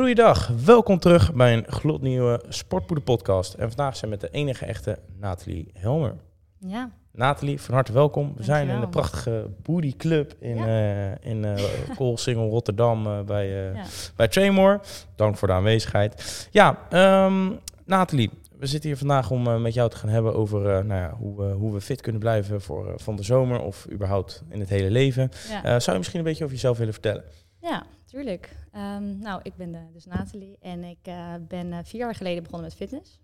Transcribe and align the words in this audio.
Goeiedag, 0.00 0.50
welkom 0.64 0.98
terug 0.98 1.32
bij 1.32 1.54
een 1.54 1.64
gloednieuwe 1.68 2.42
Sportpoeder 2.48 3.04
podcast. 3.04 3.54
En 3.54 3.68
vandaag 3.68 3.96
zijn 3.96 4.10
we 4.10 4.16
met 4.20 4.30
de 4.30 4.38
enige 4.38 4.64
echte 4.64 4.98
Nathalie 5.18 5.70
Helmer. 5.72 6.14
Ja, 6.58 6.90
Nathalie, 7.12 7.60
van 7.60 7.74
harte 7.74 7.92
welkom. 7.92 8.32
We 8.36 8.42
zijn 8.42 8.68
in 8.68 8.80
de 8.80 8.88
prachtige 8.88 9.50
Booty 9.62 9.96
Club 9.96 10.34
in, 10.38 10.56
Ja. 10.56 10.66
eh 10.66 11.30
in 11.30 11.44
eh 11.44 11.62
Koolsingel, 11.96 12.48
Rotterdam 12.48 13.06
eh, 13.06 13.20
bij, 13.20 13.48
ja. 13.48 13.84
bij 14.16 14.28
Trainmore. 14.28 14.80
Dank 15.16 15.36
voor 15.36 15.48
de 15.48 15.54
aanwezigheid. 15.54 16.48
Ja, 16.50 16.78
ehm 16.90 17.50
Nathalie, 17.84 18.30
we 18.58 18.66
zitten 18.66 18.88
hier 18.88 18.98
vandaag 18.98 19.30
om 19.30 19.62
met 19.62 19.74
jou 19.74 19.90
te 19.90 19.96
gaan 19.96 20.08
hebben 20.08 20.34
over 20.34 20.84
nou 20.84 21.00
ja, 21.00 21.14
hoe, 21.18 21.36
we, 21.36 21.52
hoe 21.52 21.72
we 21.72 21.80
fit 21.80 22.00
kunnen 22.00 22.20
blijven 22.20 22.60
voor 22.60 22.92
van 22.96 23.16
de 23.16 23.22
zomer 23.22 23.60
of 23.60 23.86
überhaupt 23.90 24.42
in 24.48 24.60
het 24.60 24.68
hele 24.68 24.90
leven. 24.90 25.30
Ja. 25.62 25.80
Zou 25.80 25.92
je 25.92 25.98
misschien 25.98 26.18
een 26.18 26.24
beetje 26.24 26.44
over 26.44 26.54
jezelf 26.54 26.78
willen 26.78 26.92
vertellen? 26.92 27.24
Ja, 27.60 27.86
tuurlijk. 28.04 28.56
Ehm, 28.72 29.18
nou, 29.18 29.40
ik 29.42 29.56
ben 29.56 29.74
eh, 29.74 29.80
dus 29.92 30.04
Nathalie 30.04 30.56
en 30.60 30.84
ik 30.84 30.98
eh, 31.02 31.34
ben 31.48 31.72
eh, 31.72 31.78
vier 31.82 32.00
jaar 32.00 32.14
geleden 32.14 32.42
begonnen 32.42 32.68
met 32.68 32.76
fitness. 32.76 33.20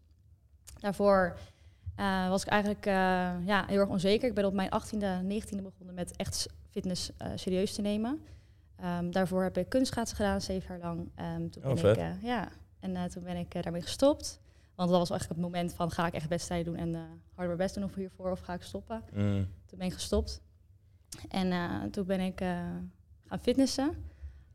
Daarvoor 0.78 1.38
was 2.28 2.42
ik 2.42 2.48
eigenlijk 2.48 2.84
ja, 3.46 3.64
heel 3.66 3.78
erg 3.78 3.88
onzeker. 3.88 4.28
Ik 4.28 4.34
ben 4.34 4.44
op 4.44 4.52
mijn 4.52 4.68
18e, 4.68 5.22
19e 5.22 5.62
begonnen 5.62 5.94
met 5.94 6.16
echt 6.16 6.46
fitness 6.70 7.10
serieus 7.34 7.74
te 7.74 7.80
nemen. 7.82 8.22
Ehm, 8.76 9.10
daarvoor 9.10 9.42
heb 9.42 9.56
ik 9.56 9.68
kunstschaatsen 9.68 10.16
gedaan, 10.16 10.40
zeven 10.40 10.68
jaar 10.68 10.86
lang. 10.88 11.10
Ehm, 11.14 11.48
toen 11.48 11.62
Oh, 11.62 11.68
ben 11.68 11.78
vet. 11.78 11.96
ik, 11.96 12.22
ja, 12.22 12.48
en 12.80 13.10
toen 13.10 13.22
ben 13.22 13.36
ik 13.36 13.62
daarmee 13.62 13.82
gestopt. 13.82 14.40
Want 14.74 14.90
dat 14.90 14.98
was 14.98 15.10
eigenlijk 15.10 15.40
het 15.40 15.50
moment 15.50 15.74
van 15.74 15.90
ga 15.90 16.06
ik 16.06 16.12
echt 16.14 16.28
wedstrijden 16.28 16.72
doen 16.72 16.82
en 16.82 16.94
eh 16.94 17.00
harder 17.00 17.56
mijn 17.56 17.56
best 17.56 17.74
doen 17.74 17.84
of 17.84 17.94
hiervoor 17.94 18.30
of 18.30 18.40
ga 18.40 18.52
ik 18.52 18.62
stoppen. 18.62 19.02
Mm. 19.12 19.48
Toen 19.66 19.78
ben 19.78 19.86
ik 19.86 19.92
gestopt. 19.92 20.40
En 21.28 21.90
toen 21.90 22.06
ben 22.06 22.20
ik 22.20 22.38
gaan 23.26 23.40
fitnessen. 23.40 23.94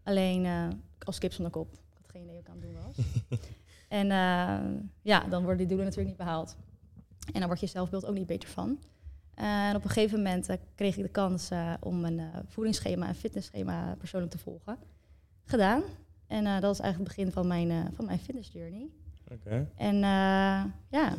Alleen 0.04 0.46
eh, 0.46 0.68
als 1.04 1.18
kip 1.18 1.32
zonder 1.34 1.52
kop. 1.52 1.72
Ik 1.74 1.80
had 2.02 2.12
geen 2.12 2.22
idee 2.22 2.34
wat 2.36 2.44
ik 2.44 2.50
aan 2.50 2.58
het 2.60 2.64
doen 2.64 2.76
was. 2.86 3.40
en 4.00 4.12
eh, 4.12 4.82
ja, 5.02 5.20
dan 5.30 5.42
worden 5.42 5.58
die 5.58 5.68
doelen 5.68 5.86
natuurlijk 5.86 6.18
niet 6.18 6.26
behaald. 6.26 6.56
En 7.26 7.40
dan 7.40 7.46
wordt 7.46 7.60
je 7.62 7.68
zelfbeeld 7.68 8.06
ook 8.06 8.16
niet 8.16 8.26
beter 8.28 8.50
van. 8.50 8.80
En 9.36 9.76
op 9.76 9.84
een 9.84 9.90
gegeven 9.90 10.18
moment 10.18 10.50
eh, 10.50 10.58
kreeg 10.76 10.98
ik 10.98 11.04
de 11.04 11.10
kans 11.10 11.50
om 11.80 12.06
een 12.06 12.22
voedingsschema 12.48 13.08
en 13.08 13.16
fitnessschema 13.16 13.96
persoonlijk 13.98 14.32
te 14.32 14.38
volgen. 14.38 14.78
Gedaan. 15.46 15.84
En 16.28 16.44
dat 16.44 16.62
was 16.62 16.80
eigenlijk 16.80 16.98
het 17.12 17.18
begin 17.18 17.32
van 17.32 17.48
mijn, 17.48 17.94
van 17.96 18.06
mijn 18.06 18.20
fitness 18.20 18.52
journey. 18.54 18.90
Oké. 19.32 19.68
En 19.76 19.96
ja, 20.90 21.16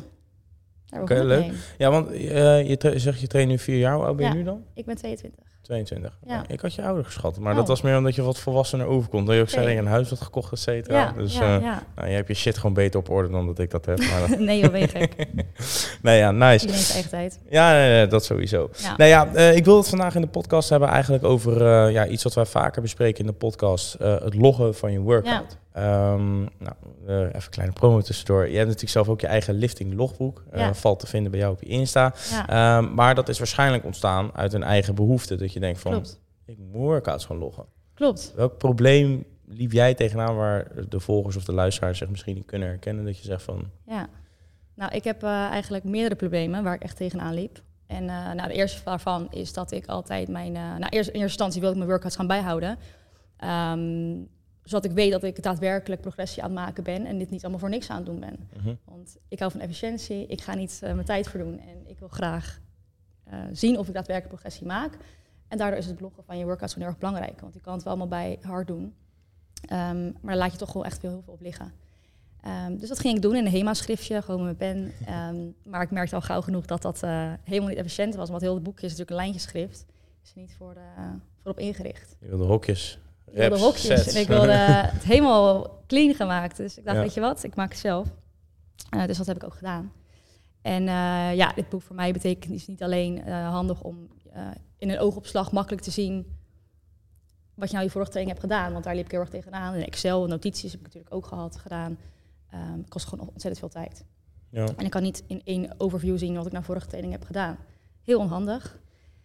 daar 0.85 1.01
ik 1.01 1.09
leuk. 1.09 1.39
mee. 1.47 1.57
Ja, 1.77 1.89
want 1.91 2.09
je 2.09 2.93
zegt 2.95 3.19
je 3.19 3.27
traint 3.27 3.49
nu 3.49 3.57
vier 3.59 3.77
jaar. 3.77 3.95
Hoe 3.95 4.05
oud 4.05 4.15
ben 4.15 4.25
je 4.25 4.31
Ja. 4.31 4.37
nu 4.37 4.43
dan? 4.43 4.63
Ik 4.73 4.85
ben 4.85 4.95
22. 4.95 5.52
22. 5.63 6.17
Ja. 6.27 6.39
Oké, 6.39 6.53
Ik 6.53 6.59
had 6.59 6.73
je 6.73 6.83
ouder 6.83 7.05
geschat, 7.05 7.39
maar 7.39 7.51
Oh. 7.51 7.57
dat 7.57 7.67
was 7.67 7.81
meer 7.81 7.97
omdat 7.97 8.15
je 8.15 8.21
wat 8.21 8.39
volwassener 8.39 8.85
overkomt. 8.85 9.25
Dat 9.27 9.35
je 9.35 9.41
ook 9.41 9.49
zei 9.49 9.63
dat 9.65 9.73
je 9.73 9.79
een 9.79 9.87
huis 9.87 10.09
had 10.09 10.21
gekocht, 10.21 10.51
et 10.51 10.59
cetera. 10.59 10.97
Ja, 10.99 11.11
dus 11.17 11.33
ja, 11.37 11.55
eh. 11.55 11.61
Nou, 11.95 12.07
je 12.09 12.13
hebt 12.15 12.27
je 12.27 12.33
shit 12.33 12.57
gewoon 12.57 12.73
beter 12.73 12.99
op 12.99 13.09
orde 13.09 13.29
dan 13.29 13.45
dat 13.45 13.59
ik 13.59 13.71
dat 13.71 13.85
heb. 13.85 13.97
Maar 13.99 14.27
dat- 14.29 14.39
nee, 14.49 14.59
joh, 14.59 14.71
ben 14.71 14.79
je 14.79 14.87
gek. 14.87 15.15
nee, 16.01 16.17
ja, 16.17 16.31
nice. 16.31 16.59
Iedereen 16.65 16.81
zijn 16.83 16.93
eigen 16.93 17.11
tijd. 17.11 17.39
Ja, 17.49 17.71
nee, 17.71 17.89
nee, 17.89 18.07
dat 18.07 18.25
sowieso. 18.25 18.69
Nou 18.97 19.09
ja, 19.09 19.33
eh, 19.33 19.55
ik 19.55 19.65
wil 19.65 19.77
het 19.77 19.89
vandaag 19.89 20.15
in 20.15 20.21
de 20.21 20.27
podcast 20.27 20.69
hebben 20.69 20.89
eigenlijk 20.89 21.23
over 21.23 21.65
eh, 21.85 21.91
ja, 21.93 22.07
iets 22.07 22.23
wat 22.23 22.33
wij 22.33 22.45
vaker 22.45 22.81
bespreken 22.81 23.19
in 23.19 23.25
de 23.27 23.33
podcast. 23.37 23.93
het 23.99 24.33
loggen 24.35 24.75
van 24.75 24.91
je 24.91 24.99
workout. 24.99 25.57
Ehm, 25.73 26.39
nou, 26.39 26.75
even 27.07 27.33
een 27.35 27.49
kleine 27.49 27.73
promo 27.73 28.01
tussendoor. 28.01 28.41
Je 28.43 28.51
hebt 28.53 28.63
natuurlijk 28.65 28.91
zelf 28.91 29.09
ook 29.09 29.21
je 29.21 29.27
eigen 29.27 29.53
lifting 29.53 29.93
logboek. 29.93 30.43
Ja. 30.53 30.73
valt 30.73 30.99
te 30.99 31.07
vinden 31.07 31.31
bij 31.31 31.39
jou 31.39 31.53
op 31.53 31.59
je 31.61 31.67
Insta. 31.69 32.13
Ja, 32.31 32.47
Ehm, 32.77 32.93
maar 32.93 33.15
dat 33.15 33.29
is 33.29 33.37
waarschijnlijk 33.37 33.85
ontstaan 33.85 34.29
uit 34.35 34.53
een 34.53 34.63
eigen 34.63 34.95
behoefte. 34.95 35.35
Dat 35.35 35.52
je 35.53 35.59
denkt 35.59 35.79
van, 35.79 35.91
klopt. 35.91 36.19
ik 36.45 36.57
moet 36.57 36.71
workouts 36.71 37.25
gaan 37.25 37.37
loggen. 37.37 37.65
Klopt. 37.93 38.33
Welk 38.35 38.57
probleem 38.57 39.23
liep 39.45 39.71
jij 39.71 39.93
tegenaan 39.93 40.35
waar 40.35 40.89
de 40.89 40.99
volgers 40.99 41.35
of 41.35 41.43
de 41.43 41.53
luisteraars 41.53 41.97
zich 41.97 42.09
misschien 42.09 42.35
niet 42.35 42.45
kunnen 42.45 42.67
herkennen? 42.67 43.05
Dat 43.05 43.17
je 43.17 43.23
zegt 43.23 43.43
van, 43.43 43.69
Ja. 43.85 44.09
Nou, 44.75 44.91
ik 44.95 45.03
heb 45.03 45.23
eh, 45.23 45.29
eigenlijk 45.29 45.83
meerdere 45.83 46.15
problemen 46.15 46.63
waar 46.63 46.73
ik 46.73 46.83
echt 46.83 46.97
tegenaan 46.97 47.33
liep. 47.33 47.61
En 47.87 48.09
eh, 48.09 48.31
nou, 48.31 48.47
de 48.47 48.53
eerste 48.53 48.83
daarvan 48.83 49.31
is 49.31 49.53
dat 49.53 49.71
ik 49.71 49.85
altijd 49.85 50.27
mijn... 50.27 50.55
eh 50.55 50.61
nou, 50.61 50.79
eerst, 50.79 50.93
in 50.93 50.97
eerste 50.99 51.19
instantie 51.21 51.61
wil 51.61 51.69
ik 51.69 51.75
mijn 51.75 51.89
workouts 51.89 52.15
gaan 52.15 52.27
bijhouden. 52.27 52.77
Ehm, 53.37 54.15
zodat 54.63 54.85
ik 54.85 54.91
weet 54.91 55.11
dat 55.11 55.23
ik 55.23 55.43
daadwerkelijk 55.43 56.01
progressie 56.01 56.43
aan 56.43 56.49
het 56.49 56.59
maken 56.59 56.83
ben 56.83 57.05
en 57.05 57.17
dit 57.17 57.29
niet 57.29 57.41
allemaal 57.41 57.59
voor 57.59 57.69
niks 57.69 57.89
aan 57.89 57.97
het 57.97 58.05
doen 58.05 58.19
ben. 58.19 58.49
mhm, 58.57 58.75
Want 58.85 59.17
ik 59.27 59.39
hou 59.39 59.51
van 59.51 59.61
efficiëntie, 59.61 60.25
ik 60.27 60.41
ga 60.41 60.55
niet 60.55 60.79
mijn 60.81 61.05
tijd 61.05 61.27
verdoen 61.27 61.59
en 61.59 61.87
ik 61.89 61.99
wil 61.99 62.07
graag 62.07 62.61
zien 63.51 63.77
of 63.77 63.87
ik 63.87 63.93
daadwerkelijk 63.93 64.33
progressie 64.33 64.67
maak. 64.67 64.97
En 65.53 65.59
daardoor 65.59 65.79
is 65.79 65.85
het 65.85 65.95
bloggen 65.95 66.23
van 66.23 66.37
je 66.37 66.45
workouts 66.45 66.73
gewoon 66.73 66.87
heel 66.87 66.97
erg 66.97 67.07
belangrijk, 67.07 67.41
want 67.41 67.53
je 67.53 67.59
kan 67.61 67.73
het 67.73 67.83
wel 67.83 67.93
allemaal 67.93 68.19
bij 68.19 68.39
hard 68.41 68.67
doen. 68.67 68.93
Ehm, 69.65 70.03
maar 70.03 70.13
daar 70.21 70.35
laat 70.35 70.51
je 70.51 70.57
toch 70.57 70.73
wel 70.73 70.85
echt 70.85 70.99
veel, 70.99 71.09
heel 71.09 71.21
veel 71.21 71.33
op 71.33 71.41
liggen. 71.41 71.73
Ehm, 72.41 72.77
dus 72.77 72.89
dat 72.89 72.99
ging 72.99 73.15
ik 73.15 73.21
doen 73.21 73.35
in 73.35 73.45
een 73.45 73.51
HEMA-schriftje, 73.51 74.21
gewoon 74.21 74.45
met 74.45 74.59
mijn 74.59 74.73
pen. 74.73 75.07
Ehm, 75.07 75.69
maar 75.71 75.81
ik 75.81 75.91
merkte 75.91 76.15
al 76.15 76.21
gauw 76.21 76.41
genoeg 76.41 76.65
dat 76.65 76.81
dat 76.81 77.03
eh, 77.03 77.33
helemaal 77.43 77.69
niet 77.69 77.77
efficiënt 77.77 78.15
was, 78.15 78.29
want 78.29 78.41
heel 78.41 78.53
het 78.53 78.63
boekje 78.63 78.85
is 78.85 78.91
natuurlijk 78.91 79.09
een 79.19 79.25
lijntjeschrift. 79.25 79.85
Is 80.23 80.33
niet 80.35 80.55
voor, 80.57 80.73
eh, 80.75 81.03
voor 81.41 81.51
op 81.51 81.59
ingericht. 81.59 82.15
je 82.19 82.27
wilde 82.27 82.43
hokjes. 82.43 82.99
Ik 83.25 83.37
wilde 83.37 83.59
hokjes 83.59 83.85
sets. 83.85 84.13
en 84.13 84.21
ik 84.21 84.27
wilde 84.27 84.51
het 84.97 85.03
helemaal 85.03 85.79
clean 85.87 86.13
gemaakt. 86.13 86.57
Dus 86.57 86.77
ik 86.77 86.83
dacht, 86.83 86.97
Ja. 86.97 87.03
weet 87.03 87.13
je 87.13 87.21
wat, 87.21 87.43
ik 87.43 87.55
maak 87.55 87.69
het 87.69 87.79
zelf. 87.79 88.07
Eh, 88.89 89.05
dus 89.05 89.17
dat 89.17 89.27
heb 89.27 89.35
ik 89.35 89.43
ook 89.43 89.55
gedaan. 89.55 89.91
En 90.61 90.83
ja, 91.35 91.53
dit 91.55 91.69
boek 91.69 91.81
voor 91.81 91.95
mij 91.95 92.13
betekent 92.13 92.53
is 92.53 92.67
niet 92.67 92.83
alleen 92.83 93.27
handig 93.27 93.81
om 93.81 94.07
eh, 94.33 94.47
in 94.77 94.89
een 94.89 94.99
oogopslag 94.99 95.51
makkelijk 95.51 95.81
te 95.81 95.91
zien 95.91 96.37
wat 97.53 97.67
je 97.67 97.73
nou 97.73 97.85
je 97.85 97.91
vorige 97.91 98.11
training 98.11 98.37
hebt 98.37 98.51
gedaan. 98.51 98.71
Want 98.71 98.83
daar 98.83 98.95
liep 98.95 99.05
ik 99.05 99.11
heel 99.11 99.19
erg 99.19 99.29
tegenaan. 99.29 99.73
En 99.73 99.85
Excel, 99.85 100.27
notities 100.27 100.71
heb 100.71 100.79
ik 100.79 100.85
natuurlijk 100.85 101.15
ook 101.15 101.25
gehad, 101.25 101.55
gedaan. 101.55 101.97
Het 102.47 102.89
kost 102.89 103.07
gewoon 103.07 103.27
ontzettend 103.27 103.59
veel 103.59 103.81
tijd. 103.81 104.05
Ja. 104.49 104.65
En 104.77 104.85
ik 104.85 104.91
kan 104.91 105.01
niet 105.01 105.23
in 105.27 105.41
één 105.43 105.79
overview 105.79 106.17
zien 106.17 106.35
wat 106.35 106.45
ik 106.45 106.51
nou 106.51 106.63
vorige 106.63 106.87
training 106.87 107.13
heb 107.13 107.23
gedaan. 107.23 107.57
Heel 108.01 108.19
onhandig. 108.19 108.79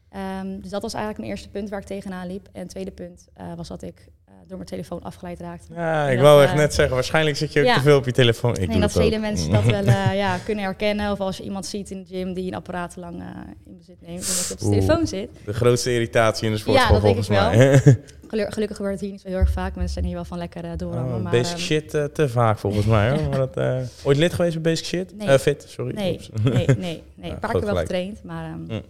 Ehm, 0.09 0.61
dus 0.61 0.71
dat 0.71 0.83
was 0.83 0.95
eigenlijk 0.95 1.19
mijn 1.19 1.31
eerste 1.31 1.49
punt 1.51 1.69
waar 1.69 1.81
ik 1.81 1.87
tegenaan 1.87 2.27
liep. 2.27 2.49
En 2.53 2.61
het 2.61 2.71
tweede 2.71 2.91
punt 2.91 3.29
eh, 3.35 3.55
was 3.55 3.69
dat 3.69 3.83
ik 3.83 4.09
door 4.47 4.57
mijn 4.57 4.69
telefoon 4.69 5.03
afgeleid 5.03 5.41
raakte. 5.41 5.75
Ja, 5.75 6.09
ik 6.09 6.17
dat, 6.17 6.27
wou 6.27 6.43
echt 6.43 6.53
eh, 6.53 6.59
net 6.59 6.75
zeggen, 6.75 6.95
waarschijnlijk 6.95 7.37
zit 7.37 7.53
je 7.53 7.61
ook 7.61 7.67
ja. 7.67 7.75
te 7.75 7.81
veel 7.81 7.97
op 7.97 8.05
je 8.05 8.13
telefoon. 8.13 8.57
Ik 8.57 8.69
denk 8.69 8.81
dat 8.81 8.93
vele 8.93 9.19
mensen 9.19 9.51
dat 9.51 9.65
wel 9.65 9.85
eh, 9.95 10.15
ja, 10.17 10.39
kunnen 10.45 10.65
herkennen. 10.65 11.13
Of 11.13 11.21
als 11.21 11.37
je 11.37 11.43
iemand 11.43 11.67
ziet 11.67 11.91
in 11.91 11.99
de 11.99 12.15
gym 12.15 12.33
die 12.35 12.47
een 12.47 12.55
apparaat 12.55 12.95
te 12.95 13.01
lang 13.01 13.21
eh, 13.21 13.27
in 13.67 13.77
bezit 13.77 13.97
neemt. 14.01 14.21
Omdat 14.29 14.45
hij 14.45 14.53
op 14.53 14.59
zijn 14.59 14.73
telefoon 14.73 15.07
zit. 15.07 15.29
De 15.45 15.53
grootste 15.53 15.93
irritatie 15.93 16.47
in 16.47 16.53
de 16.53 16.59
sportschool 16.59 16.95
Ja, 16.97 17.01
dat 17.01 17.03
denk 17.03 17.25
volgens 17.25 17.55
ik 17.85 17.85
mij. 17.85 17.97
Gelu- 18.29 18.51
gelukkig 18.51 18.77
gebeurt 18.77 18.95
het 18.95 19.03
hier 19.03 19.13
niet 19.13 19.21
zo 19.21 19.29
heel 19.29 19.37
erg 19.37 19.51
vaak. 19.51 19.75
Mensen 19.75 19.93
zijn 19.93 20.05
hier 20.05 20.15
wel 20.15 20.25
van 20.25 20.39
lekker 20.39 20.65
uh, 20.65 20.71
doorrammen. 20.77 21.15
Oh, 21.17 21.23
maar, 21.23 21.33
basic 21.33 21.57
ehm, 21.57 21.65
shit 21.65 21.95
eh, 21.95 22.05
te 22.05 22.29
vaak 22.29 22.59
volgens 22.59 22.87
mij. 22.87 23.11
Hoor. 23.11 23.19
Maar 23.29 23.39
dat, 23.39 23.57
eh, 23.57 23.77
ooit 24.03 24.17
lid 24.17 24.33
geweest 24.33 24.63
bij 24.63 24.73
basic 24.73 24.87
shit? 24.87 25.17
Nee. 25.17 25.29
Eh, 25.29 25.39
fit, 25.39 25.65
sorry. 25.69 25.95
Nee, 25.95 26.21
nee, 26.43 26.67
nee, 26.79 27.03
nee. 27.15 27.31
Een 27.31 27.39
paar 27.39 27.53
keer 27.53 27.65
wel 27.65 27.77
getraind. 27.77 28.25
Maar 28.25 28.45
ehm, 28.45 28.57
Mm. 28.69 28.83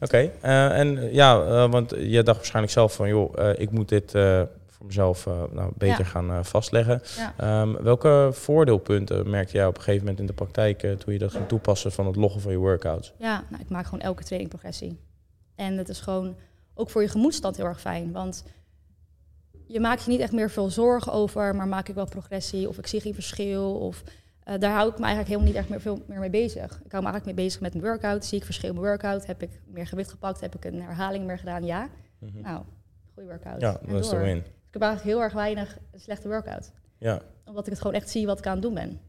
Oké, 0.00 0.30
eh, 0.40 0.78
en 0.78 0.98
eh, 0.98 1.12
ja, 1.12 1.40
eh, 1.40 1.70
want 1.70 1.94
je 1.98 2.22
dacht 2.22 2.36
waarschijnlijk 2.36 2.72
zelf 2.72 2.94
van, 2.94 3.08
joh, 3.08 3.38
eh, 3.38 3.50
ik 3.60 3.70
moet 3.70 3.88
dit 3.88 4.14
eh, 4.14 4.42
voor 4.80 4.88
mezelf 4.88 5.26
eh, 5.26 5.42
nou, 5.52 5.72
beter 5.76 5.98
Ja. 5.98 6.04
gaan 6.04 6.30
eh, 6.30 6.38
vastleggen. 6.42 7.00
Ja. 7.16 7.34
Ehm, 7.36 7.82
welke 7.82 8.28
voordeelpunten 8.32 9.30
merkte 9.30 9.56
jij 9.56 9.66
op 9.66 9.76
een 9.76 9.82
gegeven 9.82 10.00
moment 10.04 10.20
in 10.20 10.26
de 10.26 10.32
praktijk 10.32 10.82
eh, 10.82 10.92
toen 10.92 11.12
je 11.12 11.18
dat 11.18 11.30
ging 11.32 11.48
toepassen 11.48 11.92
van 11.92 12.06
het 12.06 12.16
loggen 12.16 12.40
van 12.40 12.52
je 12.52 12.58
workouts? 12.58 13.12
Ja, 13.18 13.44
nou, 13.50 13.62
ik 13.62 13.68
maak 13.68 13.84
gewoon 13.84 14.00
elke 14.00 14.22
training 14.24 14.50
progressie. 14.50 15.00
En 15.54 15.76
het 15.78 15.88
is 15.88 16.00
gewoon 16.00 16.36
ook 16.74 16.90
voor 16.90 17.02
je 17.02 17.08
gemoedstand 17.08 17.56
heel 17.56 17.64
erg 17.66 17.80
fijn. 17.80 18.12
Want 18.12 18.44
je 19.66 19.80
maakt 19.80 20.04
je 20.04 20.10
niet 20.10 20.20
echt 20.20 20.32
meer 20.32 20.50
veel 20.50 20.70
zorgen 20.70 21.12
over, 21.12 21.54
maar 21.56 21.68
maak 21.68 21.88
ik 21.88 21.94
wel 21.94 22.08
progressie 22.08 22.68
of 22.68 22.78
ik 22.78 22.86
zie 22.86 23.00
geen 23.00 23.14
verschil. 23.14 23.74
Of, 23.78 24.02
daar 24.58 24.72
hou 24.72 24.88
ik 24.90 24.98
me 24.98 25.04
eigenlijk 25.04 25.26
helemaal 25.28 25.46
niet 25.46 25.56
echt 25.56 25.68
meer 25.68 25.80
veel 25.80 26.02
meer 26.06 26.18
mee 26.18 26.30
bezig. 26.30 26.64
Ik 26.84 26.92
hou 26.92 27.02
me 27.04 27.10
eigenlijk 27.10 27.24
mee 27.24 27.34
bezig 27.46 27.60
met 27.60 27.72
mijn 27.74 27.84
workout. 27.84 28.24
Zie 28.24 28.38
ik 28.38 28.44
verschil 28.44 28.68
in 28.68 28.74
mijn 28.74 28.86
workout? 28.86 29.26
Heb 29.26 29.42
ik 29.42 29.60
meer 29.66 29.86
gewicht 29.86 30.10
gepakt? 30.10 30.40
Heb 30.40 30.54
ik 30.54 30.64
een 30.64 30.82
herhaling 30.82 31.26
meer 31.26 31.38
gedaan? 31.38 31.64
Ja. 31.64 31.88
Mhm. 32.18 32.40
Nou, 32.40 32.62
goede 33.14 33.28
workout. 33.28 33.60
Ja, 33.60 33.80
dat 33.86 33.98
is 34.00 34.08
de 34.08 34.14
door. 34.14 34.24
win. 34.24 34.44
Ik 34.70 34.76
heb 34.76 34.82
eigenlijk 34.82 35.16
heel 35.16 35.24
erg 35.24 35.32
weinig 35.32 35.78
slechte 35.94 36.28
workout. 36.28 36.70
Ja, 36.98 37.20
Omdat 37.44 37.64
ik 37.66 37.72
het 37.72 37.80
gewoon 37.80 37.96
echt 37.96 38.10
zie 38.10 38.26
wat 38.26 38.38
ik 38.38 38.46
aan 38.46 38.52
het 38.52 38.62
doen 38.62 38.74
ben. 38.74 39.00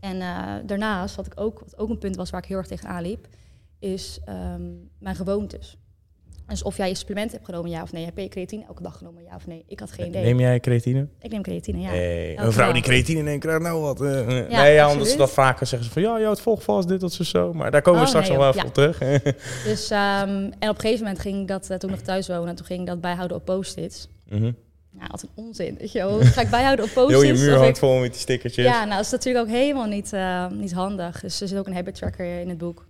En 0.00 0.20
eh, 0.20 0.54
daarnaast, 0.66 1.16
wat, 1.16 1.26
ik 1.26 1.32
ook, 1.40 1.58
wat 1.60 1.78
ook 1.78 1.88
een 1.88 1.98
punt 1.98 2.16
was 2.16 2.30
waar 2.30 2.42
ik 2.42 2.48
heel 2.48 2.56
erg 2.56 2.66
tegenaan 2.66 3.02
liep, 3.02 3.26
is 3.78 4.20
ehm, 4.24 4.62
mijn 4.98 5.16
gewoontes. 5.16 5.76
Dus 6.46 6.62
of 6.62 6.76
jij 6.76 6.88
je 6.88 6.94
supplement 6.94 7.32
hebt 7.32 7.44
genomen, 7.44 7.70
ja 7.70 7.82
of 7.82 7.92
nee. 7.92 8.04
Heb 8.04 8.18
je 8.18 8.28
creatine 8.28 8.64
elke 8.68 8.82
dag 8.82 8.96
genomen, 8.96 9.22
ja 9.22 9.34
of 9.34 9.46
nee? 9.46 9.64
Ik 9.66 9.80
had 9.80 9.92
geen 9.92 10.06
idee. 10.06 10.24
Neem 10.24 10.40
jij 10.40 10.60
creatine? 10.60 11.08
Ik 11.20 11.30
neem 11.30 11.42
creatine, 11.42 11.80
ja. 11.80 11.88
Elke 11.88 12.42
een 12.42 12.52
vrouw 12.52 12.64
dag. 12.64 12.74
die 12.74 12.82
creatine 12.82 13.22
neemt, 13.22 13.40
krijgt 13.40 13.62
nou 13.62 13.80
wat. 13.80 14.00
eh, 14.00 14.20
eh. 14.20 14.50
Ja, 14.50 14.62
nee, 14.62 14.74
ja, 14.74 14.90
omdat 14.90 15.08
ze 15.08 15.16
dat 15.16 15.30
vaker 15.30 15.66
zeggen 15.66 15.88
ze 15.88 15.92
van 15.94 16.02
ja, 16.02 16.18
ja, 16.18 16.30
het 16.30 16.40
volgval 16.40 16.78
is 16.78 16.86
dit, 16.86 17.00
dat, 17.00 17.12
zo, 17.12 17.24
zo. 17.24 17.52
Maar 17.52 17.70
daar 17.70 17.82
komen 17.82 18.00
we 18.00 18.04
Oh, 18.06 18.12
straks 18.12 18.28
nee, 18.28 18.38
nog 18.38 18.54
wel 18.54 18.64
op 18.64 18.74
terug. 18.74 18.98
Dus, 19.64 19.90
ehm, 19.90 20.28
en 20.58 20.68
op 20.68 20.74
een 20.74 20.80
gegeven 20.80 21.04
moment 21.04 21.18
ging 21.18 21.48
dat, 21.48 21.66
toen 21.66 21.76
ik 21.76 21.90
nog 21.90 22.00
thuis 22.00 22.28
woonde, 22.28 22.54
toen 22.54 22.66
ging 22.66 22.80
ik 22.80 22.86
dat 22.86 23.00
bijhouden 23.00 23.36
op 23.36 23.44
post-its. 23.44 24.08
Mhm. 24.28 24.52
Ja, 25.00 25.06
wat 25.06 25.22
een 25.22 25.28
onzin, 25.34 25.76
weet 25.78 25.92
je 25.92 25.98
wel. 25.98 26.20
Ga 26.20 26.40
ik 26.40 26.50
bijhouden 26.50 26.84
op 26.84 26.90
Heel 26.94 27.06
post-its? 27.06 27.40
je 27.40 27.46
muur 27.46 27.54
hangt 27.56 27.68
ik- 27.68 27.76
vol 27.76 27.98
met 27.98 28.10
die 28.12 28.20
stickertjes. 28.20 28.64
Ja, 28.64 28.78
nou, 28.84 28.90
dat 28.96 29.04
is 29.04 29.10
natuurlijk 29.10 29.44
ook 29.46 29.50
helemaal 29.52 29.86
niet, 29.86 30.12
eh, 30.12 30.48
niet 30.50 30.72
handig. 30.72 31.20
Dus 31.20 31.40
er 31.40 31.48
zit 31.48 31.58
ook 31.58 31.66
een 31.66 31.74
habit 31.74 31.94
tracker 31.94 32.40
in 32.40 32.48
het 32.48 32.58
boek. 32.58 32.86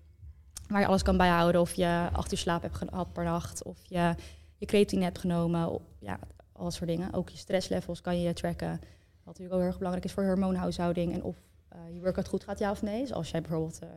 Waar 0.68 0.80
je 0.80 0.86
alles 0.86 1.02
kan 1.02 1.16
bijhouden. 1.16 1.60
Of 1.60 1.72
je 1.74 2.08
acht 2.12 2.32
uur 2.32 2.38
slaap 2.38 2.62
hebt 2.62 2.76
gehad 2.76 3.12
per 3.12 3.24
nacht. 3.24 3.62
Of 3.62 3.78
je 3.82 4.14
je 4.56 4.66
creatine 4.66 5.02
hebt 5.04 5.18
genomen. 5.18 5.68
Of, 5.70 5.82
ja, 6.00 6.18
al 6.52 6.64
dat 6.64 6.74
soort 6.74 6.88
dingen. 6.88 7.14
Ook 7.14 7.28
je 7.28 7.36
stresslevels 7.36 8.00
kan 8.00 8.20
je 8.20 8.32
tracken. 8.32 8.80
natuurlijk 9.24 9.54
ook 9.54 9.60
heel 9.60 9.68
erg 9.68 9.76
belangrijk 9.78 10.06
is 10.06 10.12
voor 10.12 10.22
je 10.22 10.28
hormoonhuishouding 10.28 11.12
en 11.12 11.22
of 11.22 11.36
uh, 11.72 11.94
je 11.94 12.00
workout 12.00 12.28
goed 12.28 12.44
gaat, 12.44 12.58
ja 12.58 12.70
of 12.70 12.82
nee. 12.82 13.00
Dus 13.00 13.12
als 13.12 13.30
jij 13.30 13.40
bijvoorbeeld 13.40 13.78
uh, 13.82 13.88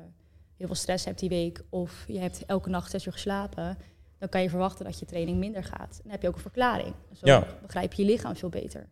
heel 0.57 0.67
veel 0.67 0.75
stress 0.75 1.05
hebt 1.05 1.19
die 1.19 1.29
week 1.29 1.63
of 1.69 2.03
je 2.07 2.19
hebt 2.19 2.45
elke 2.45 2.69
nacht 2.69 2.91
zes 2.91 3.05
uur 3.05 3.11
geslapen, 3.11 3.77
dan 4.21 4.29
kan 4.29 4.41
je 4.41 4.49
verwachten 4.49 4.85
dat 4.85 4.99
je 4.99 5.05
training 5.05 5.37
minder 5.37 5.63
gaat. 5.63 5.99
Dan 6.03 6.11
heb 6.11 6.21
je 6.21 6.27
ook 6.27 6.35
een 6.35 6.41
verklaring. 6.41 6.93
Zo 7.11 7.25
ja. 7.25 7.47
begrijp 7.61 7.93
je 7.93 8.03
je 8.03 8.11
lichaam 8.11 8.35
veel 8.35 8.49
beter. 8.49 8.87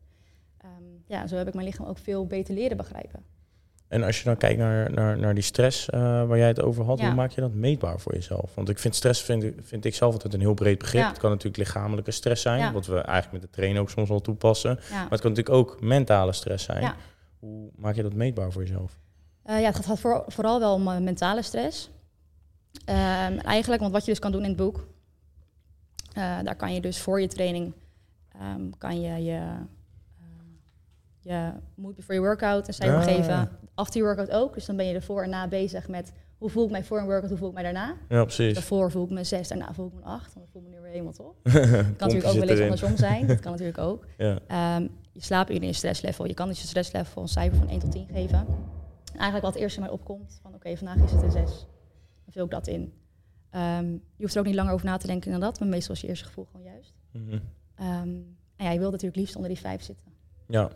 Um, 0.66 1.04
ja, 1.06 1.28
zo 1.28 1.36
heb 1.36 1.48
ik 1.48 1.54
mijn 1.54 1.66
lichaam 1.66 1.86
ook 1.86 1.98
veel 1.98 2.28
beter 2.28 2.54
leren 2.54 2.78
begrijpen. 2.78 3.24
En 3.88 4.04
als 4.04 4.18
je 4.18 4.24
dan 4.24 4.38
kijkt 4.38 4.58
naar, 4.58 4.92
naar, 4.92 5.18
naar 5.18 5.34
die 5.34 5.44
stress 5.44 5.90
uh, 5.90 6.00
waar 6.00 6.38
jij 6.38 6.48
het 6.48 6.62
over 6.62 6.86
had, 6.86 7.00
hoe 7.00 7.14
maak 7.14 7.32
je 7.32 7.42
dat 7.42 7.54
meetbaar 7.54 8.00
voor 8.00 8.14
jezelf? 8.14 8.56
Want 8.56 8.70
ik 8.70 8.80
vind 8.80 8.96
stress 8.96 9.22
vind, 9.22 9.54
vind 9.62 9.86
ik 9.86 9.96
zelf 9.96 10.14
altijd 10.14 10.34
een 10.34 10.40
heel 10.40 10.54
breed 10.54 10.78
begrip. 10.78 11.08
Het 11.08 11.18
kan 11.18 11.30
natuurlijk 11.30 11.58
lichamelijke 11.58 12.12
stress 12.12 12.42
zijn, 12.42 12.74
wat 12.74 12.86
we 12.86 13.00
eigenlijk 13.00 13.32
met 13.32 13.42
de 13.42 13.50
trainen 13.50 13.82
ook 13.82 13.90
soms 13.90 14.10
wel 14.10 14.22
toepassen. 14.22 14.80
Maar 14.92 15.10
het 15.10 15.22
kan 15.22 15.32
natuurlijk 15.32 15.50
ook 15.50 15.82
mentale 15.82 16.34
stress 16.34 16.66
zijn. 16.66 16.94
Hoe 17.40 17.70
maak 17.76 17.96
je 17.96 18.04
dat 18.04 18.14
meetbaar 18.14 18.52
voor 18.52 18.62
jezelf? 18.62 18.98
Uh, 19.46 19.62
ja, 19.62 19.66
het 19.66 19.86
gaat 19.86 20.00
voor, 20.00 20.24
vooral 20.28 20.60
wel 20.60 20.74
om 20.74 20.88
uh, 20.88 20.98
mentale 20.98 21.42
stress. 21.42 21.90
Ehm, 22.86 23.38
eigenlijk, 23.38 23.82
want 23.82 23.94
wat 23.94 24.06
je 24.06 24.12
dus 24.12 24.20
kan 24.20 24.32
doen 24.32 24.44
in 24.44 24.48
het 24.48 24.58
boek, 24.58 24.88
daar 26.44 26.56
kan 26.56 26.74
je 26.74 26.82
dus 26.82 27.00
voor 27.00 27.22
je 27.22 27.28
training 27.28 27.74
um, 28.42 28.78
kan 28.78 29.02
je 29.02 29.24
je 29.24 29.42
je 31.20 31.52
mood 31.76 31.96
before 31.96 32.14
je 32.14 32.20
workout 32.20 32.68
en 32.68 32.74
cijfer 32.74 32.98
ja. 32.98 33.04
geven. 33.04 33.50
After 33.76 34.00
je 34.00 34.06
workout 34.06 34.32
ook. 34.32 34.54
Dus 34.54 34.66
dan 34.66 34.76
ben 34.76 34.86
je 34.86 34.94
ervoor 34.94 35.24
en 35.24 35.30
na 35.30 35.48
bezig 35.48 35.88
met 35.88 36.14
hoe 36.38 36.50
voel 36.50 36.66
ik 36.66 36.72
mij 36.72 36.84
voor 36.84 36.98
een 36.98 37.06
workout, 37.06 37.30
hoe 37.30 37.38
voel 37.38 37.48
ik 37.48 37.54
mij 37.54 37.64
daarna. 37.64 37.96
Ja, 38.10 38.24
precies. 38.24 38.54
Daarvoor 38.54 38.92
voel 38.92 39.04
ik 39.04 39.10
me 39.10 39.24
zes, 39.24 39.48
daarna 39.48 39.74
voel 39.74 39.88
ik 39.88 39.94
me 39.94 40.02
acht. 40.02 40.34
Dan 40.34 40.44
voel 40.52 40.62
ik 40.62 40.68
me 40.68 40.76
nu 40.76 40.82
weer 40.82 40.92
helemaal 40.92 41.14
top. 41.14 41.36
Het 41.44 41.52
kan 41.74 42.08
natuurlijk 42.08 42.26
ook 42.26 42.34
wel 42.34 42.50
eens 42.50 42.60
andersom 42.60 42.98
zijn. 42.98 43.28
Dat 43.28 43.40
kan 43.40 43.52
natuurlijk 43.52 43.78
ook. 43.78 44.06
Ja. 44.18 44.76
Um, 44.76 44.90
je 45.12 45.22
slaapt 45.22 45.50
in 45.50 45.62
je 45.62 45.74
stresslevel. 45.74 46.26
Je 46.26 46.34
kan 46.34 46.48
dus 46.48 46.62
je 46.62 46.68
stresslevel 46.68 47.22
een 47.22 47.28
cijfer 47.28 47.58
van 47.58 47.70
1 47.70 47.80
tot 47.80 47.92
10 47.92 48.08
geven. 48.08 48.38
En 48.40 48.46
eigenlijk 49.20 49.42
wat 49.42 49.54
het 49.54 49.64
eerst 49.64 49.76
in 49.76 49.82
mij 49.82 49.92
opkomt, 49.92 50.40
van 50.42 50.54
oké, 50.54 50.78
vandaag 50.78 51.04
is 51.04 51.12
het 51.12 51.24
een 51.24 51.32
6. 51.32 51.44
Dan 52.24 52.34
vul 52.34 52.46
ik 52.46 52.52
dat 52.52 52.68
in. 52.68 52.94
Um, 53.56 53.92
je 53.92 54.24
hoeft 54.24 54.34
er 54.34 54.40
ook 54.40 54.46
niet 54.46 54.56
langer 54.56 54.74
over 54.74 54.86
na 54.86 54.98
te 54.98 55.08
denken 55.08 55.32
dan 55.32 55.40
dat, 55.40 55.60
maar 55.60 55.68
meestal 55.68 55.96
is 55.96 56.02
je 56.02 56.08
eerste 56.08 56.26
gevoel 56.26 56.46
gewoon 56.46 56.66
juist. 56.66 56.94
Mm 57.12 57.30
-hmm. 57.30 57.42
um, 57.88 58.38
en 58.56 58.66
ja, 58.66 58.72
je 58.72 58.80
wilt 58.80 58.92
natuurlijk 58.92 59.20
liefst 59.20 59.36
onder 59.36 59.52
die 59.52 59.60
5 59.60 59.82
zitten. 59.82 60.08
Ja. 60.48 60.72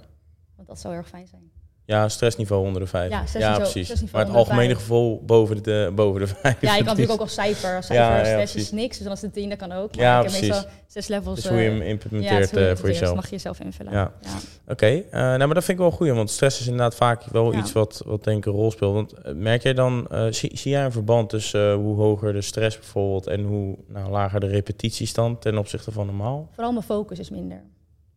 Want 0.56 0.68
dat 0.68 0.80
zou 0.80 0.94
erg 0.94 1.08
fijn 1.08 1.28
zijn. 1.28 1.52
Ja, 1.86 2.10
stressniveau 2.10 2.66
onder 2.66 2.82
de 2.82 2.88
vijf. 2.88 3.10
Ja, 3.10 3.24
ja 3.34 3.58
precies. 3.58 4.12
Maar 4.12 4.26
het 4.26 4.36
algemene 4.36 4.76
gevoel 4.76 5.24
boven 5.26 5.64
de, 5.64 5.92
boven 5.96 6.20
de 6.20 6.28
vijf. 6.28 6.62
Ja, 6.62 6.76
je 6.76 6.78
kan 6.78 6.86
natuurlijk 6.96 7.12
ook 7.12 7.20
als 7.20 7.34
cijfer. 7.34 7.76
Als 7.76 7.86
cijfer 7.86 8.18
ja, 8.18 8.26
stress 8.26 8.56
is 8.56 8.72
niks, 8.72 8.98
dus 8.98 9.06
dan 9.06 9.16
is 9.16 9.22
het 9.22 9.34
tien, 9.34 9.50
dat 9.50 9.58
kan 9.58 9.72
ook. 9.72 9.96
Maar 9.96 10.06
ja, 10.06 10.18
ik 10.24 10.32
heb 10.32 10.42
meestal 10.42 10.64
zes 10.88 11.08
levels. 11.08 11.36
Dus 11.36 11.48
hoe 11.48 11.62
je 11.62 11.70
hem 11.70 11.82
eh, 11.82 11.90
implementeert 11.90 12.50
ja, 12.50 12.70
uh, 12.70 12.76
voor 12.76 12.88
jezelf. 12.88 13.06
Dat 13.06 13.16
mag 13.16 13.26
je 13.26 13.32
jezelf 13.32 13.60
invullen. 13.60 13.92
Ja. 13.92 14.14
Oké, 14.62 14.72
okay. 14.72 14.96
uh, 14.96 15.12
nou, 15.12 15.38
maar 15.38 15.54
dat 15.54 15.64
vind 15.64 15.78
ik 15.78 15.84
wel 15.84 15.92
goed, 15.92 16.10
want 16.10 16.30
stress 16.30 16.60
is 16.60 16.66
inderdaad 16.66 16.96
vaak 16.96 17.24
wel 17.24 17.54
iets 17.54 17.72
wat, 17.72 18.02
wat 18.06 18.24
denk 18.24 18.38
ik 18.38 18.46
een 18.46 18.60
rol 18.60 18.72
speelt. 18.72 18.94
Want 18.94 19.36
merk 19.36 19.64
jij 19.64 19.74
dan, 19.74 20.08
zie, 20.30 20.58
zie, 20.58 20.72
jij 20.72 20.86
een 20.86 20.92
verband 20.92 21.30
tussen 21.30 21.74
hoe 21.74 21.96
hoger 21.96 22.34
de 22.34 22.42
stress 22.42 22.78
bijvoorbeeld 22.78 23.28
en 23.28 23.44
hoe 23.44 23.78
nou, 23.88 24.10
lager 24.10 24.40
de 24.40 24.48
repetitiestand 24.48 25.42
ten 25.42 25.58
opzichte 25.58 25.92
van 25.92 26.06
normaal? 26.06 26.50
Vooral 26.52 26.72
mijn 26.72 26.86
focus 26.86 27.20
is 27.20 27.30
minder. 27.30 27.64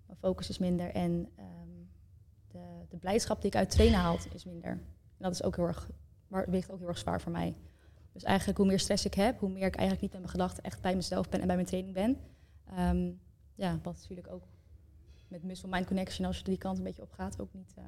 Mijn 0.06 0.18
focus 0.20 0.48
is 0.48 0.58
minder 0.58 0.90
en 0.92 1.28
de 2.96 3.02
blijdschap 3.02 3.40
die 3.40 3.50
ik 3.50 3.56
uit 3.56 3.70
trainen 3.70 3.98
haal 3.98 4.18
is 4.34 4.44
minder. 4.44 4.70
En 4.70 4.82
dat 5.18 5.32
is 5.32 5.42
ook 5.42 5.56
heel 5.56 5.66
erg, 5.66 5.88
maar 6.28 6.50
weegt 6.50 6.70
ook 6.70 6.78
heel 6.78 6.88
erg 6.88 6.98
zwaar 6.98 7.20
voor 7.20 7.32
mij. 7.32 7.54
Dus 8.12 8.22
eigenlijk 8.22 8.58
hoe 8.58 8.66
meer 8.66 8.78
stress 8.78 9.04
ik 9.04 9.14
heb, 9.14 9.38
hoe 9.38 9.48
meer 9.48 9.66
ik 9.66 9.74
eigenlijk 9.74 10.00
niet 10.00 10.12
met 10.12 10.20
mijn 10.20 10.32
gedachten 10.32 10.62
echt 10.62 10.80
bij 10.80 10.94
mezelf 10.94 11.28
ben 11.28 11.40
en 11.40 11.46
bij 11.46 11.56
mijn 11.56 11.68
training 11.68 11.94
ben. 11.94 12.18
Um, 12.78 13.20
ja, 13.54 13.78
wat 13.82 13.94
natuurlijk 13.94 14.32
ook 14.32 14.42
met 15.28 15.42
muscle-mind 15.42 15.86
connection, 15.86 16.26
als 16.26 16.38
je 16.38 16.44
die 16.44 16.58
kant 16.58 16.78
een 16.78 16.84
beetje 16.84 17.02
op 17.02 17.12
gaat, 17.12 17.40
ook 17.40 17.52
niet 17.52 17.74
uh, 17.78 17.84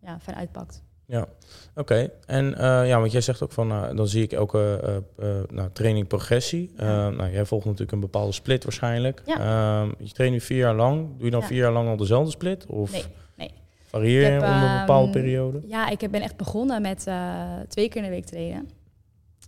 ja, 0.00 0.20
fijn 0.20 0.36
uitpakt. 0.36 0.82
Ja, 1.06 1.28
oké. 1.74 2.10
En 2.26 2.44
uh, 2.50 2.58
ja, 2.88 2.98
want 3.00 3.12
jij 3.12 3.20
zegt 3.20 3.42
ook 3.42 3.52
van, 3.52 3.72
uh, 3.72 3.96
dan 3.96 4.08
zie 4.08 4.22
ik 4.22 4.32
elke 4.32 5.02
nou, 5.50 5.70
training 5.72 6.06
progressie. 6.06 6.72
Ja. 6.76 7.10
nou, 7.10 7.30
jij 7.30 7.44
volgt 7.44 7.64
natuurlijk 7.64 7.92
een 7.92 8.00
bepaalde 8.00 8.32
split 8.32 8.64
waarschijnlijk. 8.64 9.22
Ja. 9.26 9.38
Ehm, 9.38 9.92
je 9.98 10.12
traint 10.12 10.32
nu 10.32 10.40
vier 10.40 10.58
jaar 10.58 10.74
lang. 10.74 11.16
Doe 11.16 11.24
je 11.24 11.30
dan 11.30 11.42
vier 11.42 11.58
jaar 11.58 11.72
lang 11.72 11.88
al 11.88 11.96
dezelfde 11.96 12.30
split? 12.30 12.66
Of? 12.66 12.92
Nee. 12.92 13.04
Varieer 13.94 14.32
je 14.32 14.40
onder 14.40 14.70
een 14.70 14.78
bepaalde 14.78 15.12
ehm, 15.12 15.22
periode? 15.22 15.60
Ja, 15.66 15.88
ik 15.88 16.10
ben 16.10 16.22
echt 16.22 16.36
begonnen 16.36 16.82
met 16.82 17.06
uh, 17.08 17.60
twee 17.68 17.88
keer 17.88 17.96
in 17.96 18.02
de 18.02 18.14
week 18.14 18.24
trainen. 18.24 18.70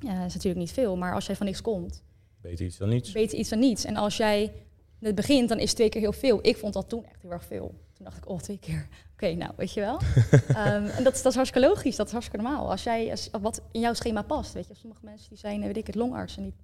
Ja, 0.00 0.18
dat 0.18 0.26
is 0.26 0.34
natuurlijk 0.34 0.60
niet 0.60 0.72
veel, 0.72 0.96
maar 0.96 1.14
als 1.14 1.26
jij 1.26 1.36
van 1.36 1.46
niks 1.46 1.60
komt... 1.60 2.02
Beter 2.40 2.64
iets 2.64 2.76
dan 2.76 2.88
niets. 2.88 3.12
Beter 3.12 3.38
iets 3.38 3.48
dan 3.48 3.58
niets. 3.58 3.84
En 3.84 3.96
als 3.96 4.16
jij 4.16 4.52
het 5.00 5.14
begint, 5.14 5.48
dan 5.48 5.58
is 5.58 5.74
twee 5.74 5.88
keer 5.88 6.00
heel 6.00 6.12
veel. 6.12 6.38
Ik 6.42 6.56
vond 6.56 6.72
dat 6.72 6.88
toen 6.88 7.04
echt 7.04 7.22
heel 7.22 7.30
erg 7.30 7.44
veel. 7.44 7.74
Toen 7.92 8.04
dacht 8.04 8.16
ik, 8.16 8.28
oh, 8.28 8.38
twee 8.38 8.58
keer. 8.58 8.88
Oké, 9.14 9.34
nou, 9.34 9.52
weet 9.56 9.72
je 9.72 9.80
wel. 9.80 10.00
um, 10.48 10.86
en 10.96 11.04
dat, 11.04 11.14
dat 11.14 11.26
is 11.26 11.34
hartstikke 11.34 11.68
logisch, 11.68 11.96
dat 11.96 12.06
is 12.06 12.12
hartstikke 12.12 12.44
normaal. 12.44 12.70
Als 12.70 12.82
jij, 12.82 13.10
als, 13.10 13.28
wat 13.40 13.62
in 13.72 13.80
jouw 13.80 13.94
schema 13.94 14.22
past, 14.22 14.52
weet 14.52 14.66
je. 14.66 14.74
Sommige 14.74 15.04
mensen 15.04 15.28
die 15.28 15.38
zijn, 15.38 15.60
weet 15.60 15.76
ik 15.76 15.86
het, 15.86 15.94
longarts 15.94 16.36
en 16.36 16.42
die 16.42 16.54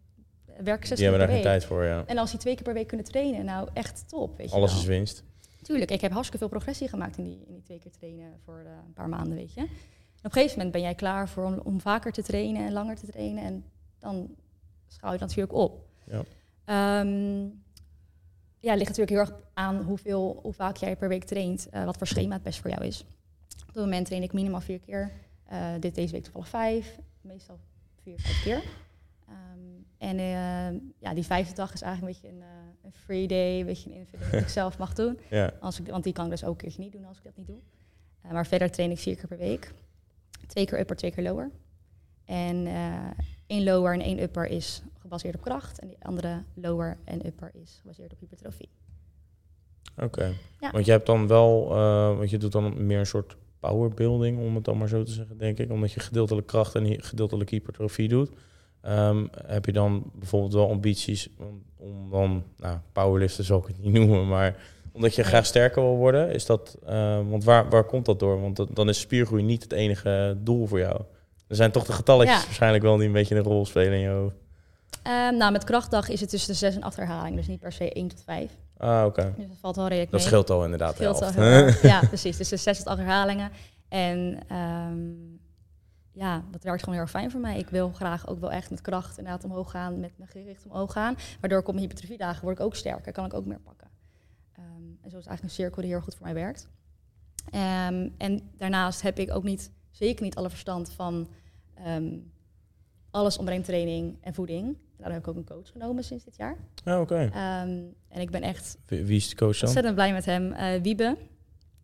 werken 0.64 0.86
zes 0.88 0.98
keer 0.98 1.08
per 1.10 1.18
week. 1.18 1.28
Die 1.28 1.28
hebben 1.28 1.28
daar 1.28 1.28
geen 1.28 1.42
tijd 1.42 1.64
voor, 1.64 1.84
ja. 1.84 2.04
En 2.06 2.18
als 2.18 2.30
die 2.30 2.40
twee 2.40 2.54
keer 2.54 2.64
per 2.64 2.74
week 2.74 2.86
kunnen 2.86 3.06
trainen, 3.06 3.44
nou, 3.44 3.68
echt 3.72 4.04
top, 4.08 4.36
weet 4.36 4.50
je 4.50 4.56
Alles 4.56 4.70
wel. 4.70 4.80
is 4.80 4.86
winst. 4.86 5.24
Tuurlijk, 5.62 5.90
ik 5.90 6.00
heb 6.00 6.12
hartstikke 6.12 6.38
veel 6.38 6.56
progressie 6.56 6.88
gemaakt 6.88 7.18
in 7.18 7.24
die, 7.24 7.44
in 7.46 7.52
die 7.52 7.62
twee 7.62 7.78
keer 7.78 7.90
trainen 7.90 8.40
voor 8.44 8.62
uh, 8.64 8.70
een 8.86 8.92
paar 8.92 9.08
maanden, 9.08 9.36
weet 9.36 9.54
je. 9.54 9.60
En 9.60 9.66
op 10.18 10.24
een 10.24 10.32
gegeven 10.32 10.56
moment 10.56 10.72
ben 10.72 10.82
jij 10.82 10.94
klaar 10.94 11.28
voor 11.28 11.44
om, 11.44 11.58
om, 11.58 11.80
vaker 11.80 12.12
te 12.12 12.22
trainen 12.22 12.66
en 12.66 12.72
langer 12.72 12.96
te 12.96 13.06
trainen. 13.06 13.44
En 13.44 13.64
dan 13.98 14.34
schaal 14.86 15.12
je 15.12 15.18
natuurlijk 15.18 15.52
op. 15.52 15.88
Ja. 16.04 17.00
Um, 17.00 17.62
ja, 18.58 18.74
ligt 18.74 18.88
natuurlijk 18.88 19.10
heel 19.10 19.18
erg 19.18 19.32
aan 19.54 19.82
hoeveel, 19.82 20.38
hoe 20.42 20.52
vaak 20.52 20.76
jij 20.76 20.96
per 20.96 21.08
week 21.08 21.24
traint, 21.24 21.68
uh, 21.72 21.84
wat 21.84 21.96
voor 21.96 22.06
schema 22.06 22.34
het 22.34 22.42
best 22.42 22.60
voor 22.60 22.70
jou 22.70 22.84
is. 22.84 23.04
Op 23.60 23.66
het 23.66 23.84
moment 23.84 24.06
train 24.06 24.22
ik 24.22 24.32
minimaal 24.32 24.60
vier 24.60 24.78
keer. 24.78 25.12
Uh, 25.52 25.68
dit 25.80 25.94
deze 25.94 26.12
week 26.12 26.22
toevallig 26.22 26.48
vijf, 26.48 26.98
meestal 27.20 27.58
vier, 28.02 28.20
vijf 28.20 28.42
keer. 28.42 28.62
Um, 29.28 29.71
en 30.08 30.16
ja, 30.98 31.14
die 31.14 31.24
vijfde 31.24 31.54
dag 31.54 31.72
is 31.72 31.82
eigenlijk 31.82 32.16
een 32.16 32.22
beetje 32.22 32.36
een 32.36 32.48
een 32.84 32.92
free 32.92 33.26
day, 33.26 33.60
een 33.60 33.66
beetje 33.66 33.90
een 33.90 33.96
invulling 33.96 34.30
die 34.30 34.40
ik 34.40 34.48
zelf 34.62 34.78
mag 34.78 34.94
doen. 34.94 35.18
Ja. 35.30 35.52
Als 35.60 35.80
ik, 35.80 35.86
want 35.86 36.04
die 36.04 36.12
kan 36.12 36.24
ik 36.24 36.30
dus 36.30 36.44
ook 36.44 36.50
een 36.50 36.56
keertje 36.56 36.82
niet 36.82 36.92
doen 36.92 37.04
als 37.04 37.16
ik 37.18 37.24
dat 37.24 37.36
niet 37.36 37.46
doe. 37.46 37.58
Uh, 38.26 38.32
maar 38.32 38.46
verder 38.46 38.70
train 38.70 38.90
ik 38.90 38.98
vier 38.98 39.16
keer 39.16 39.28
per 39.28 39.38
week. 39.38 39.72
Twee 40.46 40.66
keer 40.66 40.78
upper, 40.78 40.96
twee 40.96 41.10
keer 41.10 41.24
lower. 41.24 41.50
En 42.24 42.66
één 43.46 43.64
lower 43.64 43.92
en 43.94 44.00
één 44.00 44.22
upper 44.22 44.46
is 44.46 44.82
gebaseerd 44.98 45.34
op 45.34 45.42
kracht. 45.42 45.78
En 45.78 45.88
die 45.88 45.96
andere 46.02 46.42
lower 46.54 46.98
en 47.04 47.26
upper 47.26 47.50
is 47.62 47.78
gebaseerd 47.80 48.12
op 48.12 48.18
hypertrofie. 48.20 48.68
Oké. 49.94 50.04
Okay. 50.04 50.34
Ja. 50.60 50.70
Want 50.70 50.84
je 50.84 50.90
hebt 50.90 51.06
dan 51.06 51.26
wel, 51.26 51.64
uh, 51.70 52.16
want 52.16 52.30
je 52.30 52.38
doet 52.38 52.52
dan 52.52 52.86
meer 52.86 52.98
een 52.98 53.06
soort 53.06 53.36
powerbuilding, 53.60 54.38
om 54.38 54.54
het 54.54 54.64
dan 54.64 54.78
maar 54.78 54.88
zo 54.88 55.02
te 55.02 55.12
zeggen, 55.12 55.38
denk 55.38 55.58
ik. 55.58 55.70
Omdat 55.70 55.92
je 55.92 56.00
gedeeltelijk 56.00 56.46
kracht 56.46 56.74
en 56.74 57.02
gedeeltelijk 57.02 57.50
hypertrofie 57.50 58.08
doet. 58.08 58.30
Um, 58.88 59.30
heb 59.46 59.64
je 59.64 59.72
dan 59.72 60.10
bijvoorbeeld 60.14 60.52
wel 60.52 60.70
ambities 60.70 61.28
om, 61.38 61.62
om 61.76 62.10
dan, 62.10 62.44
nou, 62.56 62.78
powerliften 62.92 63.44
zal 63.44 63.58
ik 63.58 63.66
het 63.66 63.78
niet 63.78 63.92
noemen, 63.98 64.28
maar 64.28 64.56
omdat 64.92 65.14
je 65.14 65.22
graag 65.22 65.46
sterker 65.46 65.82
wil 65.82 65.96
worden, 65.96 66.30
is 66.30 66.46
dat, 66.46 66.78
uh, 66.88 67.20
want 67.28 67.44
waar, 67.44 67.68
waar 67.68 67.84
komt 67.84 68.04
dat 68.04 68.18
door? 68.18 68.40
Want 68.40 68.76
dan 68.76 68.88
is 68.88 69.00
spiergroei 69.00 69.42
niet 69.42 69.62
het 69.62 69.72
enige 69.72 70.36
doel 70.38 70.66
voor 70.66 70.78
jou. 70.78 71.00
Er 71.48 71.56
zijn 71.56 71.70
toch 71.70 71.84
de 71.84 71.92
getalletjes 71.92 72.38
ja. 72.38 72.44
waarschijnlijk 72.44 72.82
wel 72.82 72.96
die 72.96 73.06
een 73.06 73.12
beetje 73.12 73.36
een 73.36 73.42
rol 73.42 73.66
spelen 73.66 73.92
in 73.92 73.98
je 73.98 74.08
hoofd. 74.08 74.36
Um, 75.06 75.36
nou, 75.36 75.52
met 75.52 75.64
krachtdag 75.64 76.08
is 76.08 76.20
het 76.20 76.30
tussen 76.30 76.52
de 76.52 76.58
6 76.58 76.74
en 76.74 76.82
8 76.82 76.96
herhalingen, 76.96 77.36
dus 77.36 77.46
niet 77.46 77.60
per 77.60 77.72
se 77.72 77.92
1 77.92 78.08
tot 78.08 78.22
5. 78.24 78.50
Ah, 78.76 79.04
oké. 79.06 79.20
Okay. 79.20 79.32
Dus 79.36 79.48
dat 79.48 79.56
valt 79.60 79.76
wel 79.76 79.86
redelijk 79.86 80.10
Dat 80.10 80.20
mee. 80.20 80.28
scheelt 80.28 80.50
al 80.50 80.64
inderdaad. 80.64 80.94
Scheelt 80.94 81.22
al 81.22 81.32
heel 81.32 81.70
ja, 81.90 82.00
precies. 82.08 82.36
Dus 82.36 82.48
de 82.48 82.56
6 82.56 82.78
tot 82.78 82.86
8 82.86 82.98
herhalingen. 82.98 83.50
En 83.88 84.38
um, 84.52 85.40
ja, 86.12 86.44
dat 86.50 86.62
werkt 86.62 86.80
gewoon 86.80 86.94
heel 86.94 87.04
erg 87.04 87.12
fijn 87.12 87.30
voor 87.30 87.40
mij. 87.40 87.58
Ik 87.58 87.68
wil 87.68 87.92
graag 87.92 88.26
ook 88.26 88.40
wel 88.40 88.50
echt 88.50 88.70
met 88.70 88.80
kracht 88.80 89.18
inderdaad 89.18 89.44
omhoog 89.44 89.70
gaan, 89.70 90.00
met 90.00 90.18
mijn 90.18 90.30
gericht 90.30 90.64
omhoog 90.64 90.92
gaan. 90.92 91.16
Waardoor 91.40 91.58
ik 91.58 91.66
op 91.68 91.74
mijn 91.74 91.86
hypertrofiedagen 91.86 92.42
word 92.42 92.58
ik 92.58 92.64
ook 92.64 92.74
sterker, 92.74 93.12
kan 93.12 93.24
ik 93.24 93.34
ook 93.34 93.46
meer 93.46 93.60
pakken. 93.60 93.88
Um, 94.58 94.98
en 95.02 95.10
zo 95.10 95.18
is 95.18 95.26
eigenlijk 95.26 95.42
een 95.42 95.50
cirkel 95.50 95.82
die 95.82 95.90
heel 95.90 96.00
goed 96.00 96.14
voor 96.14 96.24
mij 96.24 96.34
werkt. 96.34 96.68
Um, 97.46 98.14
en 98.18 98.50
daarnaast 98.56 99.02
heb 99.02 99.18
ik 99.18 99.30
ook 99.34 99.44
niet, 99.44 99.70
zeker 99.90 100.24
niet 100.24 100.34
alle 100.34 100.50
verstand 100.50 100.92
van 100.92 101.28
um, 101.86 102.32
alles 103.10 103.38
omtrent 103.38 103.64
training 103.64 104.18
en 104.20 104.34
voeding. 104.34 104.76
Daarom 104.96 105.14
heb 105.14 105.22
ik 105.22 105.28
ook 105.28 105.36
een 105.36 105.56
coach 105.56 105.70
genomen 105.70 106.04
sinds 106.04 106.24
dit 106.24 106.36
jaar. 106.36 106.56
Ja, 106.84 107.00
oké. 107.00 107.14
Okay. 107.14 107.28
en 108.08 108.20
ik 108.20 108.30
ben 108.30 108.42
echt... 108.42 108.78
Wie, 108.86 109.04
wie 109.04 109.16
is 109.16 109.28
de 109.28 109.36
coach 109.36 109.52
dan? 109.52 109.62
Ontzettend 109.62 109.94
blij 109.94 110.12
met 110.12 110.24
hem. 110.24 110.52
Uh, 110.52 110.82
Wiebe. 110.82 111.16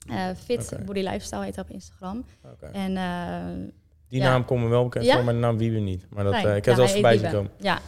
Uh, 0.06 0.28
fit 0.35 0.73
okay. 0.73 0.85
Body 0.85 1.00
Lifestyle 1.00 1.44
heet 1.44 1.54
hij 1.54 1.64
op 1.64 1.70
Instagram. 1.70 2.25
Okay. 2.42 2.70
En 2.70 2.92
uh, 2.92 3.68
die 4.09 4.21
naam 4.21 4.45
komt 4.45 4.62
me 4.62 4.69
wel 4.69 4.85
bekend 4.85 5.05
ja? 5.05 5.15
voor, 5.15 5.25
maar 5.25 5.35
de 5.35 5.41
naam 5.41 5.59
Wiebe 5.59 5.79
niet. 5.79 6.07
Maar 6.11 6.25
dat, 6.25 6.33
uh, 6.33 6.41
ik 6.41 6.65
heb 6.65 6.65
ja, 6.65 6.75
wel 6.75 6.83
eens 6.83 6.93
voorbij 6.93 7.19
zien 7.19 7.31
komen. 7.31 7.50
Ja, 7.59 7.81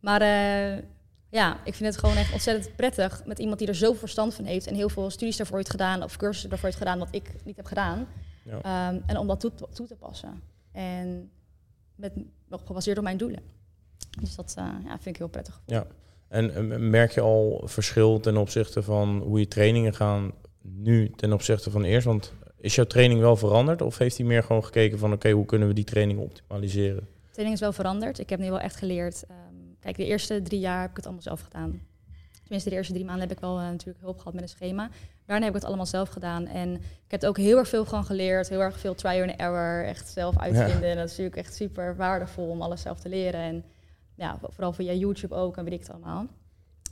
maar 0.00 0.22
uh, 0.22 0.82
ja, 1.28 1.56
ik 1.64 1.74
vind 1.74 1.94
het 1.94 1.98
gewoon 1.98 2.16
echt 2.16 2.32
ontzettend 2.32 2.76
prettig 2.76 3.22
met 3.24 3.38
iemand 3.38 3.58
die 3.58 3.68
er 3.68 3.74
zoveel 3.74 3.98
verstand 3.98 4.34
van 4.34 4.44
heeft 4.44 4.66
en 4.66 4.74
heel 4.74 4.88
veel 4.88 5.10
studies 5.10 5.36
daarvoor 5.36 5.56
heeft 5.56 5.70
gedaan 5.70 6.02
of 6.02 6.16
cursussen 6.16 6.48
daarvoor 6.48 6.68
heeft 6.68 6.80
gedaan 6.80 6.98
wat 6.98 7.08
ik 7.10 7.30
niet 7.44 7.56
heb 7.56 7.66
gedaan. 7.66 8.06
Ja. 8.42 8.88
Um, 8.88 9.02
en 9.06 9.18
om 9.18 9.26
dat 9.26 9.40
toe, 9.40 9.52
toe, 9.72 9.86
te 9.86 9.96
passen. 9.96 10.42
En 10.72 11.30
met, 11.94 12.12
gebaseerd 12.64 12.98
op 12.98 13.04
mijn 13.04 13.16
doelen. 13.16 13.40
Dus 14.20 14.34
dat 14.34 14.54
uh, 14.58 14.64
ja, 14.84 14.90
vind 14.90 15.06
ik 15.06 15.16
heel 15.16 15.28
prettig. 15.28 15.60
Ja. 15.66 15.86
En 16.28 16.90
merk 16.90 17.12
je 17.12 17.20
al 17.20 17.62
verschil 17.64 18.20
ten 18.20 18.36
opzichte 18.36 18.82
van 18.82 19.18
hoe 19.18 19.38
je 19.38 19.48
trainingen 19.48 19.94
gaan 19.94 20.32
nu 20.62 21.10
ten 21.10 21.32
opzichte 21.32 21.70
van 21.70 21.84
eerst? 21.84 22.06
Want 22.06 22.32
is 22.66 22.74
jouw 22.74 22.84
training 22.84 23.20
wel 23.20 23.36
veranderd? 23.36 23.82
Of 23.82 23.98
heeft 23.98 24.16
hij 24.16 24.26
meer 24.26 24.42
gewoon 24.42 24.64
gekeken 24.64 24.98
van 24.98 25.12
oké, 25.12 25.30
hoe 25.30 25.44
kunnen 25.44 25.68
we 25.68 25.74
die 25.74 25.84
training 25.84 26.20
optimaliseren? 26.20 27.00
De 27.00 27.32
training 27.32 27.54
is 27.54 27.60
wel 27.60 27.72
veranderd. 27.72 28.18
Ik 28.18 28.30
heb 28.30 28.38
nu 28.40 28.48
wel 28.48 28.60
echt 28.60 28.76
geleerd. 28.76 29.24
ehm, 29.28 29.36
kijk, 29.80 29.96
de 29.96 30.04
eerste 30.04 30.42
drie 30.42 30.60
jaar 30.60 30.80
heb 30.80 30.90
ik 30.90 30.96
het 30.96 31.04
allemaal 31.04 31.22
zelf 31.22 31.40
gedaan. 31.40 31.80
Tenminste, 32.42 32.70
de 32.70 32.76
eerste 32.76 32.92
drie 32.92 33.04
maanden 33.04 33.28
heb 33.28 33.36
ik 33.36 33.42
wel 33.42 33.58
eh, 33.58 33.64
natuurlijk 33.64 34.00
hulp 34.00 34.18
gehad 34.18 34.32
met 34.34 34.42
een 34.42 34.48
schema. 34.48 34.90
Daarna 35.26 35.44
heb 35.44 35.54
ik 35.54 35.60
het 35.60 35.68
allemaal 35.68 35.86
zelf 35.86 36.08
gedaan. 36.08 36.46
En 36.46 36.74
ik 36.74 37.10
heb 37.10 37.24
ook 37.24 37.36
heel 37.36 37.58
erg 37.58 37.68
veel 37.68 37.84
gewoon 37.84 38.04
geleerd. 38.04 38.48
Heel 38.48 38.60
erg 38.60 38.78
veel 38.78 38.94
try 38.94 39.20
and 39.20 39.40
error. 39.40 39.84
Echt 39.84 40.08
zelf 40.08 40.38
uitvinden. 40.38 40.90
En 40.90 40.96
dat 40.96 41.04
is 41.04 41.10
natuurlijk 41.10 41.36
echt 41.36 41.54
super 41.54 41.96
waardevol 41.96 42.48
om 42.48 42.62
alles 42.62 42.82
zelf 42.82 42.98
te 43.00 43.08
leren. 43.08 43.40
En 43.40 43.64
ja, 44.14 44.38
vooral 44.42 44.72
via 44.72 44.92
YouTube 44.92 45.34
ook 45.34 45.56
en 45.56 45.64
weet 45.64 45.72
ik 45.72 45.80
het 45.80 45.90
allemaal. 45.90 46.26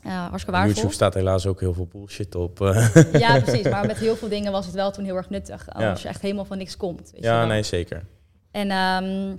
Uh, 0.06 0.18
hartstikke 0.18 0.50
waardevol. 0.50 0.74
YouTube 0.74 0.94
staat 0.94 1.14
helaas 1.14 1.46
ook 1.46 1.60
heel 1.60 1.74
veel 1.74 1.86
bullshit 1.86 2.34
op. 2.34 2.60
eh. 2.60 2.94
Ja, 3.24 3.40
precies. 3.40 3.68
Maar 3.68 3.86
met 3.86 3.98
heel 3.98 4.16
veel 4.16 4.28
dingen 4.28 4.52
was 4.52 4.66
het 4.66 4.74
wel 4.74 4.90
toen 4.90 5.04
heel 5.04 5.16
erg 5.16 5.30
nuttig. 5.30 5.70
Als 5.74 6.02
je 6.02 6.08
echt 6.08 6.20
helemaal 6.22 6.44
van 6.44 6.58
niks 6.58 6.76
komt. 6.76 7.10
Weet 7.12 7.22
ja, 7.24 7.44
nee, 7.46 7.62
zeker. 7.62 8.06
En 8.50 8.70
ehm, 8.70 9.36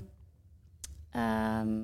ehm, 1.12 1.80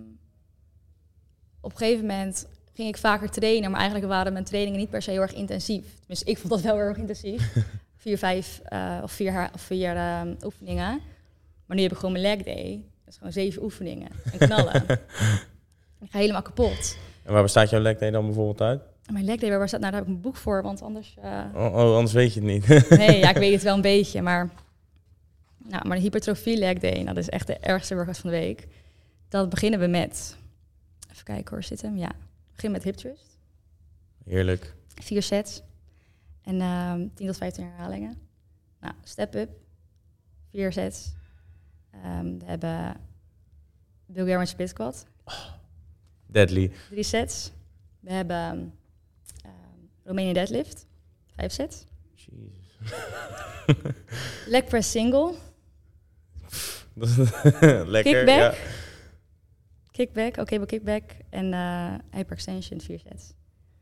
op 1.61 1.71
een 1.71 1.77
gegeven 1.77 2.05
moment 2.05 2.47
ging 2.73 2.87
ik 2.87 2.97
vaker 2.97 3.29
trainen, 3.29 3.69
maar 3.71 3.79
eigenlijk 3.79 4.09
waren 4.11 4.33
mijn 4.33 4.45
trainingen 4.45 4.79
niet 4.79 4.89
per 4.89 5.01
se 5.01 5.11
heel 5.11 5.21
erg 5.21 5.33
intensief. 5.33 5.85
Tenminste, 5.99 6.25
ik 6.31 6.37
vond 6.37 6.49
dat 6.49 6.61
wel 6.61 6.75
heel 6.75 6.83
erg 6.83 6.97
intensief. 6.97 7.53
vier, 7.97 8.17
vijf 8.17 8.61
eh, 8.65 8.97
of 9.03 9.11
vier, 9.11 9.49
of 9.53 9.61
vier 9.61 9.95
ehm, 9.95 10.33
oefeningen. 10.43 11.01
Maar 11.65 11.77
nu 11.77 11.81
heb 11.81 11.91
ik 11.91 11.97
gewoon 11.97 12.11
mijn 12.21 12.23
leg 12.23 12.43
day. 12.43 12.83
Dat 13.05 13.13
is 13.13 13.17
gewoon 13.17 13.31
zeven 13.33 13.63
oefeningen 13.63 14.09
en 14.31 14.47
knallen. 14.47 14.85
ik 16.05 16.11
ga 16.11 16.17
helemaal 16.19 16.41
kapot. 16.41 16.97
En 17.23 17.33
waar 17.33 17.41
bestaat 17.41 17.69
jouw 17.69 17.79
leg 17.79 17.97
day 17.97 18.11
dan 18.11 18.25
bijvoorbeeld 18.25 18.61
uit? 18.61 18.81
Mijn 19.11 19.25
leg 19.25 19.37
day, 19.39 19.57
waar 19.57 19.67
staat? 19.67 19.79
Nou, 19.79 19.91
daar 19.91 20.01
heb 20.01 20.09
ik 20.09 20.15
een 20.15 20.21
boek 20.21 20.35
voor, 20.35 20.61
want 20.63 20.81
anders... 20.81 21.15
eh, 21.21 21.45
Oh, 21.55 21.65
oh, 21.75 21.95
anders 21.95 22.13
weet 22.13 22.33
je 22.33 22.39
het 22.39 22.49
niet. 22.49 22.89
Nee, 22.97 23.17
ja, 23.19 23.29
ik 23.29 23.37
weet 23.45 23.53
het 23.53 23.63
wel 23.63 23.75
een 23.75 23.81
beetje, 23.81 24.21
maar... 24.21 24.49
Nou, 25.57 25.87
maar 25.87 25.97
de 25.97 26.03
hypertrofie 26.03 26.57
leg 26.57 26.77
day, 26.77 26.93
nou, 26.93 27.05
dat 27.05 27.17
is 27.17 27.29
echt 27.29 27.47
de 27.47 27.57
ergste 27.57 27.95
workout 27.95 28.17
van 28.17 28.29
de 28.29 28.35
week. 28.35 28.67
Dat 29.29 29.49
beginnen 29.49 29.79
we 29.79 29.87
met... 29.87 30.37
Even 31.11 31.23
kijken 31.23 31.53
hoor, 31.53 31.63
zit 31.63 31.81
hem? 31.81 31.97
Ja. 31.97 32.07
We 32.07 32.51
beginnen 32.55 32.81
met 32.83 32.83
hip 32.87 32.95
thrust. 32.95 33.37
Heerlijk. 34.25 34.75
Vier 35.01 35.21
sets. 35.23 35.61
En 36.43 36.61
ehm 36.61 37.07
10 37.13 37.27
tot 37.27 37.37
15 37.37 37.63
herhalingen. 37.65 38.17
Nou, 38.79 38.93
step 39.03 39.35
up. 39.35 39.49
Vier 40.51 40.71
sets. 40.71 41.13
Ehm, 41.91 42.37
we 42.37 42.45
hebben 42.45 42.95
Bulgarian 44.05 44.47
split 44.47 44.69
squat. 44.69 45.05
Deadly. 46.31 46.71
Drie 46.89 47.03
sets. 47.03 47.51
We 47.99 48.11
hebben 48.11 48.73
ehm 49.43 49.51
Romanian 50.03 50.33
deadlift. 50.33 50.85
Vijf 51.35 51.51
sets. 51.51 51.85
Jezus. 52.13 52.77
Leg 54.53 54.65
press 54.65 54.91
single. 54.91 55.33
Lekker. 57.85 58.13
Kickback. 58.13 58.27
Ja. 58.27 58.53
Kickback, 59.91 60.37
oké, 60.37 60.57
maar 60.57 60.67
kickback. 60.67 61.03
En 61.29 61.53
eh 61.53 61.93
hyperextension, 62.11 62.81
vier 62.81 62.99
sets. 62.99 63.33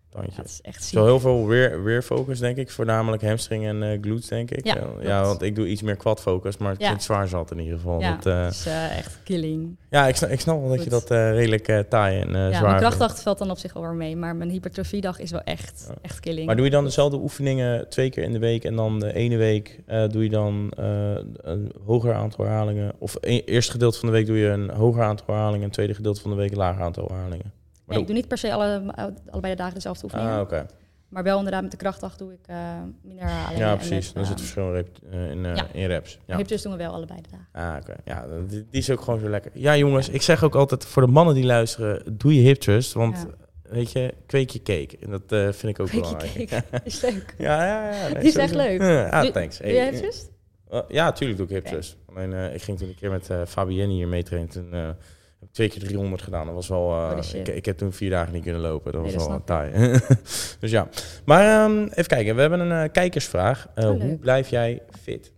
Tandje. 0.10 0.32
Dat 0.36 0.46
is 0.46 0.60
echt 0.62 0.84
ziek. 0.84 0.98
Zo 1.00 1.06
heel 1.06 1.20
veel 1.20 1.52
rear, 1.52 1.84
rear 1.84 2.02
focus, 2.02 2.40
denk 2.40 2.58
ik. 2.58 2.72
Voornamelijk 2.72 3.24
hamstring 3.24 3.66
en 3.66 3.84
eh 3.84 3.98
glutes, 4.02 4.28
denk 4.28 4.52
ik. 4.52 4.66
Ja, 4.66 4.78
ja, 5.02 5.24
want 5.24 5.42
ik 5.42 5.56
doe 5.56 5.68
iets 5.68 5.82
meer 5.82 5.96
quad 5.96 6.22
focus, 6.22 6.58
maar 6.58 6.70
het 6.70 6.78
klinkt 6.80 7.04
zwaar 7.04 7.28
zat 7.28 7.52
in 7.52 7.60
ieder 7.60 7.78
geval. 7.78 8.00
Ja, 8.00 8.16
Dat, 8.16 8.26
eh, 8.26 8.48
is 8.48 8.66
eh, 8.66 8.98
echt 8.98 9.20
killing. 9.24 9.78
ja 9.90 10.08
ik, 10.08 10.16
snap, 10.16 10.30
ik 10.30 10.40
snap 10.40 10.60
wel 10.60 10.70
dat 10.70 10.84
je 10.84 10.90
dat 10.90 11.10
redelijk 11.10 11.86
taai 11.90 12.20
en 12.20 12.36
eh, 12.36 12.42
ja, 12.42 12.58
zwaar 12.58 12.70
mijn 12.70 12.78
krachtdag 12.82 13.22
valt 13.22 13.38
dan 13.38 13.52
op 13.52 13.58
zich 13.58 13.74
wel 13.74 13.84
weer 13.84 13.94
mee. 13.94 14.16
Maar 14.16 14.36
mijn 14.36 14.50
hypertrofiedag 14.50 15.20
is 15.20 15.32
wel 15.32 15.44
echt, 15.44 15.86
Ja. 15.88 15.96
echt 16.02 16.20
killing. 16.20 16.46
Maar 16.46 16.56
doe 16.56 16.66
je 16.66 16.72
dan 16.72 16.84
dezelfde 16.84 17.18
oefeningen 17.18 17.90
twee 17.90 18.10
keer 18.10 18.24
in 18.24 18.34
de 18.34 18.40
week 18.40 18.64
en 18.64 18.76
dan 18.76 19.00
de 19.00 19.14
ene 19.14 19.38
week 19.38 19.80
doe 20.10 20.24
je 20.24 20.30
dan 20.30 20.72
een 20.76 21.72
hoger 21.86 22.14
aantal 22.14 22.46
herhalingen? 22.46 22.94
Of 22.98 23.18
e 23.22 23.40
eerste 23.44 23.72
gedeelte 23.72 24.00
van 24.00 24.08
de 24.10 24.16
week 24.16 24.26
doe 24.26 24.38
je 24.38 24.48
een 24.48 24.70
hoger 24.70 25.04
aantal 25.04 25.26
herhalingen 25.28 25.64
en 25.66 25.72
tweede 25.72 25.94
gedeelte 25.94 26.22
van 26.22 26.32
de 26.32 26.38
week 26.38 26.52
een 26.52 26.58
lager 26.58 26.84
aantal 26.84 27.08
herhalingen? 27.08 27.59
Nee, 27.90 28.00
ik 28.00 28.06
doe 28.08 28.16
niet 28.16 28.28
per 28.28 28.38
se 28.38 28.54
alle, 28.54 28.94
allebei 29.30 29.54
de 29.54 29.60
dagen 29.60 29.74
dezelfde 29.74 30.04
oefeningen. 30.04 30.34
Ah, 30.34 30.42
oké. 30.42 30.66
Maar 31.10 31.24
wel 31.24 31.38
inderdaad 31.38 31.62
met 31.62 31.72
de 31.72 31.78
krachtdag 31.78 32.18
doe 32.18 32.34
ik 32.34 32.40
eh, 32.46 32.58
minder 33.04 33.26
herhalingen. 33.26 33.66
Ja, 33.68 33.76
precies. 33.76 34.14
met, 34.14 34.16
Dan 34.16 34.26
zit 34.26 34.26
ehm, 34.26 34.30
het 34.32 34.42
verschil 34.42 34.76
in, 34.76 34.86
eh, 35.20 35.32
in, 35.32 35.44
ja. 35.44 35.68
in 35.74 35.86
reps. 35.88 36.20
Ja. 36.26 36.38
Doen 36.38 36.72
we 36.72 36.78
wel 36.78 36.94
allebei 36.94 37.20
de 37.22 37.30
dagen. 37.32 37.74
Ah, 37.74 37.82
oké. 37.82 37.96
Ja, 38.06 38.26
die, 38.48 38.68
die 38.70 38.80
is 38.82 38.90
ook 38.90 39.02
gewoon 39.02 39.20
zo 39.20 39.30
lekker. 39.30 39.52
Ja, 39.54 39.76
jongens, 39.76 40.10
ik 40.10 40.22
zeg 40.22 40.44
ook 40.44 40.56
altijd 40.56 40.86
voor 40.86 41.06
de 41.06 41.12
mannen 41.12 41.36
die 41.36 41.46
luisteren, 41.46 42.18
doe 42.18 42.36
je 42.36 42.42
hip 42.42 42.58
thrust, 42.58 42.94
want 42.94 43.18
Ja. 43.18 43.72
weet 43.74 43.92
je, 43.92 44.14
kweek 44.26 44.50
je 44.50 44.62
cake. 44.62 44.98
En 45.02 45.10
dat 45.10 45.56
vind 45.56 45.64
ik 45.64 45.80
ook 45.80 45.88
Kweek 45.88 46.06
je 46.06 46.16
belangrijk. 46.16 46.50
cake. 46.50 46.82
Is 46.90 47.02
leuk. 47.02 47.34
Ja, 47.38 47.66
ja, 47.66 47.92
ja. 47.92 48.04
nee, 48.08 48.14
Die 48.20 48.30
is 48.30 48.36
echt 48.36 48.56
leuk. 48.56 48.82
Ja, 48.82 49.22
Doe- 49.22 49.32
thanks. 49.32 49.58
Doe 49.58 49.72
jij 49.74 49.84
hip 49.90 49.94
thrust? 49.96 50.32
Uh, 50.74 50.80
ja, 50.88 51.12
tuurlijk 51.12 51.38
doe 51.40 51.48
ik 51.48 51.54
hip 51.54 51.66
thrust. 51.66 51.98
Alleen 52.06 52.54
ik 52.54 52.62
ging 52.62 52.78
toen 52.78 52.88
een 52.88 52.96
keer 52.96 53.10
met 53.12 53.30
Fabienne 53.48 53.94
hier 53.94 54.08
meetrainen. 54.08 54.50
Toen 54.50 54.96
heb 55.40 55.50
twee 55.52 55.70
keer 55.70 55.80
300 55.80 56.22
gedaan. 56.22 56.46
Dat 56.46 56.56
was 56.56 56.68
wel. 56.68 56.92
eh, 56.92 57.22
shit. 57.22 57.48
ik, 57.48 57.56
ik 57.56 57.66
heb 57.66 57.78
toen 57.78 57.92
vier 57.94 58.10
dagen 58.10 58.34
niet 58.34 58.44
kunnen 58.44 58.62
lopen. 58.62 58.92
Dat 58.92 59.02
Nee, 59.02 59.14
was 59.14 59.28
dat 59.28 59.32
wel 59.32 59.42
snap 59.44 59.48
taai. 59.48 60.00
dus 60.60 60.72
ja. 60.72 60.88
Maar 61.26 61.64
ehm, 61.66 61.84
even 61.84 62.08
kijken. 62.08 62.36
We 62.36 62.42
hebben 62.42 62.60
een 62.60 62.84
eh, 62.86 62.92
kijkersvraag. 62.92 63.70
Eh, 63.76 63.90
Oh, 63.90 64.02
hoe 64.02 64.18
blijf 64.18 64.50
jij 64.50 64.82
fit? 65.02 65.34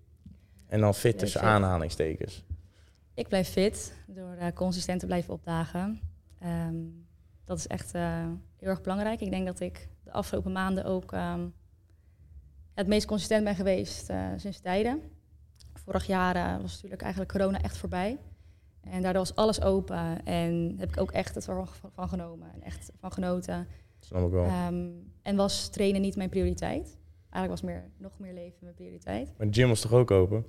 En 0.67 0.79
dan 0.79 0.93
fit 0.95 1.19
tussen 1.19 1.39
fit. 1.39 1.49
aanhalingstekens. 1.49 2.43
Ik 3.13 3.27
blijf 3.27 3.49
fit 3.49 3.93
door 4.07 4.35
consistent 4.53 4.99
te 4.99 5.05
blijven 5.05 5.33
opdagen. 5.33 6.01
Ehm, 6.39 6.75
dat 7.45 7.57
is 7.57 7.67
echt 7.67 7.91
heel 7.91 8.69
erg 8.69 8.81
belangrijk. 8.81 9.21
Ik 9.21 9.29
denk 9.31 9.45
dat 9.45 9.59
ik 9.59 9.89
de 10.03 10.11
afgelopen 10.11 10.51
maanden 10.51 10.83
ook 10.85 11.13
ehm, 11.13 11.47
het 12.73 12.87
meest 12.87 13.05
consistent 13.05 13.43
ben 13.43 13.55
geweest 13.55 14.09
sinds 14.37 14.59
tijden. 14.59 15.01
Vorig 15.73 16.05
jaar 16.05 16.61
was 16.61 16.73
natuurlijk 16.73 17.01
eigenlijk 17.01 17.31
corona 17.31 17.61
echt 17.61 17.77
voorbij. 17.77 18.17
En 18.89 19.01
daardoor 19.01 19.21
was 19.21 19.35
alles 19.35 19.61
open 19.61 20.25
en 20.25 20.75
heb 20.77 20.89
ik 20.89 20.99
ook 20.99 21.11
echt 21.11 21.35
het 21.35 21.45
van, 21.45 21.67
van 21.93 22.09
genomen 22.09 22.47
en 22.53 22.63
echt 22.63 22.91
van 22.99 23.11
genoten. 23.11 23.67
Snap 23.99 24.25
ik 24.25 24.31
wel. 24.31 24.45
Ehm, 24.45 24.85
en 25.21 25.35
was 25.35 25.69
trainen 25.69 26.01
niet 26.01 26.15
mijn 26.15 26.29
prioriteit. 26.29 26.97
Eigenlijk 27.29 27.61
was 27.61 27.61
meer, 27.61 27.83
nog 27.97 28.11
meer 28.17 28.33
leven 28.33 28.57
mijn 28.59 28.73
prioriteit. 28.73 29.33
Maar 29.37 29.47
de 29.47 29.53
gym 29.53 29.67
was 29.67 29.81
toch 29.81 29.93
ook 29.93 30.11
open? 30.11 30.45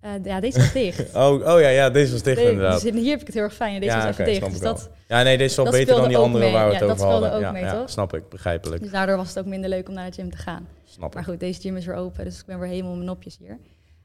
Eh, 0.00 0.10
ja, 0.22 0.40
deze 0.40 0.58
was 0.58 0.72
dicht. 0.72 1.14
Oh, 1.16 1.32
oh 1.32 1.60
ja, 1.60 1.68
ja, 1.68 1.90
deze 1.90 2.12
was 2.12 2.22
dicht 2.22 2.40
inderdaad. 2.40 2.82
dus 2.82 2.92
hier 2.92 3.10
heb 3.10 3.20
ik 3.20 3.26
het 3.26 3.34
heel 3.34 3.44
erg 3.44 3.54
fijn 3.54 3.74
en 3.74 3.80
deze 3.80 3.96
Ja, 3.96 4.06
was 4.06 4.18
even 4.18 4.24
dicht. 4.24 4.50
Dus 4.50 4.60
dat, 4.60 4.90
Ja, 5.08 5.22
nee, 5.22 5.38
deze 5.38 5.50
is 5.50 5.56
wel 5.56 5.72
beter 5.72 5.96
dan 5.96 6.08
die 6.08 6.16
andere 6.16 6.44
mee. 6.44 6.52
waar 6.52 6.68
we 6.68 6.74
het 6.74 6.82
over 6.82 6.96
dat 6.96 7.06
speelde 7.06 7.26
hadden. 7.26 7.48
ook 7.48 7.52
mee, 7.52 7.70
toch? 7.70 7.90
snap 7.90 8.14
ik, 8.14 8.28
begrijpelijk. 8.28 8.82
dus 8.82 8.90
daardoor 8.90 9.16
was 9.16 9.28
het 9.28 9.38
ook 9.38 9.46
minder 9.46 9.70
leuk 9.70 9.88
om 9.88 9.94
naar 9.94 10.10
de 10.10 10.16
gym 10.16 10.30
te 10.30 10.36
gaan. 10.36 10.68
Snap 10.84 11.14
Maar 11.14 11.24
goed, 11.24 11.40
deze 11.40 11.60
gym 11.60 11.76
is 11.76 11.84
weer 11.84 11.94
open, 11.94 12.24
dus 12.24 12.40
ik 12.40 12.46
ben 12.46 12.58
weer 12.58 12.68
helemaal 12.68 12.94
mijn 12.94 13.04
nopjes 13.04 13.38
hier. 13.38 13.58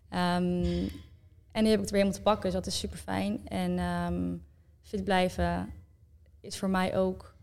Ehm, 0.09 0.87
en 1.55 1.63
nu 1.63 1.69
heb 1.69 1.79
ik 1.79 1.85
het 1.85 1.91
weer 1.91 2.01
helemaal 2.01 2.23
te 2.23 2.29
pakken, 2.29 2.43
dus 2.43 2.53
dat 2.53 2.65
is 2.67 2.79
super 2.79 2.97
fijn. 2.97 3.47
En 3.47 3.79
ehm, 3.79 4.35
fit 4.81 5.03
blijven 5.03 5.69
is 6.41 6.57
voor 6.57 6.69
mij 6.69 6.97
ook 6.97 7.35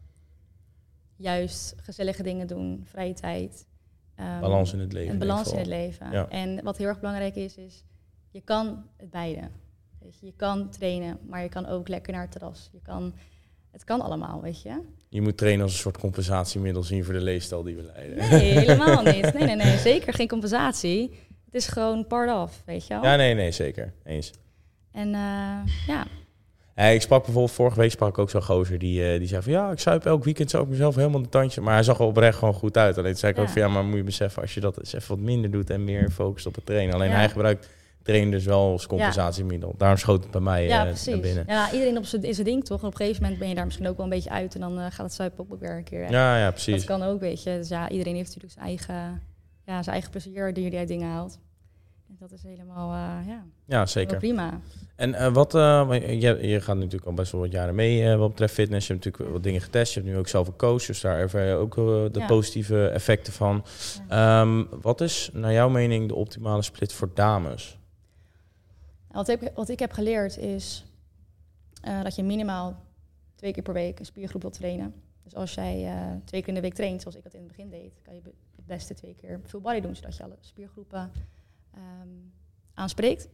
juist 1.17 1.75
gezellige 1.77 2.23
dingen 2.23 2.47
doen, 2.47 2.83
vrije 2.85 3.15
tijd. 3.15 3.67
Ehm, 4.15 4.41
Balans 4.41 4.73
in 4.73 4.79
het 4.79 4.93
leven. 4.93 5.13
En 5.13 5.19
balans 5.19 5.53
in 5.53 5.59
het 5.59 5.67
leven. 5.67 6.11
Ja. 6.11 6.29
En 6.29 6.63
wat 6.63 6.77
heel 6.77 6.87
erg 6.87 6.99
belangrijk 7.01 7.35
is, 7.35 7.57
is 7.57 7.85
je 8.31 8.41
kan 8.41 8.87
het 8.97 9.11
beide. 9.11 9.41
Weet 10.01 10.19
je, 10.21 10.27
je 10.27 10.35
kan 10.37 10.71
trainen, 10.71 11.19
maar 11.27 11.43
je 11.43 11.49
kan 11.49 11.67
ook 11.67 11.89
lekker 11.89 12.13
naar 12.13 12.23
het 12.23 12.33
terras. 12.33 12.69
Je 12.73 12.81
kan, 12.83 13.15
het 13.71 13.85
kan 13.85 14.01
allemaal, 14.01 14.43
weet 14.43 14.63
je. 14.63 14.81
Je 15.09 15.23
moet 15.23 15.37
trainen 15.37 15.63
als 15.63 15.73
een 15.73 15.79
soort 15.79 15.99
compensatiemiddel 15.99 16.83
zien 16.83 17.05
voor 17.05 17.15
de 17.15 17.21
leefstijl 17.21 17.63
die 17.63 17.77
we 17.77 17.83
leiden. 17.83 18.17
Nee, 18.17 18.59
helemaal 18.59 19.03
niet. 19.13 19.33
Nee, 19.33 19.45
nee, 19.45 19.57
nee. 19.57 19.79
Zeker 19.79 20.15
geen 20.15 20.29
compensatie. 20.29 21.31
Het 21.53 21.61
is 21.63 21.67
gewoon 21.69 22.07
part 22.07 22.31
of, 22.43 22.63
weet 22.67 22.87
je 22.87 22.95
wel. 22.95 23.03
Ja, 23.05 23.17
nee, 23.17 23.35
nee, 23.35 23.51
zeker. 23.51 23.93
Eens. 24.05 24.31
En 24.93 25.07
eh, 25.15 25.75
ja, 25.87 26.05
Ja, 26.77 26.85
ik 26.85 27.03
sprak 27.03 27.23
bijvoorbeeld, 27.25 27.55
vorige 27.55 27.81
week 27.81 27.91
sprak 27.91 28.09
ik 28.09 28.19
ook 28.19 28.31
zo'n 28.31 28.43
gozer 28.43 28.79
die, 28.79 29.13
eh, 29.13 29.19
die 29.19 29.29
zei 29.29 29.43
van 29.43 29.53
ja, 29.53 29.71
ik 29.71 29.79
zuip 29.79 30.07
elk 30.07 30.25
weekend 30.25 30.51
zo 30.51 30.63
ik 30.63 30.69
mezelf 30.69 30.95
helemaal 30.95 31.23
de 31.23 31.29
tandje. 31.29 31.61
Maar 31.61 31.75
hij 31.75 31.83
zag 31.83 31.99
er 31.99 32.05
oprecht 32.05 32.39
gewoon 32.39 32.55
goed 32.55 32.77
uit. 32.77 32.99
Alleen 32.99 33.17
zei 33.17 33.33
ik 33.33 33.39
Ja. 33.39 33.45
ook 33.45 33.49
van 33.51 33.63
ja, 33.63 33.69
maar 33.69 33.85
moet 33.85 33.97
je 33.97 34.03
beseffen 34.05 34.43
als 34.43 34.55
je 34.55 34.61
dat 34.61 34.79
eens 34.79 34.93
even 34.93 35.09
wat 35.09 35.25
minder 35.25 35.51
doet 35.51 35.71
en 35.71 35.85
meer 35.85 36.11
focust 36.11 36.47
op 36.47 36.55
het 36.55 36.67
trainen. 36.67 36.95
Alleen 36.95 37.11
Ja. 37.11 37.17
hij 37.17 37.29
gebruikt 37.29 37.69
trainen 38.03 38.31
dus 38.31 38.45
wel 38.45 38.71
als 38.73 38.87
compensatiemiddel. 38.87 39.75
Daarom 39.79 39.99
schoot 39.99 40.23
het 40.23 40.31
bij 40.33 40.41
mij 40.41 40.67
ja 40.67 40.85
precies. 40.85 41.07
naar 41.07 41.21
binnen. 41.21 41.45
Ja, 41.47 41.73
iedereen 41.73 41.97
op 41.97 42.05
zijn 42.05 42.23
ding 42.45 42.65
toch. 42.65 42.81
En 42.81 42.87
op 42.87 42.93
een 42.93 42.97
gegeven 42.99 43.23
moment 43.23 43.41
ben 43.41 43.49
je 43.49 43.55
daar 43.55 43.65
misschien 43.65 43.89
ook 43.89 43.97
wel 43.97 44.05
een 44.07 44.13
beetje 44.13 44.31
uit. 44.31 44.55
En 44.55 44.61
dan 44.61 44.79
gaat 44.93 45.07
het 45.07 45.13
zuipen 45.15 45.47
ook 45.51 45.61
weer 45.61 45.77
een 45.77 45.85
keer. 45.85 46.11
Ja, 46.11 46.37
ja, 46.39 46.45
dat 46.45 46.53
precies. 46.55 46.85
kan 46.85 47.03
ook, 47.03 47.21
weet 47.21 47.43
je. 47.43 47.57
Dus 47.57 47.69
ja, 47.69 47.89
iedereen 47.89 48.15
heeft 48.15 48.27
natuurlijk 48.37 48.53
zijn 48.55 48.67
eigen, 48.67 49.23
ja, 49.65 49.83
zijn 49.83 49.95
eigen 49.95 50.11
plezier 50.11 50.55
die 50.55 50.69
hij 50.69 50.79
uit 50.79 50.89
dingen 50.89 51.09
haalt. 51.09 51.39
En 52.09 52.17
dat 52.19 52.33
is 52.33 52.43
helemaal, 52.43 52.93
eh, 52.93 53.27
ja, 53.29 53.45
Ja, 53.65 53.87
zeker. 53.87 54.17
prima. 54.19 54.61
En 54.97 55.15
eh, 55.15 55.33
wat, 55.33 55.55
eh, 55.55 56.21
je, 56.21 56.49
je 56.49 56.61
gaat 56.61 56.77
natuurlijk 56.77 57.05
al 57.07 57.15
best 57.15 57.33
wel 57.33 57.41
wat 57.41 57.53
jaren 57.53 57.75
mee 57.75 58.17
wat 58.17 58.29
betreft 58.29 58.55
fitness. 58.55 58.87
Je 58.87 58.93
hebt 58.93 59.05
natuurlijk 59.05 59.33
wat 59.35 59.43
dingen 59.43 59.61
getest. 59.61 59.93
Je 59.95 60.01
hebt 60.01 60.13
nu 60.13 60.19
ook 60.19 60.29
zelf 60.29 60.47
een 60.49 60.57
coach, 60.57 60.85
dus 60.87 61.01
daar 61.01 61.19
ervaar 61.19 61.45
je 61.47 61.55
ook 61.55 61.75
de 61.75 62.11
Ja. 62.13 62.27
positieve 62.27 62.87
effecten 62.89 63.33
van. 63.33 63.65
Ehm, 64.09 64.65
wat 64.81 65.01
is 65.01 65.31
naar 65.33 65.53
jouw 65.53 65.69
mening 65.69 66.09
de 66.09 66.15
optimale 66.15 66.63
split 66.63 66.93
voor 66.93 67.11
dames? 67.15 67.79
Wat 69.11 69.29
ik, 69.29 69.51
wat 69.55 69.69
ik 69.69 69.79
heb 69.79 69.93
geleerd 69.93 70.39
is 70.39 70.85
dat 72.03 72.17
je 72.17 72.23
minimaal 72.23 72.83
twee 73.35 73.53
keer 73.53 73.63
per 73.63 73.73
week 73.75 73.99
een 73.99 74.05
spiergroep 74.05 74.43
wilt 74.43 74.55
trainen. 74.55 74.95
Dus 75.25 75.35
als 75.35 75.55
jij 75.55 75.89
twee 76.25 76.41
keer 76.41 76.49
in 76.49 76.55
de 76.55 76.61
week 76.61 76.75
traint, 76.75 77.01
zoals 77.01 77.17
ik 77.17 77.23
dat 77.23 77.35
in 77.35 77.39
het 77.39 77.49
begin 77.49 77.71
deed, 77.71 78.01
kan 78.03 78.15
je 78.15 78.21
het 78.67 78.77
beste 78.77 78.95
twee 78.95 79.15
keer 79.15 79.41
full 79.45 79.61
body 79.61 79.81
doen, 79.81 79.97
zodat 79.97 80.17
je 80.17 80.23
alle 80.23 80.37
spiergroepen 80.41 81.13
ehm, 81.71 82.09
aanspreekt. 82.75 83.29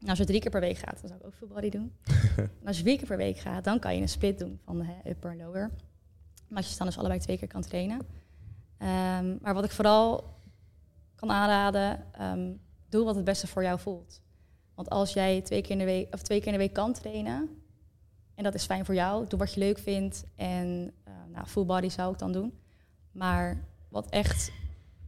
En 0.00 0.08
als 0.08 0.18
je 0.18 0.24
drie 0.24 0.40
keer 0.40 0.50
per 0.50 0.60
week 0.60 0.76
gaat, 0.76 1.00
dan 1.00 1.08
zou 1.08 1.20
ik 1.20 1.26
ook 1.26 1.34
full 1.34 1.48
body 1.48 1.68
doen. 1.68 1.92
en 2.60 2.66
als 2.66 2.76
je 2.76 2.84
vier 2.84 2.96
keer 2.96 3.06
per 3.06 3.16
week 3.16 3.38
gaat, 3.38 3.64
dan 3.64 3.78
kan 3.78 3.94
je 3.94 4.00
een 4.00 4.08
split 4.08 4.38
doen 4.38 4.60
van 4.64 4.82
hè, 4.82 5.10
upper 5.10 5.30
en 5.30 5.36
lower. 5.36 5.70
Maar 6.48 6.58
als 6.62 6.70
je 6.70 6.78
dan 6.78 6.86
dus 6.86 6.98
allebei 6.98 7.20
twee 7.20 7.38
keer 7.38 7.48
kan 7.48 7.62
trainen. 7.62 8.06
Ehm, 8.78 9.36
maar 9.40 9.54
wat 9.54 9.64
ik 9.64 9.70
vooral 9.70 10.34
kan 11.14 11.30
aanraden, 11.30 12.12
ehm, 12.12 12.52
doe 12.88 13.04
wat 13.04 13.14
het 13.14 13.24
beste 13.24 13.46
voor 13.46 13.62
jou 13.62 13.78
voelt. 13.78 14.22
Want 14.74 14.90
als 14.90 15.12
jij 15.12 15.40
twee 15.40 15.62
keer 15.62 15.70
in 15.70 15.78
de 15.78 15.84
week 15.84 16.14
of 16.14 16.22
twee 16.22 16.38
keer 16.38 16.46
in 16.46 16.52
de 16.52 16.58
week 16.58 16.72
kan 16.72 16.92
trainen, 16.92 17.62
en 18.34 18.44
dat 18.44 18.54
is 18.54 18.64
fijn 18.64 18.84
voor 18.84 18.94
jou, 18.94 19.26
doe 19.26 19.38
wat 19.38 19.54
je 19.54 19.60
leuk 19.60 19.78
vindt. 19.78 20.24
En 20.36 20.92
eh, 21.04 21.12
nou, 21.28 21.46
full 21.46 21.64
body 21.64 21.88
zou 21.88 22.12
ik 22.12 22.18
dan 22.18 22.32
doen. 22.32 22.58
Maar 23.12 23.64
wat 23.94 24.10
echt 24.10 24.50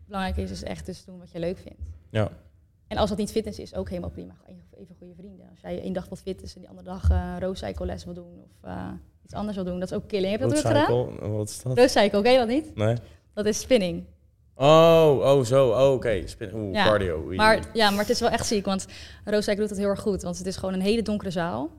belangrijk 0.07 0.37
is, 0.37 0.50
is 0.50 0.62
echt 0.62 0.87
dus 0.87 1.05
doen 1.05 1.19
wat 1.19 1.31
je 1.33 1.38
leuk 1.38 1.59
vindt. 1.59 1.81
Ja. 2.11 2.31
En 2.87 2.97
als 2.97 3.09
dat 3.09 3.19
niet 3.19 3.31
fitness 3.31 3.59
is, 3.59 3.75
ook 3.75 3.88
helemaal 3.88 4.11
prima. 4.11 4.35
Even, 4.78 4.95
goede 4.99 5.14
vrienden. 5.14 5.49
Als 5.50 5.61
jij 5.61 5.81
één 5.81 5.93
dag 5.93 6.09
wat 6.09 6.21
fit 6.21 6.43
is 6.43 6.55
en 6.55 6.61
die 6.61 6.69
andere 6.69 6.88
dag 6.88 7.11
eh 7.11 7.37
roadcycle 7.40 7.87
les 7.87 8.05
wil 8.05 8.14
doen 8.14 8.43
of 8.45 8.50
eh, 8.69 8.88
iets 9.25 9.35
anders 9.35 9.57
wil 9.57 9.64
doen, 9.64 9.78
dat 9.81 9.90
is 9.90 9.97
ook 9.97 10.09
killing. 10.09 10.31
Heb 10.31 10.40
je 10.40 10.47
dat 10.47 10.57
ook 10.57 10.62
gedaan? 10.66 11.33
Wat 11.33 11.49
is 11.49 11.62
dat? 11.62 11.78
Roadcycle, 11.78 12.23
ken 12.23 12.33
je 12.33 12.38
dat 12.38 12.49
niet? 12.49 12.75
Nee. 12.75 12.97
Dat 13.35 13.47
is 13.47 13.61
spinning. 13.61 14.05
Oh, 14.55 15.16
oh 15.23 15.45
zo. 15.45 15.71
Oh, 15.71 15.93
oké. 15.93 16.26
Spin- 16.26 16.55
Oeh, 16.55 16.75
Ja, 16.75 16.85
cardio. 16.85 17.25
Oei. 17.25 17.37
Maar, 17.37 17.71
ja, 17.73 17.90
maar 17.90 17.99
het 18.00 18.09
is 18.09 18.21
wel 18.21 18.28
echt 18.31 18.47
ziek, 18.47 18.64
want 18.64 18.87
Roosijk 19.25 19.59
doet 19.59 19.69
het 19.69 19.78
heel 19.78 19.88
erg 19.88 20.00
goed. 20.00 20.23
Want 20.23 20.38
het 20.38 20.47
is 20.47 20.57
gewoon 20.57 20.75
een 20.75 20.81
hele 20.81 21.02
donkere 21.02 21.31
zaal 21.31 21.71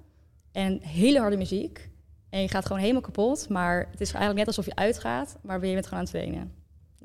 en 0.52 0.82
hele 0.82 1.20
harde 1.20 1.38
muziek. 1.38 1.90
En 2.30 2.42
je 2.42 2.48
gaat 2.50 2.66
gewoon 2.66 2.82
helemaal 2.82 3.02
kapot, 3.02 3.50
maar 3.50 3.78
het 3.92 4.02
is 4.02 4.08
eigenlijk 4.12 4.38
net 4.38 4.48
alsof 4.48 4.66
je 4.66 4.76
uitgaat, 4.76 5.38
maar 5.42 5.60
ben 5.60 5.68
je 5.70 5.74
bent 5.74 5.88
gewoon 5.88 6.00
aan 6.00 6.06
het 6.12 6.16
trainen. 6.16 6.52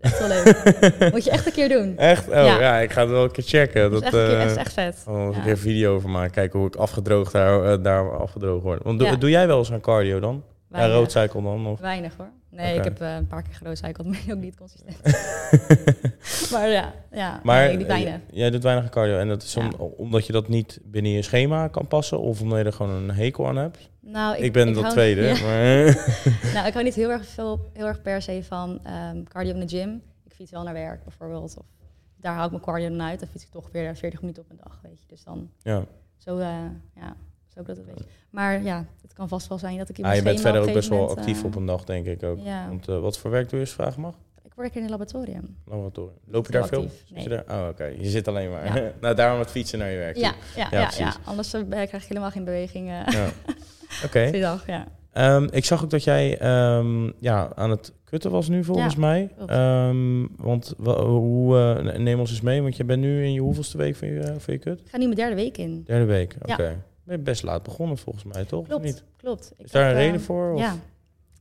Echt 0.02 0.18
wel 0.18 0.28
leuk. 0.28 0.44
Moet 1.12 1.24
je 1.24 1.30
echt 1.30 1.46
een 1.46 1.52
keer 1.52 1.68
doen. 1.68 1.96
Echt? 1.98 2.28
Oh 2.28 2.34
ja. 2.34 2.60
Ja. 2.60 2.78
ik 2.78 2.90
ga 2.92 3.00
het 3.00 3.10
wel 3.10 3.24
een 3.24 3.30
keer 3.30 3.44
checken. 3.44 3.90
Dat 3.90 4.00
is 4.00 4.06
echt, 4.06 4.10
keer- 4.16 4.28
eh, 4.36 4.42
echt, 4.44 4.56
echt 4.56 4.72
vet. 4.72 5.04
Oh, 5.08 5.28
Ja. 5.34 5.42
er 5.44 5.50
een 5.50 5.56
video 5.58 5.94
over 5.94 6.08
maak, 6.10 6.32
kijken 6.32 6.58
hoe 6.58 6.68
ik 6.68 6.76
afgedroogd 6.76 7.32
daar, 7.32 7.64
eh, 7.72 7.82
daar 7.82 8.18
afgedroogd 8.18 8.62
word. 8.62 8.82
Want 8.82 8.98
doe, 8.98 9.08
Ja. 9.08 9.16
doe 9.16 9.30
jij 9.30 9.46
wel 9.46 9.58
eens 9.58 9.72
aan 9.72 9.80
cardio 9.80 10.20
dan? 10.20 10.42
Ja, 10.70 10.78
Weinig. 10.78 10.96
roadcycle 10.96 11.42
dan? 11.42 11.66
Of? 11.66 11.80
Weinig 11.80 12.12
hoor. 12.16 12.28
Nee, 12.50 12.76
ik 12.76 12.84
heb 12.84 13.00
eh, 13.00 13.14
een 13.14 13.26
paar 13.26 13.42
keer 13.42 13.54
geroodcycled, 13.54 14.06
maar 14.10 14.20
ook 14.30 14.36
niet 14.40 14.56
consistent. 14.56 14.96
maar 16.52 16.68
ja, 16.68 16.92
ja 17.12 17.40
Maar 17.42 17.66
nee, 17.76 17.86
weinig. 17.86 18.14
jij 18.30 18.50
doet 18.50 18.62
weinig 18.62 18.88
cardio. 18.90 19.18
En 19.18 19.28
dat 19.28 19.42
is 19.42 19.56
om- 19.56 19.64
Ja. 19.78 19.84
omdat 19.96 20.26
je 20.26 20.32
dat 20.32 20.48
niet 20.48 20.78
binnen 20.84 21.12
je 21.12 21.22
schema 21.22 21.68
kan 21.68 21.86
passen? 21.86 22.20
Of 22.20 22.40
omdat 22.40 22.58
je 22.58 22.64
er 22.64 22.72
gewoon 22.72 22.92
een 22.94 23.10
hekel 23.10 23.46
aan 23.48 23.56
hebt? 23.56 23.90
Nou, 24.04 24.36
Ik, 24.36 24.52
ben 24.52 24.72
dat 24.72 24.82
hou- 24.82 24.92
tweede. 24.94 25.20
Ja. 25.34 25.40
Maar, 25.40 25.84
Nou, 26.54 26.66
ik 26.66 26.72
hou 26.72 26.84
niet 26.84 26.94
heel 26.94 27.10
erg, 27.10 27.26
veel, 27.26 27.70
heel 27.72 27.86
erg 27.86 28.02
per 28.02 28.22
se 28.22 28.44
van 28.44 28.80
ehm, 28.84 29.22
cardio 29.22 29.54
in 29.54 29.60
de 29.66 29.68
gym. 29.68 30.02
Ik 30.24 30.32
fiets 30.34 30.50
wel 30.50 30.62
naar 30.62 30.72
werk 30.74 31.02
bijvoorbeeld. 31.04 31.56
Of 31.58 31.64
daar 32.16 32.34
haal 32.34 32.44
ik 32.44 32.50
mijn 32.50 32.62
cardio 32.62 32.88
dan 32.88 33.02
uit. 33.02 33.18
Dan 33.20 33.28
fiets 33.28 33.44
ik 33.44 33.50
toch 33.50 33.68
weer 33.72 33.96
40 33.96 34.20
minuten 34.20 34.42
op 34.42 34.50
een 34.50 34.60
dag, 34.64 34.78
weet 34.82 35.00
je. 35.00 35.06
Dus 35.08 35.24
dan 35.24 35.50
ja. 35.62 35.84
zo, 36.16 36.38
eh, 36.38 36.46
ja, 36.96 37.16
zo 37.54 37.60
ik 37.60 37.66
dat 37.66 37.76
een 37.78 37.84
beetje. 37.84 38.04
Maar 38.30 38.62
ja, 38.62 38.84
het 39.02 39.12
kan 39.12 39.28
vast 39.28 39.48
wel 39.48 39.58
zijn 39.58 39.78
dat 39.78 39.88
ik 39.88 39.98
in 39.98 40.04
Ah, 40.04 40.10
mijn 40.10 40.22
je 40.22 40.28
bent 40.28 40.40
verder 40.40 40.60
ook 40.60 40.68
op 40.68 40.74
best 40.74 40.88
wel 40.88 41.08
actief 41.10 41.36
op 41.36 41.42
moment, 41.42 41.56
een 41.56 41.66
dag, 41.66 41.84
denk 41.84 42.06
ik 42.06 42.22
ook. 42.22 42.38
eh, 42.38 42.44
ja, 42.44 42.68
Want 42.68 42.88
eh, 42.88 42.98
wat 43.00 43.18
voor 43.18 43.30
werk 43.30 43.48
doe 43.48 43.58
je 43.58 43.64
als 43.64 43.74
vraag 43.74 43.96
mag? 43.96 44.14
ik 44.44 44.58
werk 44.58 44.74
in 44.74 44.82
een 44.82 44.90
laboratorium. 44.90 45.56
Laboratorium. 45.64 46.18
Loop 46.26 46.46
je 46.46 46.52
daar 46.52 46.66
veel? 46.66 46.80
Zit 46.82 47.02
je 47.04 47.14
nee. 47.14 47.28
daar? 47.28 47.44
Oh, 47.62 47.68
oké. 47.68 47.84
Je 47.84 48.08
zit 48.08 48.28
alleen 48.28 48.50
maar. 48.50 48.82
Ja. 48.82 48.92
nou, 49.00 49.14
daarom 49.14 49.38
het 49.38 49.50
fietsen 49.50 49.78
naar 49.78 49.90
je 49.90 49.96
werk. 49.96 50.14
toe. 50.14 50.22
Ja, 50.24 50.34
ja, 50.56 50.68
Ja, 50.70 50.80
ja, 50.80 50.90
ja. 50.98 51.14
Anders 51.24 51.52
eh, 51.54 51.62
krijg 51.68 51.92
ik 51.92 52.02
helemaal 52.08 52.30
geen 52.30 52.44
beweging 52.44 52.90
eh 52.90 53.06
Ja. 53.12 53.28
Oké. 54.04 54.30
die 54.30 54.40
dag. 54.40 54.66
Ja. 54.66 54.86
Ehm, 55.12 55.48
ik 55.50 55.64
zag 55.64 55.84
ook 55.84 55.90
dat 55.90 56.04
jij 56.04 56.38
ehm, 56.38 57.10
ja, 57.18 57.52
aan 57.54 57.70
het 57.70 57.92
kutten 58.04 58.30
was 58.30 58.48
nu 58.48 58.64
volgens 58.64 58.94
Ja, 58.94 59.00
mij. 59.00 59.30
Ehm, 59.46 60.26
want 60.36 60.74
wa- 60.76 61.02
hoe, 61.04 61.58
eh, 61.58 61.98
neem 61.98 62.18
ons 62.20 62.30
eens 62.30 62.40
mee, 62.40 62.62
want 62.62 62.76
je 62.76 62.84
bent 62.84 63.00
nu 63.00 63.24
in 63.24 63.32
je 63.32 63.40
hoeveelste 63.40 63.76
week 63.76 63.96
van 63.96 64.08
je, 64.08 64.20
eh, 64.20 64.34
van 64.38 64.54
je 64.54 64.60
kut? 64.60 64.80
Ik 64.80 64.88
ga 64.88 64.96
nu 64.96 65.04
mijn 65.04 65.16
derde 65.16 65.34
week 65.34 65.58
in. 65.58 65.82
Derde 65.86 66.04
week, 66.04 66.36
oké. 66.42 66.62
Ja. 66.62 66.74
Ben 67.04 67.16
je 67.16 67.22
best 67.22 67.42
laat 67.42 67.62
begonnen 67.62 67.98
volgens 67.98 68.24
mij, 68.24 68.44
toch? 68.44 68.66
Klopt, 68.66 68.84
niet? 68.84 69.04
klopt. 69.16 69.52
Ik 69.56 69.64
Is 69.64 69.70
daar 69.72 69.86
heb, 69.86 69.94
een 69.96 70.00
reden 70.02 70.20
voor? 70.20 70.52
Of? 70.52 70.60
Ja. 70.60 70.74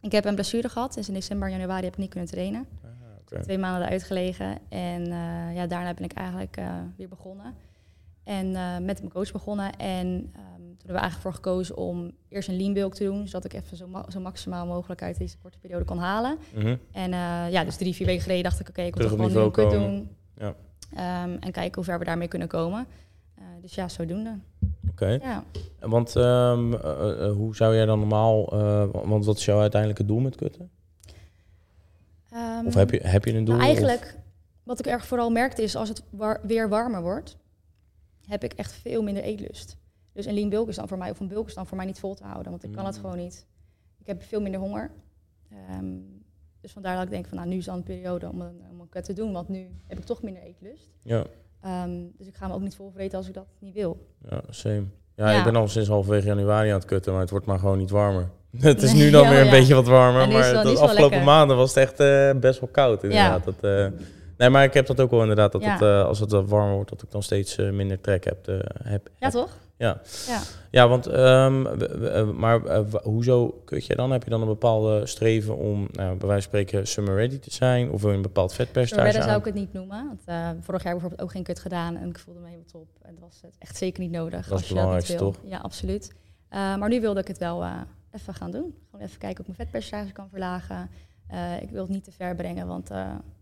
Ik 0.01 0.11
heb 0.11 0.25
een 0.25 0.33
blessure 0.35 0.69
gehad. 0.69 0.93
Dus 0.93 1.07
in 1.07 1.13
december 1.13 1.47
en 1.51 1.57
januari 1.57 1.83
heb 1.83 1.93
ik 1.93 1.99
niet 1.99 2.09
kunnen 2.09 2.29
trainen. 2.29 2.65
Ah, 2.83 2.89
oké. 3.21 3.43
twee 3.43 3.57
maanden 3.57 3.85
eruit 3.85 4.03
gelegen. 4.03 4.57
En 4.69 5.01
eh, 5.03 5.55
ja, 5.55 5.67
daarna 5.67 5.93
ben 5.93 6.03
ik 6.03 6.13
eigenlijk 6.13 6.57
weer 6.97 7.07
begonnen. 7.07 7.53
En 8.23 8.51
met 8.85 8.99
mijn 8.99 9.11
coach 9.11 9.31
begonnen. 9.31 9.71
En 9.77 10.33
hebben 10.87 10.95
we 10.95 11.01
eigenlijk 11.09 11.21
voor 11.21 11.33
gekozen 11.33 11.77
om 11.77 12.11
eerst 12.29 12.49
een 12.49 12.57
lean 12.57 12.73
bulk 12.73 12.93
te 12.93 13.03
doen. 13.03 13.27
Zodat 13.27 13.45
ik 13.45 13.53
even 13.53 13.77
zo, 13.77 13.87
ma- 13.87 14.05
zo 14.09 14.19
maximaal 14.19 14.65
mogelijk 14.65 15.01
uit 15.01 15.17
deze 15.17 15.37
korte 15.37 15.57
periode 15.57 15.85
kon 15.85 15.97
halen. 15.97 16.37
Mhm. 16.53 16.75
En 16.91 17.13
eh, 17.13 17.51
ja, 17.51 17.63
dus 17.63 17.75
drie, 17.75 17.93
vier 17.95 18.05
weken 18.05 18.21
geleden 18.21 18.43
dacht 18.43 18.59
ik, 18.59 18.69
oké, 18.69 18.81
ik 18.81 18.93
Terug 18.95 19.09
toch 19.11 19.19
op 19.19 19.25
gewoon 19.31 19.43
nu 19.45 19.51
komen. 19.51 19.79
doen. 19.79 20.09
Ja. 20.37 20.55
Ehm, 20.95 21.37
en 21.39 21.51
kijken 21.51 21.75
hoe 21.75 21.83
ver 21.83 21.99
we 21.99 22.05
daarmee 22.05 22.27
kunnen 22.27 22.47
komen. 22.47 22.87
Eh, 23.35 23.43
dus 23.61 23.75
ja, 23.75 23.89
zodoende. 23.89 24.37
Oké. 24.89 25.07
Ja. 25.07 25.43
Want 25.79 26.15
ehm, 26.15 26.73
eh, 26.73 27.31
hoe 27.31 27.55
zou 27.55 27.75
jij 27.75 27.85
dan 27.85 27.99
normaal... 27.99 28.45
want 29.05 29.25
wat 29.25 29.37
is 29.37 29.45
jouw 29.45 29.59
uiteindelijke 29.59 30.05
doel 30.05 30.19
met 30.19 30.35
kutten? 30.35 30.69
Ehm, 32.31 32.65
Of 32.65 32.73
heb 32.73 32.91
je, 32.91 32.99
heb 33.03 33.25
je 33.25 33.33
een 33.33 33.43
doel? 33.45 33.55
Nou, 33.55 33.69
of- 33.69 33.75
eigenlijk, 33.77 34.17
wat 34.63 34.79
ik 34.79 34.85
erg 34.85 35.05
vooral 35.05 35.29
merkte 35.29 35.63
is 35.63 35.75
als 35.75 35.89
het 35.89 36.03
war- 36.09 36.39
weer 36.43 36.69
warmer 36.69 37.01
wordt, 37.01 37.37
heb 38.27 38.43
ik 38.43 38.53
echt 38.53 38.71
veel 38.73 39.01
minder 39.03 39.23
eetlust. 39.23 39.77
Dus 40.13 40.25
een 40.25 40.33
lean 40.33 40.49
bulk 40.49 40.67
is 40.67 40.75
dan 40.75 40.87
voor 40.87 40.97
mij, 40.97 41.09
of 41.09 41.19
een 41.19 41.27
bulk 41.27 41.47
is 41.47 41.53
dan 41.53 41.67
voor 41.67 41.77
mij 41.77 41.85
niet 41.85 41.99
vol 41.99 42.13
te 42.15 42.23
houden, 42.23 42.51
want 42.51 42.63
ik 42.63 42.71
kan 42.71 42.85
het 42.85 42.95
Mm. 42.95 43.01
gewoon 43.01 43.17
niet. 43.17 43.45
Ik 43.99 44.07
heb 44.07 44.23
veel 44.23 44.41
minder 44.41 44.59
honger. 44.59 44.91
Ehm, 45.49 45.85
dus 46.61 46.71
vandaar 46.71 46.95
dat 46.95 47.03
ik 47.03 47.09
denk 47.09 47.27
van, 47.27 47.37
nou, 47.37 47.49
nu 47.49 47.57
is 47.57 47.65
dan 47.65 47.75
een 47.75 47.83
periode 47.83 48.29
om 48.29 48.41
een, 48.41 48.61
om 48.71 48.79
een 48.79 48.89
cut 48.89 49.03
te 49.03 49.13
doen, 49.13 49.31
want 49.31 49.47
nu 49.49 49.67
heb 49.87 49.97
ik 49.97 50.03
toch 50.05 50.21
minder 50.21 50.43
eetlust. 50.43 50.89
Ja, 51.03 51.23
Ehm, 51.61 51.91
dus 52.17 52.27
ik 52.27 52.35
ga 52.35 52.47
me 52.47 52.53
ook 52.53 52.61
niet 52.61 52.75
volvreten 52.75 53.17
als 53.17 53.27
ik 53.27 53.33
dat 53.33 53.45
niet 53.59 53.73
wil. 53.73 54.07
ja, 54.29 54.41
same. 54.49 54.83
Ja, 55.15 55.31
Ja. 55.31 55.37
ik 55.37 55.43
ben 55.43 55.55
al 55.55 55.67
sinds 55.67 55.89
halverwege 55.89 56.25
januari 56.27 56.69
aan 56.69 56.75
het 56.75 56.85
kutten, 56.85 57.11
maar 57.11 57.21
het 57.21 57.29
wordt 57.29 57.45
maar 57.45 57.59
gewoon 57.59 57.77
niet 57.77 57.89
warmer. 57.89 58.29
Het 58.57 58.81
is 58.81 58.93
nu 58.93 59.09
dan 59.09 59.23
ja, 59.23 59.29
weer 59.29 59.39
een 59.39 59.45
ja. 59.45 59.51
beetje 59.51 59.73
wat 59.73 59.87
warmer, 59.87 60.27
maar 60.27 60.51
de 60.51 60.57
afgelopen 60.69 60.99
lekker. 61.01 61.23
maanden 61.23 61.57
was 61.57 61.75
het 61.75 61.77
echt 61.77 61.99
eh, 61.99 62.39
best 62.39 62.59
wel 62.59 62.69
koud 62.69 63.03
inderdaad. 63.03 63.43
Dat, 63.43 63.55
eh, 63.61 63.87
nee, 64.37 64.49
maar 64.49 64.63
ik 64.63 64.73
heb 64.73 64.85
dat 64.85 64.99
ook 64.99 65.11
wel 65.11 65.21
inderdaad, 65.21 65.51
dat 65.51 65.61
Ja. 65.63 65.71
het, 65.73 65.81
eh, 65.81 66.03
als 66.05 66.19
het 66.19 66.31
wat 66.31 66.49
warmer 66.49 66.73
wordt, 66.75 66.89
dat 66.89 67.01
ik 67.01 67.11
dan 67.11 67.23
steeds 67.23 67.57
eh, 67.57 67.69
minder 67.71 68.01
trek 68.01 68.23
heb. 68.23 68.47
eh, 68.47 68.59
heb, 68.83 69.09
Ja, 69.19 69.29
toch? 69.29 69.57
Ja. 69.81 70.01
Ja. 70.27 70.41
Ja, 70.71 70.87
want, 70.87 71.07
ehm, 71.07 71.65
eh, 71.65 72.29
maar 72.29 72.65
eh, 72.65 72.93
hoezo 73.03 73.61
kut 73.65 73.85
je 73.85 73.95
dan? 73.95 74.11
Heb 74.11 74.23
je 74.23 74.29
dan 74.29 74.41
een 74.41 74.47
bepaalde 74.47 75.05
streven 75.05 75.57
om, 75.57 75.87
nou, 75.91 76.17
bij 76.17 76.27
wijze 76.27 76.27
van 76.27 76.41
spreken, 76.41 76.87
summer 76.87 77.15
ready 77.15 77.39
te 77.39 77.51
zijn? 77.51 77.91
Of 77.91 78.01
wil 78.01 78.09
je 78.09 78.15
een 78.15 78.21
bepaald 78.21 78.53
vetpercentage 78.53 79.07
Redden 79.07 79.23
zou 79.23 79.39
ik 79.39 79.45
het 79.45 79.53
niet 79.53 79.73
noemen. 79.73 80.07
Want, 80.07 80.21
eh, 80.25 80.49
vorig 80.59 80.83
jaar 80.83 80.91
bijvoorbeeld 80.91 81.21
ook 81.21 81.31
geen 81.31 81.43
kut 81.43 81.59
gedaan 81.59 81.95
en 81.97 82.09
ik 82.09 82.19
voelde 82.19 82.39
me 82.39 82.45
helemaal 82.45 82.67
top. 82.71 82.87
En 83.01 83.13
dat 83.13 83.23
was 83.23 83.39
het 83.41 83.55
echt 83.59 83.77
zeker 83.77 84.01
niet 84.01 84.11
nodig. 84.11 84.47
Dat 84.47 84.59
is 84.59 84.67
belangrijkste, 84.67 85.17
wil. 85.17 85.35
Ja, 85.43 85.57
absoluut. 85.57 86.13
Maar 86.49 86.89
nu 86.89 87.01
wilde 87.01 87.19
ik 87.19 87.27
het 87.27 87.37
wel 87.37 87.65
even 88.11 88.33
gaan 88.33 88.51
doen. 88.51 88.75
Gewoon 88.89 89.05
even 89.05 89.19
kijken 89.19 89.43
of 89.43 89.49
ik 89.49 89.57
mijn 89.57 89.69
vetpercentage 89.69 90.13
kan 90.13 90.29
verlagen. 90.29 90.89
Ik 91.61 91.69
wil 91.69 91.81
het 91.81 91.91
niet 91.91 92.03
te 92.03 92.11
ver 92.11 92.35
brengen, 92.35 92.67
want 92.67 92.87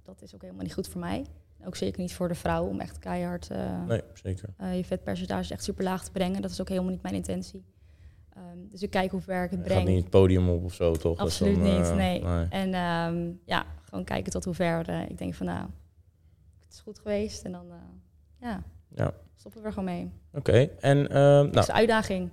dat 0.04 0.21
is 0.21 0.36
ook 0.36 0.41
helemaal 0.41 0.63
niet 0.63 0.73
goed 0.73 0.88
voor 0.88 1.02
mij. 1.02 1.25
Ook 1.65 1.76
zeker 1.76 2.00
niet 2.02 2.13
voor 2.13 2.28
de 2.28 2.36
vrouw 2.36 2.65
om 2.65 2.80
echt 2.80 3.00
keihard 3.00 3.50
eh, 3.50 3.86
Nee, 3.88 4.02
zeker. 4.13 4.50
eh, 4.58 4.76
je 4.78 4.84
vetpercentage 4.86 5.54
echt 5.54 5.63
super 5.63 5.84
laag 5.84 6.04
te 6.04 6.12
brengen. 6.12 6.41
Dat 6.41 6.52
is 6.52 6.62
ook 6.62 6.69
helemaal 6.69 6.89
niet 6.91 7.02
mijn 7.02 7.15
intentie. 7.15 7.63
Ehm, 8.34 8.58
dus 8.69 8.82
ik 8.82 8.89
kijk 8.89 9.12
hoe 9.12 9.22
ver 9.22 9.43
ik 9.43 9.50
het 9.50 9.60
Je 9.60 9.65
breng. 9.65 9.80
gaat 9.80 9.88
niet 9.89 10.02
het 10.02 10.10
podium 10.10 10.50
op 10.50 10.63
of 10.63 10.74
zo, 10.74 10.91
toch? 10.93 11.13
Is 11.17 11.19
Absoluut 11.24 11.56
dan, 11.56 11.76
niet, 11.78 11.86
eh, 11.86 11.95
nee. 11.95 12.24
En 12.50 12.74
ehm, 12.74 13.32
ja, 13.45 13.65
gewoon 13.84 14.04
kijken 14.04 14.32
tot 14.32 14.45
hoe 14.45 14.54
ver. 14.54 14.89
ik 15.10 15.17
denk 15.17 15.34
van 15.34 15.45
nou, 15.45 15.67
het 16.65 16.74
is 16.74 16.80
goed 16.80 17.00
geweest. 17.00 17.43
En 17.43 17.52
dan 17.52 17.65
ja, 18.39 18.63
Ja. 18.95 19.13
stoppen 19.36 19.62
we 19.62 19.67
er 19.67 19.74
gewoon 19.74 19.89
mee. 19.93 20.12
Oké, 20.34 20.69
en 20.80 20.98
ehm 21.10 21.15
nou, 21.17 21.52
Extra 21.52 21.74
uitdaging. 21.76 22.30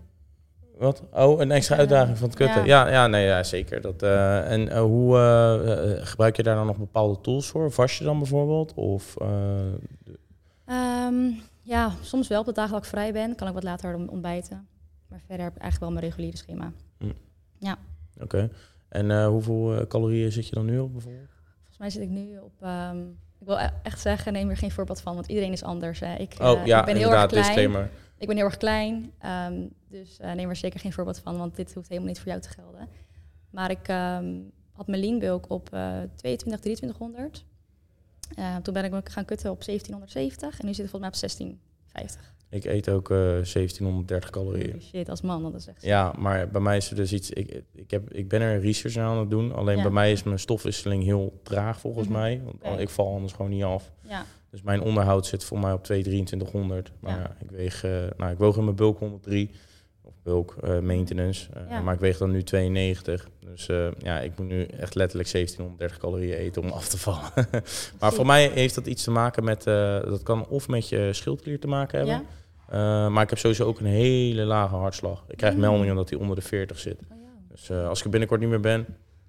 Wat? 0.79 1.03
Oh, 1.13 1.41
een 1.41 1.51
extra 1.51 1.75
Ja. 1.75 1.81
uitdaging 1.81 2.19
van 2.19 2.27
het 2.29 2.37
kutten. 2.37 2.65
Ja, 2.65 2.89
ja, 2.89 3.07
nee, 3.07 3.27
ja 3.27 3.43
zeker. 3.43 3.81
Dat, 3.81 4.03
eh, 4.03 4.51
en 4.53 4.69
eh, 4.69 4.81
hoe 4.81 5.19
eh, 5.19 6.07
gebruik 6.07 6.37
je 6.37 6.43
daar 6.43 6.57
dan 6.57 6.67
nog 6.67 6.77
bepaalde 6.77 7.21
tools 7.21 7.47
voor? 7.49 7.71
Vast 7.71 7.99
je 7.99 8.05
dan 8.05 8.19
bijvoorbeeld? 8.19 8.75
Of, 8.75 9.17
eh, 9.17 9.29
Ehm, 10.67 11.31
ja, 11.63 11.93
soms 12.01 12.29
wel 12.29 12.41
op 12.41 12.47
de 12.47 12.53
dagen 12.53 12.73
dat 12.73 12.83
ik 12.83 12.89
vrij 12.89 13.13
ben, 13.13 13.35
kan 13.35 13.49
ik 13.49 13.55
wat 13.55 13.63
later 13.63 13.95
ontbijten. 14.09 14.67
Maar 15.09 15.21
verder 15.27 15.45
heb 15.45 15.55
ik 15.55 15.61
eigenlijk 15.63 15.93
wel 15.93 16.01
mijn 16.01 16.11
reguliere 16.13 16.37
schema. 16.37 16.73
Oké. 18.23 18.51
En 18.89 19.25
hoeveel 19.27 19.87
calorieën 19.89 20.33
zit 20.33 20.49
je 20.49 20.55
dan 20.55 20.65
nu 20.65 20.79
op 20.79 20.93
bijvoorbeeld? 20.93 21.29
Volgens 21.59 21.79
mij 21.79 21.91
zit 21.91 22.03
ik 22.03 22.09
nu 22.09 22.39
op. 22.39 22.53
ehm, 22.61 22.99
ik 23.41 23.47
wil 23.47 23.59
e- 23.59 23.71
echt 23.83 24.01
zeggen, 24.01 24.33
neem 24.33 24.51
er 24.51 24.57
geen 24.57 24.71
voorbeeld 24.71 25.01
van, 25.01 25.15
want 25.15 25.27
iedereen 25.27 25.53
is 25.53 25.63
anders. 25.63 26.01
Hè. 26.01 26.15
Ik, 26.15 26.35
oh 26.43 26.67
ja, 26.67 26.79
ik 26.79 26.85
ben 26.85 26.95
heel 26.97 27.05
inderdaad, 27.05 27.33
erg 27.33 27.41
klein. 27.47 27.57
disclaimer. 27.57 27.91
Ik 28.19 28.27
ben 28.27 28.37
heel 28.37 28.45
erg 28.45 28.57
klein, 28.57 29.13
ehm, 29.19 29.67
dus 29.89 30.19
eh, 30.19 30.33
neem 30.33 30.49
er 30.49 30.57
zeker 30.57 30.81
geen 30.81 30.93
voorbeeld 30.93 31.19
van, 31.19 31.37
want 31.39 31.57
dit 31.57 31.75
hoeft 31.75 31.89
helemaal 31.89 32.09
niet 32.09 32.19
voor 32.19 32.29
jou 32.29 32.41
te 32.41 32.49
gelden. 32.49 32.89
Maar 33.51 33.71
ik 33.71 33.89
ehm, 33.89 34.35
had 34.73 34.87
mijn 34.87 35.01
lean 35.01 35.19
bulk 35.19 35.51
op 35.51 35.73
eh 35.73 35.99
22, 36.17 36.61
2300. 36.61 37.45
Eh, 38.37 38.57
toen 38.57 38.75
ben 38.75 38.85
ik 38.85 39.09
gaan 39.09 39.25
kutten 39.25 39.51
op 39.51 39.63
1770 39.63 40.61
en 40.61 40.67
nu 40.67 40.75
zit 40.75 40.85
ik 40.85 40.91
volgens 40.91 41.01
mij 41.01 41.09
op 41.11 41.17
1650. 41.17 42.35
Ik 42.51 42.65
eet 42.65 42.89
ook 42.89 43.11
eh 43.11 43.17
1730 43.17 44.31
calorieën. 44.31 44.71
Holy 44.71 44.83
Shit, 44.83 45.09
als 45.09 45.21
man, 45.21 45.43
dat 45.43 45.55
is 45.55 45.67
echt... 45.67 45.83
Ja, 45.83 46.13
maar 46.19 46.49
bij 46.51 46.61
mij 46.61 46.77
is 46.77 46.91
er 46.91 46.97
dus 46.97 47.13
iets. 47.13 47.31
Ik, 47.31 47.63
ik, 47.73 47.91
heb, 47.91 48.13
ik 48.13 48.29
ben 48.29 48.41
er 48.41 48.61
research 48.61 48.97
aan 48.97 49.19
het 49.19 49.31
doen. 49.31 49.53
Alleen 49.53 49.77
Ja. 49.77 49.83
bij 49.83 49.93
mij 49.93 50.13
is 50.13 50.23
mijn 50.23 50.39
stofwisseling 50.39 51.05
heel 51.05 51.41
traag 51.43 51.81
volgens 51.81 52.09
Mhm. 52.09 52.17
mij. 52.19 52.43
Want 52.61 52.81
ik 52.81 52.89
val 52.89 53.15
anders 53.15 53.33
gewoon 53.33 53.51
niet 53.51 53.63
af. 53.65 53.93
Ja, 54.03 54.25
Dus 54.57 54.65
mijn 54.65 54.81
onderhoud 54.83 55.27
zit 55.27 55.45
voor 55.45 55.59
mij 55.59 55.73
op 55.73 55.85
2 55.85 56.03
2300. 56.03 56.93
Maar 57.01 57.19
Ja. 57.19 57.37
ik 57.43 57.51
weeg, 57.51 57.85
eh, 57.85 57.91
nou, 58.17 58.33
ik 58.33 58.39
woog 58.39 58.57
in 58.57 58.65
mijn 58.65 58.77
bulk 58.77 58.99
103. 58.99 59.51
Of 60.03 60.13
bulk 60.23 60.57
eh, 60.63 60.79
maintenance. 60.79 61.47
Eh, 61.53 61.63
Ja. 61.71 61.81
Maar 61.81 61.95
ik 61.95 62.01
weeg 62.01 62.19
dan 62.19 62.31
nu 62.31 62.43
92. 62.43 63.29
Dus 63.41 63.67
ja, 63.99 64.21
ik 64.21 64.39
moet 64.39 64.47
nu 64.47 64.65
echt 64.65 64.95
letterlijk 64.95 65.29
1730 65.29 65.99
calorieën 65.99 66.37
eten 66.37 66.63
om 66.63 66.69
af 66.71 66.89
te 66.89 66.99
vallen. 66.99 67.31
maar 68.01 68.13
voor 68.13 68.27
mij 68.27 68.49
heeft 68.49 68.75
dat 68.75 68.87
iets 68.87 69.05
te 69.05 69.11
maken 69.11 69.45
met. 69.45 69.63
dat 69.65 70.23
kan 70.23 70.47
of 70.49 70.69
met 70.69 70.89
je 70.89 71.13
schildklier 71.13 71.61
te 71.61 71.67
maken 71.69 71.99
hebben. 71.99 72.27
ja? 72.71 73.09
Maar 73.09 73.23
ik 73.23 73.31
heb 73.31 73.39
sowieso 73.39 73.65
ook 73.67 73.81
een 73.81 73.87
hele 73.87 74.43
lage 74.45 74.75
hartslag. 74.75 75.25
Ik 75.29 75.37
krijg 75.37 75.55
Mm. 75.55 75.61
meldingen 75.61 75.97
dat 75.97 76.11
hij 76.11 76.19
onder 76.19 76.37
de 76.37 76.43
40 76.43 76.79
zit. 76.79 76.99
Oh, 77.11 77.17
ja. 77.23 77.29
Dus 77.51 77.71
als 77.71 77.99
ik 77.99 78.05
er 78.05 78.11
binnenkort 78.11 78.41
niet 78.41 78.49
meer 78.51 78.61
ben, 78.61 78.87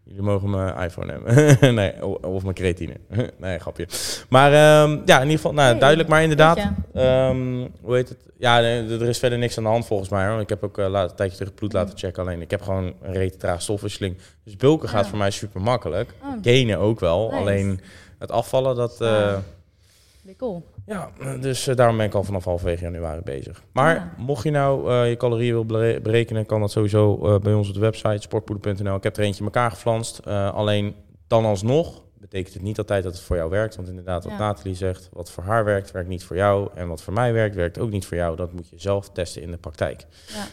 jullie 0.08 0.22
mogen 0.22 0.50
mijn 0.50 0.78
iPhone 0.78 1.12
hebben. 1.12 1.76
nee, 1.76 2.06
of 2.26 2.43
mijn 2.43 2.56
creatine. 2.56 2.93
nee, 3.38 3.60
grapje. 3.60 3.88
Maar 4.30 4.52
ehm, 4.54 5.00
ja, 5.06 5.15
in 5.15 5.22
ieder 5.22 5.36
geval, 5.36 5.54
nou, 5.54 5.78
duidelijk. 5.80 6.10
Maar 6.10 6.22
inderdaad, 6.22 6.58
ehm, 6.93 7.67
hoe 7.82 7.96
heet 7.96 8.10
het? 8.10 8.17
Ja, 8.38 8.62
er 8.62 9.08
is 9.08 9.20
verder 9.20 9.38
niks 9.38 9.58
aan 9.58 9.63
de 9.63 9.70
hand 9.70 9.86
volgens 9.86 10.10
mij. 10.10 10.28
Hoor. 10.28 10.39
Ik 10.39 10.50
heb 10.50 10.63
ook 10.63 10.78
eh, 10.78 10.89
laat, 10.89 11.10
een 11.10 11.15
tijdje 11.15 11.38
terug 11.38 11.54
bloed 11.54 11.74
laten 11.74 11.98
checken. 11.98 12.24
Alleen 12.24 12.41
ik 12.41 12.52
heb 12.52 12.62
gewoon 12.62 12.93
een 13.02 13.13
reet 13.13 13.39
traag 13.39 13.62
stofwisseling. 13.62 14.17
Dus 14.43 14.56
bulken 14.56 14.89
gaat 14.89 15.04
Ah. 15.04 15.10
voor 15.10 15.17
mij 15.17 15.32
super 15.32 15.62
makkelijk. 15.62 16.13
Oh, 16.24 16.34
Gainen 16.41 16.78
ook 16.78 17.00
wel. 17.00 17.26
Nice. 17.26 17.38
Alleen 17.39 17.80
het 18.20 18.32
afvallen, 18.32 18.76
dat... 18.76 18.98
Weer 18.98 20.36
cool. 20.38 20.65
Ja, 20.88 21.10
dus 21.41 21.67
eh, 21.67 21.76
daarom 21.76 21.97
ben 21.97 22.06
ik 22.06 22.13
al 22.13 22.23
vanaf 22.23 22.43
halverwege 22.45 22.84
januari 22.84 23.21
bezig. 23.23 23.63
Maar 23.71 23.95
Ja. 23.95 24.13
mocht 24.17 24.43
je 24.43 24.52
nou 24.52 24.91
eh, 24.91 25.10
je 25.10 25.17
calorieën 25.17 25.54
wil 25.54 25.65
bere- 25.65 26.02
berekenen, 26.02 26.45
kan 26.45 26.60
dat 26.60 26.71
sowieso 26.71 27.19
eh, 27.34 27.39
bij 27.39 27.54
ons 27.54 27.67
op 27.67 27.73
de 27.73 27.80
website 27.80 28.21
sportpoeder.nl. 28.21 28.95
Ik 28.95 29.04
heb 29.04 29.17
er 29.17 29.23
eentje 29.23 29.39
in 29.39 29.45
elkaar 29.45 29.71
geflanst. 29.71 30.26
Alleen 30.26 30.95
dan 31.28 31.45
alsnog 31.45 32.04
betekent 32.19 32.54
het 32.54 32.63
niet 32.63 32.78
altijd 32.78 33.04
dat 33.04 33.13
het 33.13 33.21
voor 33.21 33.36
jou 33.36 33.50
werkt. 33.50 33.76
Want 33.76 33.88
inderdaad, 33.88 34.23
wat 34.23 34.34
Ja. 34.34 34.39
Nathalie 34.39 34.76
zegt, 34.76 35.10
wat 35.13 35.32
voor 35.32 35.43
haar 35.43 35.65
werkt, 35.65 35.91
werkt 35.91 36.10
niet 36.10 36.23
voor 36.23 36.36
jou. 36.36 36.69
En 36.76 36.88
wat 36.88 37.02
voor 37.02 37.13
mij 37.13 37.34
werkt, 37.34 37.56
werkt 37.56 37.80
ook 37.80 37.89
niet 37.91 38.06
voor 38.06 38.17
jou. 38.17 38.36
Dat 38.36 38.54
moet 38.54 38.69
je 38.69 38.80
zelf 38.80 39.10
testen 39.10 39.41
in 39.41 39.52
de 39.52 39.58
praktijk. 39.58 40.06
Ja. 40.28 40.45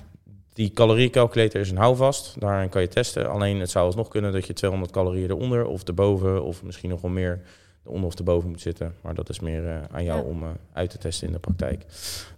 Die 0.53 0.71
caloriecalculator 0.71 1.61
is 1.61 1.71
een 1.71 1.77
houvast. 1.77 2.41
Daarin 2.41 2.69
kan 2.69 2.81
je 2.83 2.89
testen. 2.89 3.31
Alleen 3.31 3.61
het 3.61 3.71
zou 3.71 3.87
alsnog 3.87 4.09
kunnen 4.09 4.33
dat 4.33 4.47
je 4.47 4.53
200 4.53 4.93
calorieën 4.93 5.31
eronder 5.31 5.67
of 5.67 5.83
erboven... 5.85 6.43
of 6.45 6.63
misschien 6.63 6.91
nog 6.91 7.01
wel 7.01 7.11
meer 7.11 7.41
eronder 7.85 8.07
of 8.09 8.19
erboven 8.19 8.49
moet 8.49 8.61
zitten. 8.61 8.95
Maar 9.01 9.15
dat 9.15 9.29
is 9.29 9.41
meer 9.41 9.67
eh, 9.69 9.77
aan 9.91 10.05
jou 10.05 10.19
Ja. 10.19 10.25
om 10.29 10.43
eh, 10.43 10.49
uit 10.73 10.91
te 10.91 10.99
testen 10.99 11.27
in 11.27 11.33
de 11.33 11.39
praktijk. 11.39 11.85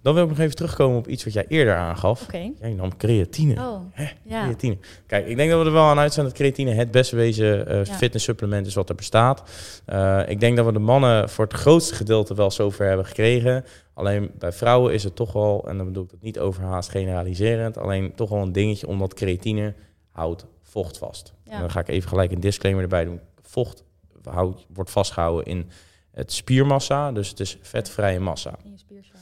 Dan 0.03 0.15
wil 0.15 0.23
ik 0.23 0.29
nog 0.29 0.39
even 0.39 0.57
terugkomen 0.57 0.99
op 0.99 1.09
iets 1.09 1.25
wat 1.25 1.33
jij 1.33 1.45
eerder 1.49 1.75
aangaf. 1.75 2.27
Jij 2.33 2.73
nam 2.77 2.97
creatine. 2.97 3.55
Oh, 3.61 3.81
ja. 4.25 4.43
Creatine. 4.45 4.77
Kijk, 5.07 5.27
ik 5.27 5.37
denk 5.37 5.51
dat 5.51 5.61
we 5.61 5.67
er 5.67 5.73
wel 5.73 5.85
aan 5.85 5.99
uit 5.99 6.13
zijn 6.13 6.27
dat 6.27 6.35
creatine 6.35 6.71
het 6.73 6.91
best 6.91 7.11
bewezen 7.11 7.67
eh 7.67 7.85
Ja. 7.85 7.95
fitnesssupplement 7.95 8.67
is 8.67 8.75
wat 8.75 8.89
er 8.89 8.95
bestaat. 8.95 9.43
Ik 10.27 10.41
denk 10.41 10.57
dat 10.57 10.67
we 10.67 10.73
de 10.73 10.79
mannen 10.79 11.29
voor 11.31 11.45
het 11.45 11.55
grootste 11.55 11.95
gedeelte 11.95 12.35
wel 12.35 12.51
zover 12.51 12.87
hebben 12.87 13.07
gekregen. 13.07 13.65
Alleen 13.95 14.31
bij 14.39 14.53
vrouwen 14.53 14.93
is 14.95 15.05
het 15.05 15.17
toch 15.17 15.33
wel, 15.33 15.69
en 15.69 15.77
dan 15.77 15.87
bedoel 15.87 16.03
ik 16.05 16.11
dat 16.11 16.23
niet 16.23 16.39
overhaast 16.39 16.91
generaliserend, 16.91 17.79
alleen 17.79 18.15
toch 18.15 18.29
wel 18.31 18.43
een 18.43 18.53
dingetje 18.53 18.87
omdat 18.87 19.15
creatine 19.15 19.75
houdt 20.11 20.47
vocht 20.63 20.99
vast. 20.99 21.35
En 21.45 21.61
dan 21.61 21.71
ga 21.71 21.81
ik 21.81 21.89
even 21.89 22.09
gelijk 22.09 22.33
een 22.33 22.41
disclaimer 22.41 22.83
erbij 22.83 23.05
doen. 23.05 23.21
Vocht 23.43 23.85
houdt, 24.31 24.67
wordt 24.69 24.91
vastgehouden 24.91 25.45
in 25.45 25.71
het 26.11 26.33
spiermassa, 26.33 27.13
dus 27.13 27.29
het 27.29 27.41
is 27.41 27.59
vetvrije 27.61 28.21
massa. 28.21 28.55
In 28.65 28.71
je 28.71 28.79
spiercel. 28.79 29.17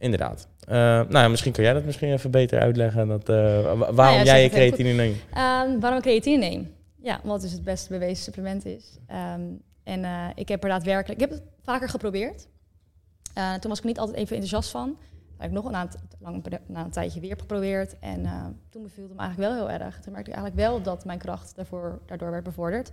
Inderdaad. 0.00 0.48
Eh, 0.60 0.74
nou 0.76 1.18
ja, 1.18 1.28
misschien 1.28 1.52
kan 1.52 1.64
jij 1.64 1.72
dat 1.72 1.84
misschien 1.84 2.12
even 2.12 2.30
beter 2.30 2.60
uitleggen. 2.60 3.08
Dat, 3.08 3.28
eh, 3.28 3.62
waarom 3.62 3.94
Nou 3.94 4.12
ja, 4.12 4.22
jij 4.22 4.42
je 4.42 4.48
creatine 4.48 4.92
neemt. 4.92 5.16
Ehm, 5.32 5.78
waarom 5.80 5.98
ik 5.98 6.02
creatine 6.02 6.36
neem? 6.36 6.74
Ja, 7.02 7.20
omdat 7.22 7.32
het 7.32 7.42
dus 7.42 7.52
het 7.52 7.64
beste 7.64 7.88
bewezen 7.88 8.22
supplement 8.24 8.66
is. 8.66 8.98
Ehm, 9.06 9.40
en 9.82 10.04
eh, 10.04 10.26
ik 10.34 10.48
heb 10.48 10.62
er 10.62 10.68
daadwerkelijk... 10.68 11.20
Ik 11.20 11.28
heb 11.28 11.38
het 11.38 11.48
vaker 11.62 11.88
geprobeerd. 11.88 12.48
Toen 13.60 13.70
was 13.70 13.78
ik 13.78 13.84
niet 13.84 13.98
altijd 13.98 14.16
even 14.16 14.36
enthousiast 14.36 14.70
van. 14.70 14.98
Heb 15.36 15.48
ik 15.48 15.54
nog 15.54 15.64
een, 15.64 15.88
lang, 16.18 16.44
na 16.66 16.84
een 16.84 16.90
tijdje 16.90 17.20
weer 17.20 17.36
geprobeerd. 17.38 17.98
En 17.98 18.28
toen 18.70 18.82
beviel 18.82 19.04
het 19.04 19.12
me 19.12 19.18
eigenlijk 19.18 19.52
wel 19.52 19.66
heel 19.66 19.78
erg. 19.80 20.00
Toen 20.00 20.12
merkte 20.12 20.30
ik 20.30 20.36
eigenlijk 20.36 20.66
wel 20.66 20.82
dat 20.82 21.04
mijn 21.04 21.18
kracht 21.18 21.56
daarvoor, 21.56 22.00
daardoor 22.06 22.30
werd 22.30 22.44
bevorderd. 22.44 22.92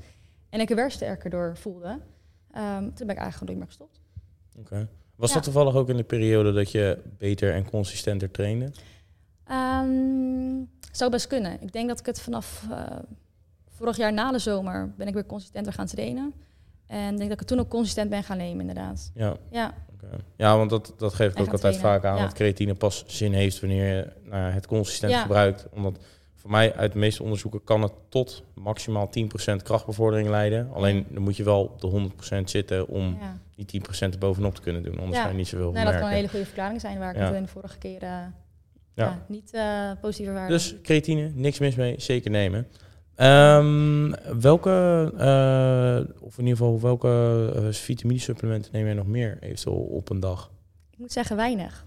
En 0.50 0.60
ik 0.60 0.70
er 0.70 0.76
weer 0.76 0.92
sterker 0.92 1.30
door 1.30 1.58
voelde. 1.58 2.00
Ehm, 2.52 2.82
toen 2.82 3.08
ben 3.08 3.16
ik 3.16 3.22
eigenlijk 3.22 3.34
gewoon 3.34 3.46
nooit 3.48 3.58
meer 3.58 3.68
gestopt. 3.68 4.00
Oké. 4.60 4.88
Was 5.16 5.28
Ja. 5.30 5.36
dat 5.36 5.44
toevallig 5.44 5.76
ook 5.76 5.90
in 5.90 5.98
de 5.98 6.04
periode 6.04 6.54
dat 6.54 6.72
je 6.72 7.00
beter 7.18 7.54
en 7.54 7.70
consistenter 7.70 8.32
trainde? 8.32 8.72
Ehm, 9.44 10.64
zou 10.92 11.12
best 11.12 11.28
kunnen. 11.28 11.62
Ik 11.62 11.72
denk 11.72 11.88
dat 11.88 12.00
ik 12.00 12.06
het 12.06 12.22
vanaf 12.22 12.66
eh, 12.72 12.86
vorig 13.68 13.98
jaar 13.98 14.14
na 14.14 14.32
de 14.32 14.40
zomer 14.40 14.94
ben 14.98 15.08
ik 15.08 15.14
weer 15.14 15.26
consistenter 15.26 15.74
gaan 15.74 15.86
trainen. 15.86 16.34
En 16.88 17.08
denk 17.08 17.20
dat 17.20 17.32
ik 17.32 17.40
het 17.40 17.48
toen 17.48 17.60
ook 17.60 17.70
consistent 17.70 18.10
ben 18.10 18.24
gaan 18.24 18.38
nemen, 18.38 18.60
inderdaad. 18.60 19.12
Ja, 19.14 19.36
Ja, 19.52 19.74
ja 20.36 20.58
want 20.58 20.70
dat, 20.70 20.94
dat 20.98 21.14
geef 21.14 21.32
ik 21.32 21.36
En 21.38 21.42
ook 21.44 21.52
altijd 21.52 21.80
trainen, 21.80 22.02
vaak 22.02 22.12
aan. 22.12 22.18
ja. 22.18 22.24
Dat 22.24 22.34
creatine 22.34 22.74
pas 22.76 23.04
zin 23.08 23.34
heeft 23.34 23.60
wanneer 23.60 23.96
je 23.96 24.12
nou, 24.24 24.52
het 24.52 24.68
consistent 24.68 25.12
Ja. 25.12 25.22
gebruikt. 25.22 25.68
Omdat 25.72 26.00
voor 26.48 26.56
mij 26.56 26.76
uit 26.76 26.92
de 26.94 27.00
meeste 27.00 27.24
onderzoeken 27.24 27.64
kan 27.64 27.82
het 27.82 27.92
tot 28.10 28.44
maximaal 28.56 29.10
10% 29.52 29.56
krachtbevordering 29.64 30.30
leiden. 30.30 30.70
Alleen 30.74 31.06
dan 31.10 31.22
moet 31.22 31.38
je 31.38 31.44
wel 31.44 31.64
op 31.64 31.82
de 31.82 32.10
100% 32.40 32.44
zitten 32.44 32.88
om 32.88 33.18
ja. 33.20 33.66
die 33.66 33.82
10% 33.82 34.00
er 34.00 34.18
bovenop 34.18 34.56
te 34.56 34.62
kunnen 34.62 34.84
doen. 34.84 35.00
Anders 35.00 35.18
Ja. 35.18 35.24
ga 35.24 35.30
je 35.30 35.36
niet 35.36 35.48
zoveel 35.48 35.72
Nee, 35.72 35.86
dat 35.86 35.94
kan 35.94 36.04
een 36.04 36.14
hele 36.14 36.30
goede 36.30 36.46
verklaring 36.46 36.82
zijn 36.82 37.00
waar 37.00 37.10
ik 37.12 37.18
Ja. 37.18 37.26
het 37.26 37.36
in 37.36 37.42
de 37.42 37.48
vorige 37.48 37.78
keer 37.78 38.02
eh, 38.02 38.10
ja. 38.10 38.32
Ja. 38.94 39.26
niet 39.28 39.54
eh 39.54 39.92
positief 40.02 40.34
waren. 40.34 40.50
Dus 40.50 40.76
creatine, 40.82 41.32
niks 41.34 41.60
mis 41.60 41.76
mee, 41.76 41.96
zeker 41.98 42.32
nemen. 42.32 42.68
Ehm, 43.16 44.12
welke, 44.40 45.12
eh, 45.18 46.24
of 46.26 46.38
in 46.38 46.44
ieder 46.46 46.58
geval, 46.58 46.82
welke 46.82 47.52
eh 47.56 47.74
vitamine-supplementen 47.74 48.72
neem 48.74 48.86
jij 48.86 48.94
nog 48.94 49.08
meer 49.08 49.38
eventueel 49.40 49.76
op 49.78 50.10
een 50.10 50.20
dag? 50.20 50.52
ik 50.92 50.98
moet 50.98 51.12
zeggen 51.12 51.36
weinig. 51.36 51.86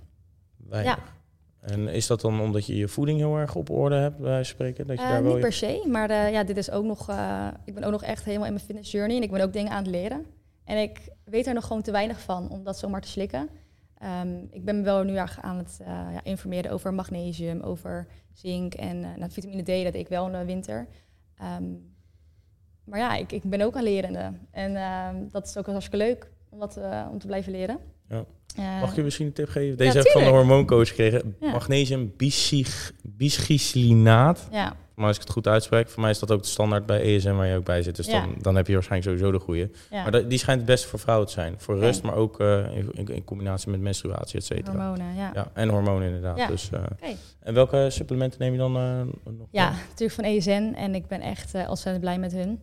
Weinig. 0.56 1.18
En 1.60 1.88
is 1.88 2.06
dat 2.06 2.20
dan 2.20 2.40
omdat 2.40 2.66
je 2.66 2.76
je 2.76 2.88
voeding 2.88 3.18
heel 3.18 3.36
erg 3.36 3.54
op 3.54 3.70
orde 3.70 3.94
hebt, 3.94 4.18
bij 4.18 4.44
spreken? 4.44 4.86
Dat 4.86 4.98
je 4.98 5.02
Eh, 5.04 5.10
daar 5.10 5.22
wel 5.22 5.32
niet 5.32 5.40
per 5.40 5.52
se, 5.52 5.84
maar 5.88 6.10
eh, 6.10 6.32
ja, 6.32 6.44
dit 6.44 6.56
is 6.56 6.70
ook 6.70 6.84
nog. 6.84 7.08
eh, 7.08 7.48
ik 7.64 7.74
ben 7.74 7.84
ook 7.84 7.90
nog 7.90 8.02
echt 8.02 8.24
helemaal 8.24 8.46
in 8.46 8.52
mijn 8.52 8.64
fitness 8.64 8.90
journey 8.90 9.16
en 9.16 9.22
ik 9.22 9.30
ben 9.30 9.40
ook 9.40 9.52
dingen 9.52 9.72
aan 9.72 9.82
het 9.82 9.92
leren. 9.92 10.26
En 10.64 10.78
ik 10.82 11.08
weet 11.24 11.46
er 11.46 11.54
nog 11.54 11.66
gewoon 11.66 11.82
te 11.82 11.90
weinig 11.90 12.20
van 12.20 12.50
om 12.50 12.64
dat 12.64 12.78
zomaar 12.78 13.00
te 13.00 13.08
slikken. 13.08 13.48
Ehm, 13.98 14.38
ik 14.50 14.64
ben 14.64 14.76
me 14.76 14.82
wel 14.82 15.02
nu 15.02 15.16
erg 15.16 15.40
aan 15.40 15.56
het 15.56 15.80
ja, 15.84 16.24
informeren 16.24 16.70
over 16.70 16.94
magnesium, 16.94 17.60
over 17.60 18.06
zink 18.32 18.74
en 18.74 19.00
nou, 19.00 19.30
vitamine 19.30 19.62
D. 19.62 19.84
Dat 19.84 19.94
ik 19.94 20.08
wel 20.08 20.26
in 20.26 20.32
de 20.32 20.44
winter. 20.44 20.86
Ehm, 21.36 21.64
maar 22.84 22.98
ja, 22.98 23.16
ik, 23.16 23.32
ik 23.32 23.42
ben 23.42 23.60
ook 23.60 23.76
aan 23.76 23.82
lerende. 23.82 24.32
En 24.50 24.74
dat 25.30 25.46
is 25.46 25.56
ook 25.56 25.64
wel 25.64 25.74
hartstikke 25.74 26.06
leuk 26.06 26.30
om, 26.48 26.58
dat, 26.58 26.80
om 27.10 27.18
te 27.18 27.26
blijven 27.26 27.52
leren. 27.52 27.78
Ja. 28.10 28.24
Eh, 28.56 28.80
Mag 28.80 28.90
ik 28.90 28.96
je 28.96 29.02
misschien 29.02 29.26
een 29.26 29.32
tip 29.32 29.48
geven? 29.48 29.76
Deze 29.76 29.96
heb 29.96 30.06
ik 30.06 30.12
van 30.12 30.22
de 30.22 30.28
hormooncoach 30.28 30.88
gekregen. 30.88 31.36
Ja. 31.40 31.50
Magnesium 31.50 32.12
bisglycinaat. 33.02 34.48
Ja, 34.50 34.76
Maar 34.94 35.06
als 35.06 35.16
ik 35.16 35.22
het 35.22 35.32
goed 35.32 35.46
uitspreek, 35.46 35.88
voor 35.88 36.00
mij 36.02 36.10
is 36.10 36.18
dat 36.18 36.30
ook 36.30 36.42
de 36.42 36.48
standaard 36.48 36.86
bij 36.86 37.00
ESM 37.00 37.34
waar 37.34 37.46
je 37.46 37.56
ook 37.56 37.64
bij 37.64 37.82
zit. 37.82 37.96
Dus 37.96 38.06
dan, 38.20 38.34
dan 38.40 38.56
heb 38.56 38.66
je 38.66 38.72
waarschijnlijk 38.72 39.10
sowieso 39.10 39.38
de 39.38 39.44
goede. 39.44 39.70
Maar 39.90 40.10
dat- 40.10 40.30
die 40.30 40.38
schijnt 40.38 40.60
het 40.60 40.70
beste 40.70 40.88
voor 40.88 40.98
vrouwen 40.98 41.26
te 41.26 41.32
zijn. 41.32 41.54
Voor 41.58 41.78
rust, 41.78 42.02
maar 42.02 42.14
ook 42.14 42.40
eh, 42.40 42.76
in, 42.76 42.88
in, 42.92 43.06
in 43.08 43.24
combinatie 43.24 43.70
met 43.70 43.80
menstruatie, 43.80 44.38
et 44.38 44.44
cetera. 44.44 44.76
hormonen, 44.76 45.14
ja. 45.16 45.30
Ja, 45.34 45.50
en 45.54 45.68
hormonen 45.68 46.06
inderdaad. 46.06 46.48
Dus, 46.48 46.70
eh. 46.70 46.80
En 47.40 47.54
welke 47.54 47.86
supplementen 47.90 48.40
neem 48.40 48.52
je 48.52 48.58
dan 48.58 48.76
eh, 48.76 49.00
nog? 49.38 49.46
Ja, 49.50 49.70
natuurlijk 49.88 50.12
van 50.12 50.24
ESN. 50.24 50.72
En 50.76 50.94
ik 50.94 51.06
ben 51.06 51.20
echt 51.20 51.54
ontzettend 51.54 52.00
blij 52.00 52.18
met 52.18 52.32
hun. 52.32 52.60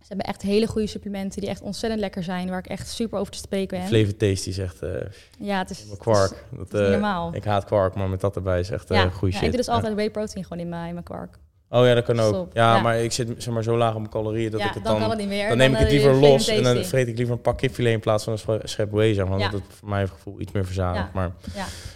Ze 0.00 0.06
hebben 0.08 0.26
echt 0.26 0.42
hele 0.42 0.66
goede 0.66 0.86
supplementen 0.86 1.40
die 1.40 1.50
echt 1.50 1.60
ontzettend 1.62 2.00
lekker 2.02 2.22
zijn. 2.22 2.48
Waar 2.48 2.58
ik 2.58 2.66
echt 2.66 2.88
super 2.88 3.18
over 3.18 3.32
te 3.32 3.38
spreken 3.38 3.78
ben. 3.78 3.86
Flavor 3.88 4.16
Taste 4.16 4.44
die 4.44 4.52
zegt 4.52 4.82
eh 4.82 4.90
Ja, 5.38 5.58
het 5.58 5.70
is, 5.70 5.76
mijn 5.78 5.90
het 5.90 5.90
is- 5.90 5.96
kwark. 5.98 6.44
het 6.58 6.70
Dat, 6.70 6.80
is 6.80 6.86
eh, 6.86 6.92
normaal. 6.92 7.34
ik 7.34 7.44
haat 7.44 7.64
kwark, 7.64 7.94
maar 7.94 8.08
met 8.08 8.20
dat 8.20 8.36
erbij 8.36 8.60
is 8.60 8.70
echt 8.70 8.90
eh 8.90 8.96
ja, 8.96 9.08
goede 9.08 9.26
ja, 9.34 9.38
shit. 9.40 9.42
ik 9.46 9.48
doe 9.54 9.64
dus 9.64 9.68
altijd 9.68 9.94
whey 9.94 10.10
protein 10.10 10.44
gewoon 10.44 10.58
in 10.62 10.68
mijn, 10.68 10.86
in 10.86 10.92
mijn 10.92 11.04
kwark. 11.04 11.38
Oh 11.72 11.86
ja, 11.86 11.94
dat 11.94 12.04
kan 12.04 12.20
ook. 12.20 12.48
Ja, 12.52 12.74
Ja. 12.74 12.80
maar 12.82 12.98
ik 12.98 13.12
zit 13.12 13.28
zeg 13.38 13.54
maar, 13.54 13.62
zo 13.62 13.76
laag 13.76 13.90
op 13.92 13.98
mijn 13.98 14.10
calorieën 14.10 14.50
dat 14.50 14.60
ja, 14.60 14.66
ik 14.68 14.74
het 14.74 14.82
dan, 14.84 14.92
dan... 14.92 15.00
kan 15.00 15.10
het 15.10 15.18
niet 15.18 15.28
meer. 15.28 15.48
dan 15.48 15.56
neem 15.56 15.72
ik 15.72 15.78
het 15.78 15.86
eh, 15.86 15.92
liever 15.92 16.14
los 16.14 16.48
en 16.48 16.62
dan 16.62 16.84
vreet 16.84 17.08
ik 17.08 17.16
liever 17.16 17.34
een 17.34 17.40
pak 17.40 17.58
kipfilet 17.58 17.92
in 17.92 18.00
plaats 18.00 18.24
van 18.24 18.32
een 18.32 18.38
sche- 18.38 18.60
schep 18.64 18.90
whey, 18.90 19.14
zeg 19.14 19.26
maar. 19.28 19.38
Ja. 19.38 19.44
Omdat 19.44 19.60
het 19.60 19.78
voor 19.84 20.08
gevoel 20.16 20.40
iets 20.40 20.52
meer 20.52 20.64
verzadigt. 20.64 21.04
Ja. 21.04 21.10
Maar, 21.14 21.30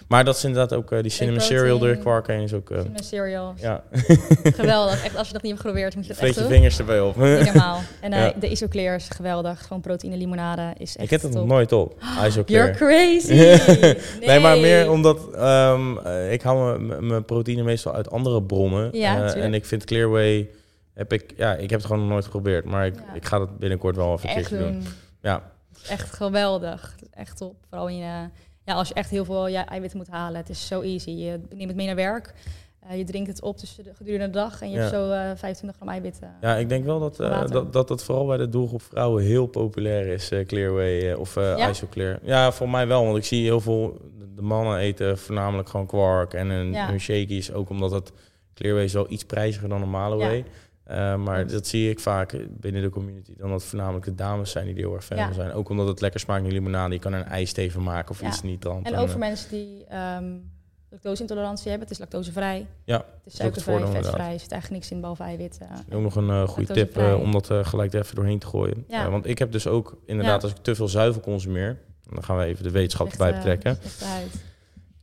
maar 0.08 0.24
dat 0.24 0.36
is 0.36 0.44
inderdaad 0.44 0.72
ook 0.78 0.92
eh, 0.92 1.02
die 1.02 1.10
cinnamon 1.10 1.40
cereal 1.42 1.78
protein. 1.78 1.98
kwark 2.00 2.26
heen 2.26 2.40
is 2.40 2.52
ook... 2.54 2.70
eh, 2.70 2.76
Cinnamon 2.76 3.02
cereal. 3.04 3.54
ja, 3.56 3.82
Geweldig. 4.60 5.04
Echt, 5.04 5.16
als 5.16 5.26
je 5.26 5.32
dat 5.32 5.42
niet 5.42 5.52
hebt 5.52 5.64
geprobeerd, 5.64 5.94
moet 5.94 6.02
je 6.04 6.08
dat 6.08 6.18
vreet 6.18 6.30
echt 6.30 6.38
je 6.38 6.44
doen. 6.44 6.52
vingers 6.54 6.78
erbij 6.78 7.00
op. 7.00 7.16
Niet 7.16 7.44
normaal. 7.44 7.80
En 8.00 8.32
de 8.40 8.48
isoclear 8.50 8.94
is 8.94 9.08
geweldig. 9.08 9.62
Gewoon 9.66 9.82
proteïne 9.82 10.16
limonade 10.16 10.72
is 10.78 10.96
echt 10.96 11.04
ik 11.04 11.10
heb 11.10 11.22
het 11.22 11.32
nog 11.32 11.46
nooit 11.46 11.72
op. 11.72 11.94
You're 12.46 12.70
crazy. 12.70 13.32
Nee. 14.26 14.40
maar 14.40 14.58
meer 14.58 14.90
omdat 14.90 15.18
ehm, 15.34 15.96
eh, 15.98 16.32
ik 16.32 16.42
haal 16.42 16.78
mijn- 16.78 17.24
proteïne 17.24 17.62
meestal 17.62 17.94
uit 17.94 18.10
andere 18.10 18.42
bronnen. 18.42 18.88
Ja, 18.92 19.34
en 19.34 19.54
ik 19.54 19.63
vind 19.64 19.84
Clearway, 19.84 20.50
heb 20.92 21.12
ik, 21.12 21.34
ja, 21.36 21.54
ik 21.54 21.70
heb 21.70 21.78
het 21.78 21.88
gewoon 21.88 22.02
nog 22.02 22.10
nooit 22.12 22.24
geprobeerd. 22.24 22.64
Maar 22.64 22.86
ik, 22.86 22.94
Ja. 22.94 23.14
ik 23.14 23.24
ga 23.24 23.38
dat 23.38 23.58
binnenkort 23.58 23.96
wel 23.96 24.12
even 24.12 24.28
Echt 24.28 24.50
doen. 24.50 24.58
doen. 24.58 24.82
Ja, 25.22 25.52
Echt 25.88 26.12
geweldig. 26.12 26.94
Is 27.00 27.06
Echt 27.10 27.36
top. 27.36 27.54
Vooral 27.68 27.88
in 27.88 27.96
je, 27.96 28.28
ja, 28.64 28.74
als 28.74 28.88
je 28.88 28.94
echt 28.94 29.10
heel 29.10 29.24
veel 29.24 29.46
ja, 29.46 29.66
eiwitten 29.66 29.98
moet 29.98 30.08
halen, 30.08 30.40
het 30.40 30.48
is 30.48 30.66
zo 30.66 30.80
easy. 30.80 31.10
Je 31.10 31.40
neemt 31.50 31.68
het 31.68 31.76
mee 31.76 31.86
naar 31.86 31.94
werk. 31.94 32.34
Uh, 32.90 32.96
je 32.98 33.04
drinkt 33.04 33.28
het 33.28 33.42
op 33.42 33.56
tussen 33.56 33.84
de, 33.84 33.94
gedurende 33.94 34.26
de 34.26 34.32
dag 34.32 34.62
en 34.62 34.70
je 34.70 34.78
hebt 34.78 34.90
zo 34.90 35.10
uh, 35.10 35.30
25 35.34 35.76
gram 35.76 35.88
eiwitten. 35.88 36.34
Ja, 36.40 36.56
ik 36.56 36.68
denk 36.68 36.84
wel 36.84 36.98
dat, 36.98 37.16
dat, 37.50 37.72
dat 37.72 37.88
het 37.88 38.02
vooral 38.02 38.26
bij 38.26 38.36
de 38.36 38.48
doelgroep 38.48 38.82
vrouwen 38.82 39.22
heel 39.24 39.46
populair 39.46 40.06
is, 40.06 40.30
Clearway 40.46 41.12
of 41.12 41.34
ja? 41.34 41.68
Isoclear. 41.70 42.18
Ja, 42.22 42.52
voor 42.52 42.68
mij 42.70 42.86
wel, 42.86 43.04
want 43.04 43.16
ik 43.16 43.24
zie 43.24 43.44
heel 43.44 43.60
veel 43.60 43.98
de 44.34 44.42
mannen 44.42 44.78
eten 44.78 45.18
voornamelijk 45.18 45.68
gewoon 45.68 45.86
kwark 45.86 46.34
en 46.34 46.48
hun 46.48 47.00
shakies, 47.00 47.52
ook 47.52 47.70
omdat 47.70 47.90
het 47.90 48.12
Clearway 48.54 48.84
is 48.84 48.92
wel 48.92 49.06
iets 49.08 49.24
prijziger 49.24 49.68
dan 49.68 49.80
normale 49.80 50.16
whey. 50.16 50.44
Uh, 50.90 51.16
maar 51.16 51.46
dat 51.46 51.66
zie 51.66 51.90
ik 51.90 52.00
vaak 52.00 52.36
binnen 52.50 52.82
de 52.82 52.88
community. 52.88 53.32
Dan 53.36 53.50
dat 53.50 53.60
het 53.60 53.68
voornamelijk 53.68 54.04
de 54.04 54.14
dames 54.14 54.50
zijn 54.50 54.64
die 54.64 54.74
er 54.74 54.80
heel 54.80 54.94
erg 54.94 55.04
fan 55.04 55.18
van 55.18 55.34
zijn. 55.34 55.52
Ook 55.52 55.68
omdat 55.68 55.86
het 55.88 56.00
lekker 56.00 56.20
smaakt 56.20 56.42
naar 56.42 56.52
limonade. 56.52 56.94
Je 56.94 57.00
kan 57.00 57.12
er 57.12 57.20
een 57.20 57.26
ijsteven 57.26 57.82
maken 57.82 58.10
of 58.10 58.22
iets 58.22 58.42
niet 58.42 58.62
dan. 58.62 58.84
En 58.84 58.96
ook 58.96 59.08
voor 59.08 59.18
mensen 59.18 59.50
die 59.50 59.84
um, 60.16 60.50
lactose-intolerantie 60.90 61.68
hebben. 61.70 61.88
Het 61.88 61.90
is 61.90 61.98
lactosevrij. 61.98 62.66
Ja, 62.84 62.96
het 62.96 63.32
is 63.32 63.36
suikervrij, 63.36 63.86
vetvrij. 63.86 64.32
Er 64.32 64.40
zit 64.40 64.52
eigenlijk 64.52 64.70
niks 64.70 64.90
in 64.90 65.00
behalve 65.00 65.22
eiwitten. 65.22 65.68
ook 65.92 66.02
nog 66.02 66.16
een 66.16 66.28
uh, 66.28 66.48
goede 66.48 66.72
tip 66.72 66.98
uh, 66.98 67.20
om 67.20 67.32
dat 67.32 67.50
gelijk 67.52 67.92
even 67.92 68.14
doorheen 68.14 68.38
te 68.38 68.46
gooien. 68.46 68.84
Ja. 68.88 69.10
want 69.10 69.26
ik 69.26 69.38
heb 69.38 69.52
dus 69.52 69.66
ook 69.66 69.96
inderdaad, 70.06 70.42
als 70.42 70.52
ik 70.52 70.58
te 70.58 70.74
veel 70.74 70.88
zuivel 70.88 71.20
consumeer... 71.20 71.78
dan 72.10 72.24
gaan 72.24 72.36
we 72.36 72.44
even 72.44 72.64
de 72.64 72.70
wetenschap 72.70 73.08
erbij 73.08 73.32
betrekken. 73.32 73.78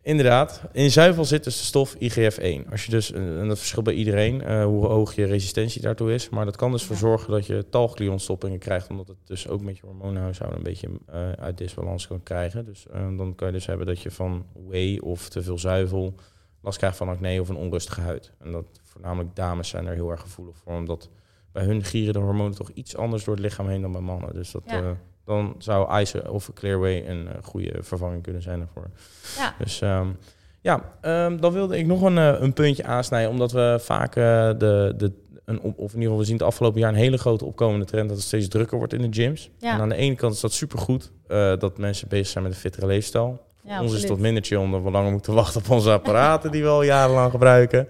Inderdaad. 0.03 0.61
In 0.71 0.91
zuivel 0.91 1.25
zit 1.25 1.43
dus 1.43 1.57
de 1.57 1.63
stof 1.63 1.95
IGF-1. 1.95 2.69
Als 2.71 2.85
je 2.85 2.91
dus, 2.91 3.11
en 3.11 3.47
dat 3.47 3.57
verschilt 3.57 3.85
bij 3.85 3.93
iedereen, 3.93 4.41
uh, 4.41 4.63
hoe 4.63 4.85
hoog 4.85 5.15
je 5.15 5.25
resistentie 5.25 5.81
daartoe 5.81 6.13
is. 6.13 6.29
Maar 6.29 6.45
dat 6.45 6.55
kan 6.55 6.71
dus 6.71 6.83
voor 6.83 6.95
zorgen 6.95 7.31
dat 7.31 7.45
je 7.45 7.65
talglionstoppingen 7.69 8.59
krijgt. 8.59 8.89
Omdat 8.89 9.07
het 9.07 9.17
dus 9.25 9.47
ook 9.47 9.61
met 9.61 9.77
je 9.77 9.85
hormoonhuishouden 9.85 10.57
een 10.57 10.63
beetje 10.63 10.89
uh, 11.09 11.31
uit 11.31 11.57
disbalans 11.57 12.07
kan 12.07 12.23
krijgen. 12.23 12.65
Dus 12.65 12.85
uh, 12.93 13.17
dan 13.17 13.35
kan 13.35 13.47
je 13.47 13.53
dus 13.53 13.65
hebben 13.65 13.85
dat 13.85 14.01
je 14.01 14.11
van 14.11 14.45
whey 14.67 14.99
of 15.03 15.29
te 15.29 15.43
veel 15.43 15.57
zuivel 15.57 16.15
last 16.61 16.77
krijgt 16.77 16.97
van 16.97 17.09
acne 17.09 17.41
of 17.41 17.49
een 17.49 17.55
onrustige 17.55 18.01
huid. 18.01 18.31
En 18.39 18.51
dat 18.51 18.65
voornamelijk 18.83 19.35
dames 19.35 19.69
zijn 19.69 19.87
er 19.87 19.93
heel 19.93 20.11
erg 20.11 20.21
gevoelig 20.21 20.57
voor. 20.57 20.73
Omdat 20.73 21.09
bij 21.51 21.63
hun 21.63 21.83
gieren 21.83 22.13
de 22.13 22.19
hormonen 22.19 22.55
toch 22.55 22.69
iets 22.69 22.95
anders 22.95 23.23
door 23.23 23.35
het 23.35 23.43
lichaam 23.43 23.67
heen 23.67 23.81
dan 23.81 23.91
bij 23.91 24.01
mannen. 24.01 24.33
Dus 24.33 24.51
dat... 24.51 24.63
Ja 24.65 24.97
dan 25.25 25.55
zou 25.57 25.89
IJzer 25.89 26.31
of 26.31 26.51
Clearway 26.53 27.07
een 27.07 27.25
uh, 27.25 27.31
goede 27.41 27.73
vervanging 27.79 28.23
kunnen 28.23 28.41
zijn 28.41 28.59
daarvoor. 28.59 28.89
Ja. 29.37 29.55
Dus 29.57 29.81
um, 29.81 30.17
ja, 30.61 30.93
um, 31.01 31.41
dan 31.41 31.53
wilde 31.53 31.77
ik 31.77 31.85
nog 31.85 32.01
een, 32.01 32.17
uh, 32.17 32.35
een 32.39 32.53
puntje 32.53 32.83
aansnijden, 32.83 33.31
omdat 33.31 33.51
we 33.51 33.77
vaak 33.81 34.13
de, 34.13 34.93
de 34.97 35.11
een, 35.45 35.61
of 35.61 35.73
in 35.75 35.77
ieder 35.77 36.01
geval 36.01 36.17
we 36.17 36.23
zien 36.23 36.37
het 36.37 36.45
afgelopen 36.45 36.79
jaar 36.79 36.89
een 36.89 36.95
hele 36.95 37.17
grote 37.17 37.45
opkomende 37.45 37.85
trend 37.85 38.07
dat 38.07 38.17
het 38.17 38.25
steeds 38.25 38.47
drukker 38.47 38.77
wordt 38.77 38.93
in 38.93 39.01
de 39.01 39.21
gyms. 39.21 39.49
Ja. 39.57 39.73
En 39.73 39.79
aan 39.79 39.89
de 39.89 39.95
ene 39.95 40.15
kant 40.15 40.33
is 40.33 40.39
dat 40.39 40.53
supergoed 40.53 41.11
dat 41.59 41.77
mensen 41.77 42.07
bezig 42.07 42.27
zijn 42.27 42.43
met 42.43 42.53
een 42.53 42.59
fittere 42.59 42.85
leefstijl. 42.85 43.49
Ja, 43.63 43.81
ons 43.81 43.93
is 43.93 44.05
wat 44.05 44.19
minder 44.19 44.43
chill 44.43 44.57
omdat 44.57 44.83
we 44.83 44.91
langer 44.91 45.11
moeten 45.11 45.33
wachten 45.33 45.61
op 45.61 45.69
onze 45.69 45.91
apparaten 45.91 46.51
die 46.51 46.63
we 46.63 46.67
al 46.67 46.83
jarenlang 46.83 47.31
gebruiken. 47.31 47.87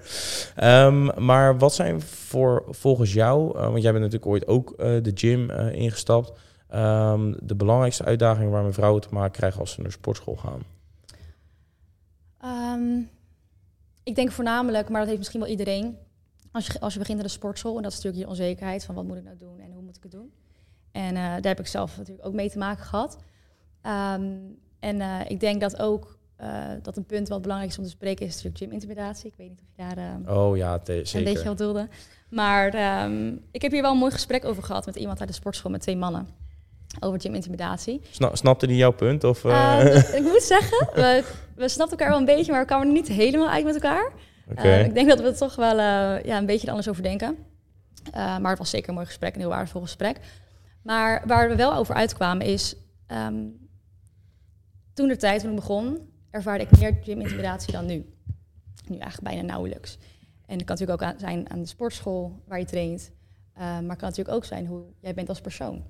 Um, 0.64 1.26
maar 1.26 1.58
wat 1.58 1.74
zijn 1.74 2.02
voor 2.02 2.64
volgens 2.70 3.14
jou, 3.14 3.52
want 3.54 3.82
jij 3.82 3.92
bent 3.92 4.04
natuurlijk 4.04 4.32
ooit 4.32 4.48
ook 4.48 4.78
de 4.78 5.12
gym 5.16 5.50
ingestapt. 5.52 6.32
Um, 6.74 7.36
de 7.44 7.56
belangrijkste 7.56 8.04
uitdaging 8.04 8.52
waarmee 8.52 8.72
vrouwen 8.72 9.02
te 9.02 9.08
maken 9.12 9.32
krijgen 9.32 9.60
als 9.60 9.72
ze 9.72 9.82
naar 9.82 9.92
sportschool 9.92 10.36
gaan? 10.36 10.64
Um, 12.80 13.10
ik 14.04 14.16
denk 14.16 14.32
voornamelijk, 14.32 14.90
maar 14.90 14.98
dat 15.00 15.08
heeft 15.08 15.20
misschien 15.20 15.40
wel 15.40 15.50
iedereen. 15.50 15.98
Als 16.52 16.68
je, 16.68 16.80
als 16.80 16.94
je 16.94 17.00
begint 17.00 17.18
aan 17.18 17.26
de 17.26 17.32
sportschool, 17.32 17.76
en 17.76 17.84
dat 17.84 17.92
is 17.92 17.98
natuurlijk 17.98 18.24
je 18.24 18.30
onzekerheid 18.30 18.86
van 18.86 18.96
wat 18.96 19.06
moet 19.06 19.18
ik 19.18 19.24
nou 19.24 19.38
doen 19.38 19.60
en 19.60 19.72
hoe 19.72 19.82
moet 19.82 19.96
ik 19.96 20.04
het 20.04 20.12
doen. 20.12 20.32
En 20.92 21.14
daar 21.14 21.42
heb 21.42 21.60
ik 21.60 21.68
zelf 21.68 21.98
natuurlijk 21.98 22.28
ook 22.28 22.34
mee 22.34 22.50
te 22.50 22.58
maken 22.58 22.84
gehad. 22.84 23.18
Um, 24.16 24.60
en 24.82 25.00
uh, 25.00 25.20
ik 25.28 25.40
denk 25.40 25.62
dat 25.62 25.80
ook 25.80 26.18
uh, 26.42 26.48
dat 26.82 26.98
een 26.98 27.06
punt 27.06 27.28
wat 27.28 27.42
belangrijk 27.42 27.72
is 27.72 27.78
om 27.78 27.84
te 27.84 27.90
spreken 27.90 28.26
is 28.26 28.36
natuurlijk 28.36 28.58
gym-intimidatie. 28.58 29.28
Ik 29.28 29.34
weet 29.38 29.50
niet 29.50 29.62
of 29.62 29.68
je 29.76 29.96
daar 29.96 30.36
oh, 30.38 30.58
ja, 30.58 30.80
zeker. 30.84 31.18
een 31.18 31.24
beetje 31.24 31.48
wat 31.48 31.58
doelde. 31.58 31.88
Maar 32.30 32.68
ik 33.52 33.62
heb 33.62 33.72
hier 33.72 33.82
wel 33.82 33.92
een 33.92 33.98
mooi 33.98 34.12
gesprek 34.12 34.46
over 34.46 34.64
gehad 34.64 34.86
met 34.86 34.96
iemand 34.96 35.20
uit 35.20 35.30
de 35.30 35.36
sportschool 35.36 35.72
met 35.72 35.82
twee 35.82 35.98
mannen 35.98 36.28
over 37.00 37.22
gym-intimidatie. 37.22 38.02
Sna 38.12 38.36
snapte 38.36 38.68
die 38.68 38.78
jouw 38.78 38.92
punt? 38.92 39.24
Of, 39.24 39.44
ik 40.14 40.22
moet 40.22 40.44
zeggen, 40.44 40.88
we, 40.94 41.24
we 41.56 41.70
snapten 41.70 41.98
elkaar 41.98 42.10
wel 42.10 42.20
een 42.20 42.36
beetje, 42.36 42.52
maar 42.52 42.62
we 42.62 42.68
kwamen 42.68 42.88
er 42.88 42.94
niet 42.94 43.08
helemaal 43.08 43.50
uit 43.50 43.66
met 43.66 43.74
elkaar. 43.74 44.12
Okay. 44.52 44.84
Ik 44.84 44.94
denk 44.94 45.10
dat 45.10 45.20
we 45.20 45.26
er 45.26 45.38
toch 45.38 45.56
wel 45.56 45.78
ja, 45.78 46.38
een 46.38 46.46
beetje 46.46 46.70
anders 46.70 46.90
over 46.90 47.04
denken. 47.04 47.38
maar 48.14 48.50
het 48.50 48.58
was 48.58 48.70
zeker 48.70 48.90
een 48.90 48.96
mooi 48.96 49.08
gesprek, 49.08 49.34
een 49.34 49.40
heel 49.40 49.50
waardevol 49.50 49.82
gesprek. 49.82 50.20
Maar 50.84 51.24
waar 51.26 51.50
we 51.50 51.56
wel 51.56 51.76
over 51.76 51.96
uitkwamen 51.96 52.46
is... 52.46 52.76
Um, 53.28 53.60
toen 54.94 55.08
de 55.08 55.18
tijd, 55.18 55.42
toen 55.42 55.50
ik 55.50 55.56
begon, 55.56 56.10
ervaarde 56.30 56.64
ik 56.64 56.80
meer 56.80 56.98
gym-intimidatie 57.04 57.72
dan 57.72 57.86
nu. 57.86 58.06
Nu 58.88 58.98
eigenlijk 58.98 59.34
bijna 59.34 59.42
nauwelijks. 59.48 59.98
En 60.46 60.58
dat 60.58 60.68
kan 60.68 60.78
natuurlijk 60.78 61.02
ook 61.02 61.08
aan, 61.08 61.20
zijn 61.20 61.50
aan 61.50 61.60
de 61.60 61.68
sportschool 61.68 62.42
waar 62.48 62.60
je 62.60 62.66
traint. 62.66 63.12
maar 63.54 63.76
het 63.76 63.98
kan 63.98 64.10
natuurlijk 64.10 64.36
ook 64.36 64.46
zijn 64.46 64.66
hoe 64.66 64.84
jij 65.00 65.14
bent 65.14 65.30
als 65.30 65.42
persoon. 65.42 65.84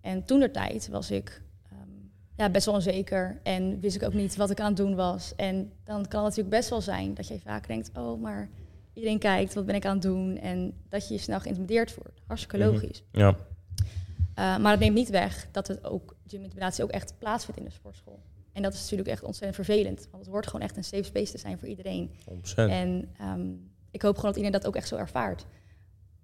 En 0.00 0.24
toen 0.24 0.40
de 0.40 0.50
tijd 0.50 0.88
was 0.88 1.10
ik 1.10 1.42
um, 1.72 2.10
ja, 2.36 2.50
best 2.50 2.66
wel 2.66 2.74
onzeker 2.74 3.40
en 3.42 3.80
wist 3.80 3.96
ik 3.96 4.02
ook 4.02 4.14
niet 4.14 4.36
wat 4.36 4.50
ik 4.50 4.60
aan 4.60 4.66
het 4.66 4.76
doen 4.76 4.94
was. 4.94 5.34
En 5.36 5.72
dan 5.84 6.08
kan 6.08 6.24
het 6.24 6.28
natuurlijk 6.28 6.56
best 6.56 6.70
wel 6.70 6.80
zijn 6.80 7.14
dat 7.14 7.28
je 7.28 7.40
vaak 7.40 7.66
denkt, 7.66 7.90
oh, 7.98 8.20
maar 8.20 8.48
iedereen 8.92 9.18
kijkt, 9.18 9.54
wat 9.54 9.66
ben 9.66 9.74
ik 9.74 9.86
aan 9.86 9.92
het 9.92 10.02
doen? 10.02 10.38
En 10.38 10.74
dat 10.88 11.08
je 11.08 11.14
je 11.14 11.20
snel 11.20 11.40
geïntimideerd 11.40 11.94
wordt. 11.94 12.20
Hartstikke 12.26 12.58
mhm. 12.58 12.72
logisch. 12.72 13.02
Ja. 13.12 13.28
Uh, 13.28 14.58
maar 14.58 14.70
het 14.70 14.80
neemt 14.80 14.94
niet 14.94 15.10
weg 15.10 15.48
dat 15.50 15.68
het 15.68 15.84
ook, 15.84 16.16
gym-intimidatie 16.26 16.84
ook 16.84 16.90
echt 16.90 17.14
plaatsvindt 17.18 17.60
in 17.60 17.66
de 17.66 17.72
sportschool. 17.72 18.22
En 18.54 18.62
dat 18.62 18.74
is 18.74 18.80
natuurlijk 18.80 19.08
echt 19.08 19.22
ontzettend 19.22 19.66
vervelend. 19.66 20.08
Want 20.10 20.22
het 20.22 20.32
wordt 20.32 20.46
gewoon 20.46 20.66
echt 20.66 20.76
een 20.76 20.84
safe 20.84 21.02
space 21.02 21.32
te 21.32 21.38
zijn 21.38 21.58
voor 21.58 21.68
iedereen. 21.68 22.10
100%. 22.30 22.54
En 22.54 23.14
um, 23.22 23.70
ik 23.90 24.02
hoop 24.02 24.14
gewoon 24.14 24.30
dat 24.30 24.36
iedereen 24.36 24.60
dat 24.60 24.66
ook 24.66 24.76
echt 24.76 24.88
zo 24.88 24.96
ervaart. 24.96 25.46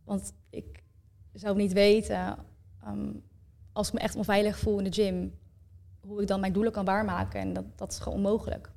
Want 0.04 0.32
ik 0.50 0.82
zou 1.32 1.56
niet 1.56 1.72
weten 1.72 2.36
um, 2.88 3.22
als 3.72 3.88
ik 3.88 3.94
me 3.94 4.00
echt 4.00 4.16
onveilig 4.16 4.58
voel 4.58 4.78
in 4.78 4.84
de 4.84 4.92
gym, 4.92 5.38
hoe 6.00 6.20
ik 6.20 6.26
dan 6.26 6.40
mijn 6.40 6.52
doelen 6.52 6.72
kan 6.72 6.84
waarmaken. 6.84 7.40
En 7.40 7.52
dat, 7.52 7.64
dat 7.76 7.92
is 7.92 7.98
gewoon 7.98 8.18
onmogelijk. 8.18 8.70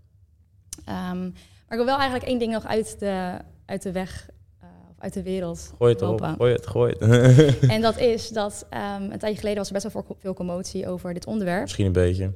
Um, 0.79 1.33
maar 1.67 1.77
ik 1.79 1.85
wil 1.85 1.85
wel 1.85 1.97
eigenlijk 1.97 2.25
één 2.25 2.39
ding 2.39 2.51
nog 2.51 2.65
uit 2.65 2.99
de, 2.99 3.37
uit 3.65 3.81
de 3.81 3.91
weg 3.91 4.29
uh, 4.63 4.69
of 4.89 4.99
uit 4.99 5.13
de 5.13 5.23
wereld 5.23 5.73
Gooi 5.77 5.93
het 5.93 6.01
erop, 6.01 6.21
gooi 6.21 6.53
het, 6.53 6.67
gooi 6.67 6.95
het. 6.97 7.59
en 7.59 7.81
dat 7.81 7.97
is 7.97 8.29
dat 8.29 8.67
um, 8.71 9.11
een 9.11 9.19
tijdje 9.19 9.39
geleden 9.39 9.57
was 9.57 9.67
er 9.67 9.73
best 9.73 9.93
wel 9.93 10.17
veel 10.19 10.33
commotie 10.33 10.87
over 10.87 11.13
dit 11.13 11.25
onderwerp. 11.25 11.61
Misschien 11.61 11.85
een 11.85 11.91
beetje. 11.91 12.31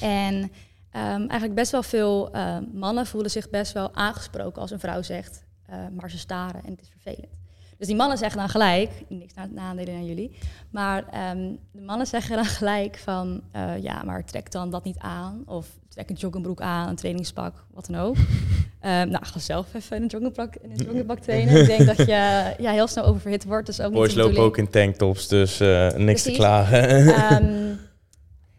En 0.00 0.34
um, 0.92 1.28
eigenlijk 1.28 1.54
best 1.54 1.72
wel 1.72 1.82
veel 1.82 2.36
uh, 2.36 2.56
mannen 2.72 3.06
voelen 3.06 3.30
zich 3.30 3.50
best 3.50 3.72
wel 3.72 3.94
aangesproken 3.94 4.62
als 4.62 4.70
een 4.70 4.80
vrouw 4.80 5.02
zegt, 5.02 5.44
uh, 5.70 5.76
maar 5.92 6.10
ze 6.10 6.18
staren 6.18 6.64
en 6.64 6.70
het 6.70 6.80
is 6.80 6.88
vervelend. 6.88 7.36
Dus 7.78 7.86
die 7.86 7.96
mannen 7.96 8.18
zeggen 8.18 8.38
dan 8.38 8.48
gelijk, 8.48 8.90
niks 9.08 9.34
na 9.34 9.46
nadelen 9.46 9.94
aan 9.94 10.06
jullie, 10.06 10.38
maar 10.70 11.30
um, 11.30 11.58
de 11.72 11.80
mannen 11.80 12.06
zeggen 12.06 12.36
dan 12.36 12.44
gelijk 12.44 12.96
van, 12.96 13.42
uh, 13.56 13.82
ja, 13.82 14.02
maar 14.02 14.24
trek 14.24 14.50
dan 14.50 14.70
dat 14.70 14.84
niet 14.84 14.98
aan. 14.98 15.42
Of 15.46 15.66
trek 15.88 16.10
een 16.10 16.16
joggingbroek 16.16 16.60
aan, 16.60 16.88
een 16.88 16.96
trainingspak, 16.96 17.64
wat 17.70 17.86
dan 17.86 18.00
ook. 18.00 18.16
Um, 18.16 19.08
nou, 19.12 19.24
ga 19.24 19.38
zelf 19.38 19.74
even 19.74 19.96
in 19.96 20.02
een 20.02 20.08
joggingpak, 20.08 20.56
in 20.56 20.70
een 21.08 21.18
trainen. 21.20 21.60
Ik 21.60 21.66
denk 21.66 21.86
dat 21.86 21.96
je 21.96 22.54
ja, 22.58 22.70
heel 22.70 22.86
snel 22.86 23.04
oververhit 23.04 23.44
wordt. 23.44 23.66
Dus 23.66 23.80
ook 23.80 23.92
Boys 23.92 24.14
lopen 24.14 24.42
ook 24.42 24.56
in 24.56 24.70
tanktops, 24.70 25.28
dus 25.28 25.60
uh, 25.60 25.90
niks 25.90 26.22
Precies. 26.22 26.22
te 26.22 26.32
klagen. 26.32 27.08
um, 27.42 27.78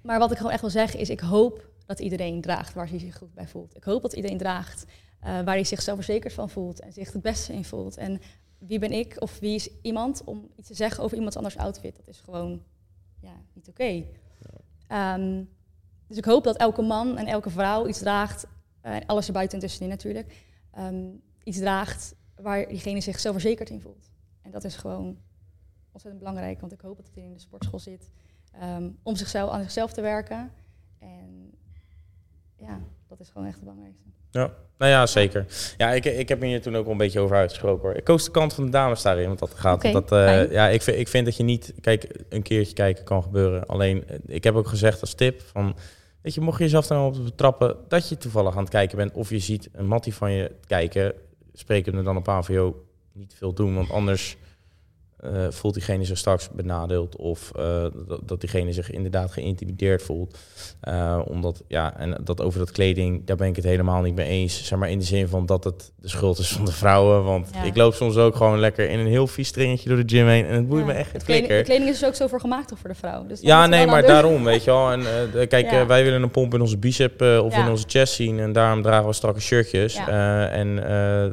maar 0.01 0.19
wat 0.19 0.31
ik 0.31 0.37
gewoon 0.37 0.51
echt 0.51 0.61
wil 0.61 0.69
zeggen 0.69 0.99
is, 0.99 1.09
ik 1.09 1.19
hoop 1.19 1.67
dat 1.85 1.99
iedereen 1.99 2.41
draagt 2.41 2.73
waar 2.73 2.89
hij 2.89 2.99
zich 2.99 3.17
goed 3.17 3.33
bij 3.33 3.47
voelt. 3.47 3.75
Ik 3.75 3.83
hoop 3.83 4.01
dat 4.01 4.13
iedereen 4.13 4.37
draagt 4.37 4.83
uh, 4.83 4.89
waar 5.21 5.45
hij 5.45 5.63
zich 5.63 5.81
zelfverzekerd 5.81 6.33
van 6.33 6.49
voelt 6.49 6.79
en 6.79 6.93
zich 6.93 7.13
het 7.13 7.21
beste 7.21 7.53
in 7.53 7.65
voelt. 7.65 7.97
En 7.97 8.21
wie 8.57 8.79
ben 8.79 8.91
ik 8.91 9.15
of 9.19 9.39
wie 9.39 9.55
is 9.55 9.69
iemand 9.81 10.23
om 10.23 10.49
iets 10.55 10.67
te 10.67 10.73
zeggen 10.73 11.03
over 11.03 11.17
iemand 11.17 11.35
anders 11.35 11.57
outfit. 11.57 11.95
Dat 11.95 12.07
is 12.07 12.19
gewoon 12.19 12.63
ja, 13.21 13.33
niet 13.53 13.69
oké. 13.69 13.81
Okay. 13.81 14.07
Ja. 14.87 15.13
Um, 15.13 15.49
dus 16.07 16.17
ik 16.17 16.25
hoop 16.25 16.43
dat 16.43 16.57
elke 16.57 16.81
man 16.81 17.17
en 17.17 17.27
elke 17.27 17.49
vrouw 17.49 17.87
iets 17.87 17.99
draagt, 17.99 18.45
uh, 18.83 18.95
alles 19.05 19.27
er 19.27 19.33
buiten 19.33 19.59
tussenin 19.59 19.89
natuurlijk, 19.89 20.45
um, 20.77 21.21
iets 21.43 21.57
draagt 21.57 22.15
waar 22.35 22.67
diegene 22.67 23.01
zich 23.01 23.19
zelfverzekerd 23.19 23.69
in 23.69 23.81
voelt. 23.81 24.09
En 24.41 24.51
dat 24.51 24.63
is 24.63 24.75
gewoon 24.75 25.17
ontzettend 25.91 26.23
belangrijk, 26.23 26.59
want 26.59 26.71
ik 26.71 26.81
hoop 26.81 26.97
dat 26.97 27.09
hij 27.13 27.23
in 27.23 27.33
de 27.33 27.39
sportschool 27.39 27.79
zit 27.79 28.09
um, 28.63 28.97
om 29.03 29.15
zichzelf, 29.15 29.51
aan 29.51 29.61
zichzelf 29.61 29.93
te 29.93 30.01
werken. 30.01 30.51
En 30.99 31.51
ja, 32.55 32.79
dat 33.07 33.19
is 33.19 33.29
gewoon 33.29 33.47
echt 33.47 33.55
het 33.55 33.63
belangrijkste. 33.63 34.07
Ja, 34.31 34.53
nou 34.77 34.91
ja, 34.91 35.05
zeker. 35.05 35.45
Ja, 35.77 35.91
ik, 35.91 36.05
ik 36.05 36.29
heb 36.29 36.41
hier 36.41 36.61
toen 36.61 36.75
ook 36.75 36.85
al 36.85 36.91
een 36.91 36.97
beetje 36.97 37.19
over 37.19 37.35
uitgesproken 37.35 37.87
hoor. 37.87 37.97
Ik 37.97 38.03
koos 38.03 38.25
de 38.25 38.31
kant 38.31 38.53
van 38.53 38.65
de 38.65 38.71
dames 38.71 39.01
daarin, 39.01 39.27
want 39.27 39.39
dat 39.39 39.53
gaat. 39.53 39.75
Okay, 39.75 39.91
dat, 39.91 40.11
uh, 40.11 40.51
ja, 40.51 40.67
ik 40.67 40.81
vind, 40.81 40.97
ik 40.97 41.07
vind 41.07 41.25
dat 41.25 41.37
je 41.37 41.43
niet, 41.43 41.73
kijk, 41.81 42.23
een 42.29 42.41
keertje 42.41 42.73
kijken 42.73 43.03
kan 43.03 43.23
gebeuren. 43.23 43.65
Alleen, 43.65 44.07
eh, 44.07 44.17
ik 44.25 44.43
heb 44.43 44.55
ook 44.55 44.67
gezegd 44.67 45.01
als 45.01 45.13
tip 45.13 45.41
van, 45.41 45.75
weet 46.21 46.33
je, 46.33 46.41
mocht 46.41 46.57
je 46.57 46.63
jezelf 46.63 46.87
dan 46.87 47.05
op 47.05 47.23
betrappen 47.23 47.77
dat 47.87 48.09
je 48.09 48.17
toevallig 48.17 48.53
aan 48.55 48.61
het 48.61 48.69
kijken 48.69 48.97
bent, 48.97 49.13
of 49.13 49.29
je 49.29 49.39
ziet 49.39 49.69
een 49.71 49.87
mattie 49.87 50.13
van 50.13 50.31
je 50.31 50.51
kijken, 50.67 51.13
spreken 51.53 51.95
er 51.95 52.03
dan 52.03 52.17
op 52.17 52.27
aan 52.27 52.45
van, 52.45 52.55
joh, 52.55 52.75
niet 53.13 53.33
veel 53.37 53.53
doen, 53.53 53.75
want 53.75 53.91
anders 53.91 54.37
eh, 55.19 55.47
voelt 55.49 55.73
diegene 55.73 56.05
zich 56.05 56.17
straks 56.17 56.49
benadeeld 56.49 57.15
of 57.15 57.51
uh, 57.57 57.85
dat, 58.07 58.19
dat, 58.23 58.41
diegene 58.41 58.73
zich 58.73 58.91
inderdaad 58.91 59.31
geïntimideerd 59.31 60.01
voelt. 60.01 60.37
Uh, 60.87 61.19
omdat, 61.25 61.63
ja, 61.67 61.97
en 61.97 62.21
dat 62.23 62.41
over 62.41 62.59
dat 62.59 62.71
kleding, 62.71 63.25
daar 63.25 63.35
ben 63.35 63.47
ik 63.47 63.55
het 63.55 63.65
helemaal 63.65 64.01
niet 64.01 64.15
mee 64.15 64.27
eens. 64.27 64.65
Zeg 64.65 64.79
maar 64.79 64.89
in 64.89 64.99
de 64.99 65.05
zin 65.05 65.27
van 65.27 65.45
dat 65.45 65.63
het 65.63 65.91
de 65.95 66.09
schuld 66.09 66.39
is 66.39 66.51
van 66.51 66.65
de 66.65 66.71
vrouwen. 66.71 67.23
Want 67.23 67.49
ja. 67.53 67.63
ik 67.63 67.75
loop 67.75 67.93
soms 67.93 68.17
ook 68.17 68.35
gewoon 68.35 68.59
lekker 68.59 68.89
in 68.89 68.99
een 68.99 69.07
heel 69.07 69.27
vies 69.27 69.47
stringetje 69.47 69.89
door 69.89 70.05
de 70.05 70.15
gym 70.15 70.27
heen 70.27 70.45
en 70.45 70.55
het 70.55 70.67
boeit 70.67 70.85
me 70.85 70.93
echt 70.93 71.11
het 71.11 71.23
kleding, 71.23 71.47
de 71.47 71.63
kleding 71.63 71.89
is 71.89 71.99
dus 71.99 72.07
ook 72.07 72.15
zo 72.15 72.27
voor 72.27 72.39
gemaakt 72.39 72.67
toch 72.67 72.79
voor 72.79 72.89
de 72.89 72.95
vrouw. 72.95 73.25
Dus 73.27 73.41
ja, 73.41 73.67
nee, 73.67 73.85
maar 73.85 74.05
daarom, 74.05 74.43
weet 74.43 74.63
je 74.63 74.71
wel. 74.71 74.91
En 74.91 75.03
kijk, 75.47 75.87
wij 75.87 76.03
willen 76.03 76.21
een 76.21 76.31
pomp 76.31 76.53
in 76.53 76.61
onze 76.61 76.77
bicep 76.77 77.21
of 77.21 77.57
in 77.57 77.69
onze 77.69 77.85
chest 77.87 78.13
zien 78.13 78.39
en 78.39 78.53
daarom 78.53 78.81
dragen 78.81 79.07
we 79.07 79.13
strakke 79.13 79.41
shirtjes. 79.41 79.95
en 79.95 80.75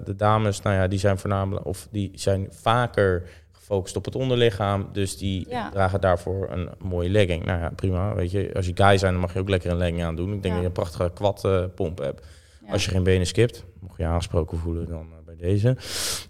de 0.05 0.15
dames, 0.17 0.63
nou 0.63 0.77
ja, 0.77 0.87
die 0.89 0.99
zijn 0.99 1.19
voornamelijk, 1.19 1.67
of 1.67 1.89
die 1.91 2.11
zijn 2.15 2.49
vaker 2.51 3.23
gefocust 3.67 3.97
op 3.97 4.05
het 4.05 4.15
onderlichaam. 4.15 4.89
Dus 4.93 5.17
die 5.17 5.49
dragen 5.71 6.01
daarvoor 6.01 6.51
een 6.51 6.69
mooie 6.79 7.11
legging. 7.11 7.45
Nou 7.45 7.61
ja, 7.61 7.71
prima. 7.77 8.15
Weet 8.15 8.31
je, 8.31 8.51
als 8.55 8.67
je 8.67 8.73
guy 8.75 8.99
zijn, 8.99 9.13
dan 9.13 9.21
mag 9.21 9.33
je 9.33 9.39
ook 9.39 9.49
lekker 9.49 9.71
een 9.71 9.77
legging 9.77 10.03
aan 10.03 10.17
doen. 10.17 10.33
Ik 10.33 10.43
denk 10.43 10.55
dat 10.55 10.63
je 10.63 10.69
een 10.69 10.73
prachtige 10.73 11.11
kwad 11.15 11.43
uh, 11.47 11.65
pomp 11.75 11.99
hebt. 11.99 12.27
Als 12.71 12.85
je 12.85 12.91
geen 12.91 13.03
benen 13.03 13.27
skipt, 13.27 13.65
mocht 13.81 13.99
je 13.99 14.05
aangesproken 14.05 14.59
voelen, 14.59 14.89
dan 14.89 15.07
deze. 15.39 15.77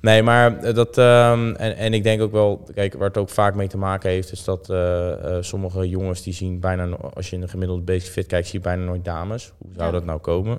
Nee, 0.01 0.23
maar 0.23 0.59
eh, 0.59 0.75
dat. 0.75 0.99
Um, 0.99 1.55
en, 1.55 1.77
en 1.77 1.95
ik 1.95 2.03
denk 2.03 2.23
ook 2.23 2.33
wel, 2.33 2.67
kijk, 2.75 2.95
waar 2.95 3.09
het 3.09 3.17
ook 3.17 3.29
vaak 3.29 3.55
mee 3.55 3.69
te 3.69 3.79
maken 3.79 4.11
heeft, 4.11 4.33
is 4.33 4.45
dat 4.45 4.71
uh, 4.71 4.77
uh, 4.77 5.37
sommige 5.41 5.89
jongens 5.89 6.23
die 6.23 6.33
zien 6.33 6.61
bijna, 6.61 6.89
als 7.15 7.31
je 7.31 7.35
in 7.35 7.41
de 7.41 7.49
gemiddelde 7.49 7.83
basic 7.83 8.13
fit 8.13 8.27
kijkt, 8.27 8.47
zie 8.47 8.59
je 8.59 8.65
bijna 8.65 8.85
nooit 8.85 9.05
dames. 9.05 9.53
Hoe 9.59 9.71
zou 9.77 9.93
dat 9.93 10.05
nou 10.05 10.21
komen? 10.21 10.59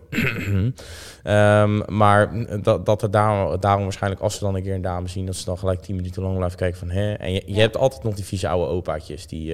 um, 1.24 1.84
maar 2.00 2.48
dat, 2.62 2.86
dat 2.86 3.02
er 3.02 3.12
daarom, 3.12 3.60
daarom 3.60 3.84
waarschijnlijk, 3.84 4.22
als 4.22 4.34
ze 4.34 4.40
dan 4.40 4.56
een 4.56 4.64
keer 4.64 4.74
een 4.74 4.82
dame 4.82 5.08
zien, 5.08 5.26
dat 5.26 5.36
ze 5.36 5.46
dan 5.46 5.58
gelijk 5.58 5.82
tien 5.82 5.96
minuten 5.96 6.22
lang 6.22 6.36
blijven 6.36 6.58
kijken 6.58 6.80
van 6.80 6.90
hè. 6.90 7.14
En 7.14 7.34
je, 7.34 7.44
je 7.46 7.60
hebt 7.60 7.78
altijd 7.78 8.04
nog 8.04 8.16
die 8.16 8.26
vieze 8.26 8.48
oude 8.48 8.72
opaatjes 8.72 9.28
die. 9.28 9.46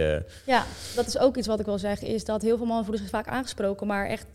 Ja, 0.45 0.65
dat 0.95 1.08
is 1.08 1.17
ook 1.17 1.38
iets 1.38 1.47
wat 1.47 1.60
ik 1.60 1.65
wil 1.65 1.79
zeggen, 1.79 2.08
is 2.08 2.25
dat 2.25 2.41
heel 2.41 2.58
veel 2.58 2.65
mannen 2.65 2.86
voelen 2.86 3.03
zich 3.03 3.12
vaak 3.12 3.27
aangesproken, 3.27 3.88
maar 3.88 4.08
echt 4.08 4.25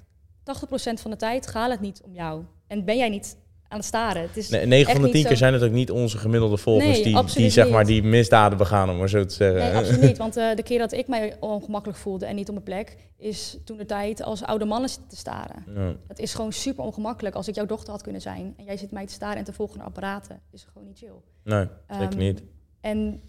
80% 0.48 1.00
van 1.00 1.10
de 1.10 1.16
tijd 1.16 1.46
gaat 1.46 1.70
het 1.70 1.80
niet 1.80 2.00
om 2.04 2.14
jou. 2.14 2.44
En 2.66 2.84
ben 2.84 2.96
jij 2.96 3.08
niet 3.08 3.36
aan 3.68 3.78
het 3.78 3.86
staren. 3.86 4.22
Het 4.22 4.36
is 4.36 4.48
nee, 4.48 4.66
9 4.66 4.92
van 4.92 5.02
de 5.02 5.10
10 5.10 5.24
keer 5.24 5.36
zijn 5.36 5.52
het 5.52 5.62
ook 5.62 5.70
niet 5.70 5.90
onze 5.90 6.18
gemiddelde 6.18 6.56
volgers 6.56 7.02
die, 7.02 7.24
die 7.34 7.50
zeg 7.50 7.70
maar 7.70 7.84
die 7.84 8.02
misdaden 8.02 8.58
begaan, 8.58 8.90
om 8.90 8.96
maar 8.96 9.08
zo 9.08 9.24
te 9.24 9.34
zeggen. 9.34 9.60
Nee, 9.60 9.74
absoluut 9.74 10.00
niet. 10.00 10.18
Want 10.18 10.36
uh, 10.36 10.54
de 10.54 10.62
keer 10.62 10.78
dat 10.78 10.92
ik 10.92 11.08
mij 11.08 11.36
ongemakkelijk 11.40 11.98
voelde 11.98 12.26
en 12.26 12.34
niet 12.34 12.48
op 12.48 12.54
mijn 12.54 12.64
plek, 12.64 12.96
is 13.16 13.58
toen 13.64 13.76
de 13.76 13.86
tijd 13.86 14.22
als 14.22 14.42
oude 14.42 14.64
mannen 14.64 14.90
te 15.08 15.16
staren. 15.16 15.64
Ja. 15.74 15.94
Het 16.08 16.18
is 16.18 16.34
gewoon 16.34 16.52
super 16.52 16.84
ongemakkelijk 16.84 17.34
als 17.34 17.48
ik 17.48 17.54
jouw 17.54 17.66
dochter 17.66 17.92
had 17.92 18.02
kunnen 18.02 18.20
zijn 18.20 18.54
en 18.56 18.64
jij 18.64 18.76
zit 18.76 18.90
mij 18.90 19.06
te 19.06 19.12
staren 19.12 19.36
en 19.36 19.44
te 19.44 19.52
volgen 19.52 19.78
naar 19.78 19.86
apparaten. 19.86 20.40
is 20.52 20.66
gewoon 20.72 20.86
niet 20.88 20.98
chill. 20.98 21.20
Nee, 21.44 21.66
zeker 21.88 22.12
um, 22.12 22.18
niet. 22.18 22.42
En 22.80 23.20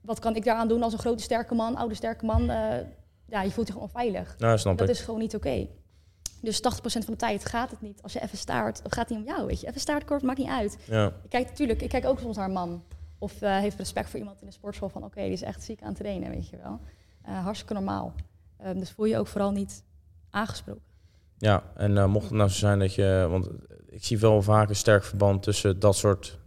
wat 0.00 0.18
kan 0.18 0.36
ik 0.36 0.44
daaraan 0.44 0.68
doen 0.68 0.82
als 0.82 0.92
een 0.92 0.98
grote 0.98 1.22
sterke 1.22 1.54
man, 1.54 1.76
oude 1.76 1.94
sterke 1.94 2.24
man? 2.24 2.42
Uh, 2.50 2.56
ja, 3.26 3.42
je 3.42 3.50
voelt 3.50 3.66
je 3.66 3.72
gewoon 3.72 3.90
veilig. 3.90 4.34
Nou, 4.38 4.58
snap 4.58 4.78
dat 4.78 4.88
ik. 4.88 4.94
is 4.94 5.00
gewoon 5.00 5.20
niet 5.20 5.34
oké. 5.34 5.48
Okay. 5.48 5.70
Dus 6.42 6.60
80% 6.60 6.62
van 6.82 7.00
de 7.06 7.16
tijd 7.16 7.44
gaat 7.44 7.70
het 7.70 7.80
niet. 7.80 8.02
Als 8.02 8.12
je 8.12 8.22
even 8.22 8.38
staart, 8.38 8.82
gaat 8.84 9.08
niet 9.08 9.18
om 9.18 9.24
jou, 9.24 9.46
weet 9.46 9.60
je. 9.60 9.66
Even 9.66 9.80
staartkort, 9.80 10.22
maakt 10.22 10.38
niet 10.38 10.48
uit. 10.48 10.78
Ja. 10.86 11.06
Ik 11.06 11.30
kijk 11.30 11.48
natuurlijk, 11.48 11.82
ik 11.82 11.88
kijk 11.88 12.06
ook 12.06 12.20
soms 12.20 12.36
naar 12.36 12.46
een 12.46 12.52
man. 12.52 12.82
Of 13.18 13.42
uh, 13.42 13.58
heeft 13.58 13.78
respect 13.78 14.10
voor 14.10 14.18
iemand 14.18 14.40
in 14.40 14.46
de 14.46 14.52
sportschool 14.52 14.88
van... 14.88 15.04
oké, 15.04 15.22
die 15.22 15.32
is 15.32 15.42
echt 15.42 15.62
ziek 15.62 15.82
aan 15.82 15.88
het 15.88 15.96
trainen, 15.96 16.30
weet 16.30 16.48
je 16.48 16.56
wel. 16.56 16.80
Uh, 17.28 17.42
hartstikke 17.42 17.74
normaal. 17.74 18.14
Um, 18.66 18.78
dus 18.78 18.90
voel 18.90 19.06
je 19.06 19.18
ook 19.18 19.26
vooral 19.26 19.50
niet 19.50 19.82
aangesproken. 20.30 20.82
Ja, 21.38 21.62
en 21.74 21.96
uh, 21.96 22.06
mocht 22.06 22.24
het 22.24 22.34
nou 22.34 22.48
zo 22.50 22.56
zijn 22.56 22.78
dat 22.78 22.94
je... 22.94 23.26
Want 23.30 23.48
ik 23.86 24.04
zie 24.04 24.18
wel 24.18 24.42
vaak 24.42 24.68
een 24.68 24.76
sterk 24.76 25.04
verband 25.04 25.42
tussen 25.42 25.78
dat 25.78 25.96
soort 25.96 26.38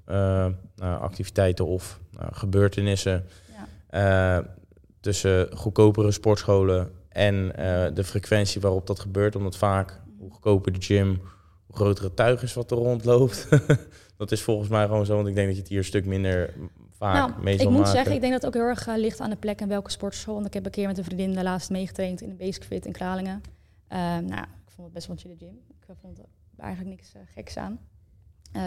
activiteiten 0.80 1.66
of 1.66 2.00
gebeurtenissen... 2.32 3.26
Ja. 3.92 4.44
tussen 5.00 5.58
goedkopere 5.58 6.12
sportscholen 6.12 6.92
en 7.16 7.36
uh, 7.36 7.86
de 7.94 8.04
frequentie 8.04 8.62
waarop 8.62 8.88
dat 8.88 9.00
gebeurt. 9.00 9.36
Omdat 9.36 9.58
vaak, 9.58 10.02
hoe 10.18 10.32
goedkoper 10.32 10.72
de 10.72 10.82
gym, 10.82 11.22
hoe 11.66 11.76
grotere 11.76 12.14
tuig 12.14 12.44
is 12.44 12.54
wat 12.54 12.72
er 12.72 12.78
rondloopt. 12.78 13.48
dat 14.18 14.32
is 14.32 14.42
volgens 14.42 14.70
mij 14.70 14.86
gewoon 14.86 15.06
zo, 15.06 15.16
want 15.16 15.28
ik 15.28 15.36
denk 15.36 15.48
dat 15.48 15.56
je 15.56 15.62
het 15.62 15.70
hier 15.70 15.80
een 15.80 15.86
stuk 15.86 16.06
minder 16.06 16.54
vaak 16.92 17.16
nou, 17.16 17.44
mee 17.44 17.58
zal 17.58 17.68
Ik 17.68 17.78
moet 17.78 17.88
zeggen, 17.88 18.14
ik 18.14 18.22
denk 18.22 18.34
dat 18.34 18.42
het 18.42 18.46
ook 18.46 18.62
heel 18.62 18.70
erg 18.70 18.88
uh, 18.88 18.98
ligt 18.98 19.20
aan 19.20 19.30
de 19.30 19.36
plek 19.36 19.60
en 19.60 19.68
welke 19.68 19.92
sportschool. 19.92 20.34
Want 20.34 20.46
ik 20.46 20.54
heb 20.54 20.66
een 20.66 20.72
keer 20.72 20.88
met 20.88 20.98
een 20.98 21.04
vriendin 21.04 21.34
de 21.34 21.44
laatst 21.44 21.70
meegetraind 21.70 22.22
in 22.22 22.30
een 22.30 22.38
Basic 22.38 22.64
Fit 22.64 22.86
in 22.86 22.92
Kralingen. 22.92 23.42
Uh, 23.90 23.98
nou, 24.00 24.44
ik 24.44 24.72
vond 24.72 24.84
het 24.84 24.94
best 24.94 25.08
wel 25.08 25.16
een 25.16 25.22
chille 25.22 25.38
gym. 25.38 25.60
Ik 25.80 25.96
vond 26.02 26.20
er 26.20 26.26
eigenlijk 26.58 26.96
niks 26.96 27.14
geks 27.34 27.58
aan. 27.58 27.80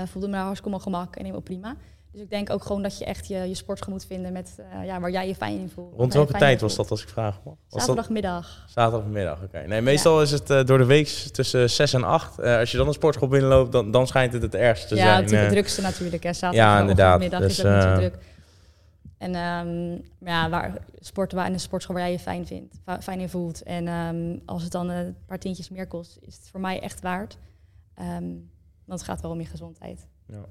voelde 0.07 0.27
me 0.27 0.33
daar 0.33 0.45
hartstikke 0.45 0.77
op 0.77 0.83
gemak 0.83 1.17
en 1.17 1.21
helemaal 1.21 1.43
prima. 1.43 1.77
Dus 2.13 2.21
ik 2.21 2.31
denk 2.31 2.51
ook 2.51 2.63
gewoon 2.63 2.83
dat 2.83 2.99
je 2.99 3.05
echt 3.05 3.29
je, 3.29 3.39
je 3.39 3.55
sportschool 3.55 3.93
moet 3.93 4.05
vinden 4.05 4.33
met, 4.33 4.57
uh, 4.61 4.87
ja, 4.87 5.01
waar 5.01 5.11
jij 5.11 5.27
je 5.27 5.35
fijn 5.35 5.59
in 5.59 5.71
voelt. 5.71 5.95
Rond 5.97 6.15
welke 6.15 6.33
tijd 6.33 6.61
was 6.61 6.77
dat 6.77 6.91
als 6.91 7.03
ik 7.03 7.09
vraag? 7.09 7.41
Was 7.45 7.57
Zaterdagmiddag. 7.69 8.61
Dat? 8.61 8.71
Zaterdagmiddag, 8.71 9.43
oké. 9.43 9.65
Nee, 9.67 9.81
meestal 9.81 10.17
ja. 10.17 10.23
is 10.23 10.31
het 10.31 10.51
uh, 10.51 10.65
door 10.65 10.79
de 10.79 10.85
week 10.85 11.07
tussen 11.09 11.71
6 11.71 11.93
en 11.93 12.05
8. 12.05 12.39
Uh, 12.39 12.59
als 12.59 12.71
je 12.71 12.77
dan 12.77 12.87
een 12.87 12.93
sportschool 12.93 13.29
binnenloopt, 13.29 13.73
dan, 13.73 13.91
dan 13.91 14.07
schijnt 14.07 14.33
het 14.33 14.43
het 14.43 14.55
ergste 14.55 14.89
te 14.89 14.95
ja, 14.95 15.03
zijn. 15.03 15.29
Ja, 15.29 15.37
het 15.37 15.51
drukste 15.51 15.83
natuurlijk. 15.83 16.23
Hè. 16.23 16.33
Zaterdagmiddag 16.33 17.41
dus, 17.41 17.51
is 17.51 17.57
het 17.63 17.75
niet 17.75 17.83
zo 17.83 17.95
druk. 17.95 18.19
En 19.19 19.35
um, 19.35 20.03
ja, 20.19 20.49
waar, 20.49 20.79
sporten 21.01 21.37
waar 21.37 21.47
in 21.47 21.53
een 21.53 21.61
sportschool 21.61 21.95
waar 21.95 22.05
jij 22.05 22.13
je 22.13 22.19
fijn 22.19 22.47
vindt, 22.47 22.75
fijn 23.01 23.21
in 23.21 23.29
voelt. 23.29 23.63
En 23.63 23.89
um, 23.89 24.43
als 24.47 24.63
het 24.63 24.73
dan 24.73 24.89
een 24.89 25.17
paar 25.27 25.39
tientjes 25.39 25.69
meer 25.69 25.87
kost, 25.87 26.19
is 26.21 26.35
het 26.35 26.49
voor 26.51 26.61
mij 26.61 26.81
echt 26.81 27.01
waard. 27.01 27.39
Um, 28.01 28.51
want 28.85 29.01
het 29.01 29.09
gaat 29.09 29.21
wel 29.21 29.31
om 29.31 29.41
je 29.41 29.47
gezondheid. 29.47 30.09
Ja. 30.29 30.45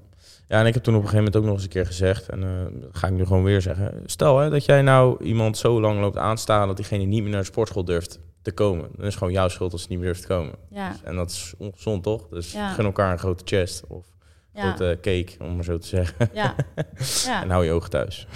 ja, 0.48 0.60
en 0.60 0.66
ik 0.66 0.74
heb 0.74 0.82
toen 0.82 0.94
op 0.94 1.02
een 1.02 1.08
gegeven 1.08 1.24
moment 1.24 1.36
ook 1.36 1.44
nog 1.44 1.54
eens 1.54 1.62
een 1.62 1.68
keer 1.68 1.86
gezegd, 1.86 2.28
en 2.28 2.42
uh, 2.42 2.82
dat 2.82 2.96
ga 2.96 3.06
ik 3.06 3.12
nu 3.12 3.24
gewoon 3.26 3.44
weer 3.44 3.62
zeggen. 3.62 4.02
Stel 4.06 4.38
hè, 4.38 4.50
dat 4.50 4.64
jij 4.64 4.82
nou 4.82 5.24
iemand 5.24 5.56
zo 5.56 5.80
lang 5.80 6.00
loopt 6.00 6.16
aanstaan 6.16 6.66
dat 6.66 6.76
diegene 6.76 7.04
niet 7.04 7.22
meer 7.22 7.30
naar 7.30 7.40
de 7.40 7.46
sportschool 7.46 7.84
durft 7.84 8.20
te 8.42 8.52
komen. 8.52 8.88
Dan 8.96 9.06
is 9.06 9.16
gewoon 9.16 9.32
jouw 9.32 9.48
schuld 9.48 9.72
als 9.72 9.82
ze 9.82 9.86
niet 9.90 9.98
meer 9.98 10.06
durft 10.06 10.22
te 10.22 10.28
komen. 10.28 10.54
Ja. 10.70 10.90
Dus, 10.90 11.02
en 11.02 11.16
dat 11.16 11.30
is 11.30 11.54
ongezond 11.58 12.02
toch? 12.02 12.28
Dus 12.28 12.52
ja. 12.52 12.72
gun 12.72 12.84
elkaar 12.84 13.12
een 13.12 13.18
grote 13.18 13.44
chest 13.46 13.86
of 13.86 14.06
ja. 14.52 14.60
grote 14.60 14.98
cake, 15.00 15.32
om 15.38 15.54
maar 15.54 15.64
zo 15.64 15.78
te 15.78 15.86
zeggen. 15.86 16.28
Ja. 16.32 16.54
ja. 17.24 17.42
en 17.42 17.50
hou 17.50 17.64
je 17.64 17.72
ogen 17.72 17.90
thuis. 17.90 18.26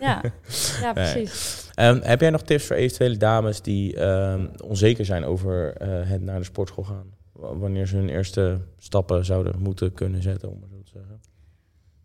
ja, 0.00 0.22
ja 0.82 0.92
precies. 0.92 1.64
Nee. 1.74 1.88
Um, 1.88 2.00
heb 2.02 2.20
jij 2.20 2.30
nog 2.30 2.42
tips 2.42 2.66
voor 2.66 2.76
eventuele 2.76 3.16
dames 3.16 3.62
die 3.62 4.02
um, 4.02 4.50
onzeker 4.64 5.04
zijn 5.04 5.24
over 5.24 5.82
uh, 5.82 5.88
het 6.08 6.22
naar 6.22 6.38
de 6.38 6.44
sportschool 6.44 6.84
gaan? 6.84 7.14
Wanneer 7.38 7.86
ze 7.86 7.96
hun 7.96 8.08
eerste 8.08 8.60
stappen 8.78 9.24
zouden 9.24 9.62
moeten 9.62 9.92
kunnen 9.92 10.22
zetten, 10.22 10.50
om 10.50 10.58
maar 10.58 10.68
zo 10.68 10.82
te 10.82 10.90
zeggen? 10.90 11.20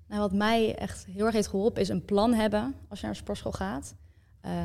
Nou, 0.08 0.22
wat 0.22 0.34
mij 0.34 0.76
echt 0.76 1.06
heel 1.06 1.26
erg 1.26 1.34
heeft 1.34 1.48
geholpen 1.48 1.82
is 1.82 1.90
een 1.90 2.06
plan 2.06 2.34
hebben 2.34 2.76
als 2.88 3.00
je 3.00 3.06
naar 3.06 3.16
de 3.16 3.22
sportschool 3.22 3.52
gaat. 3.52 3.96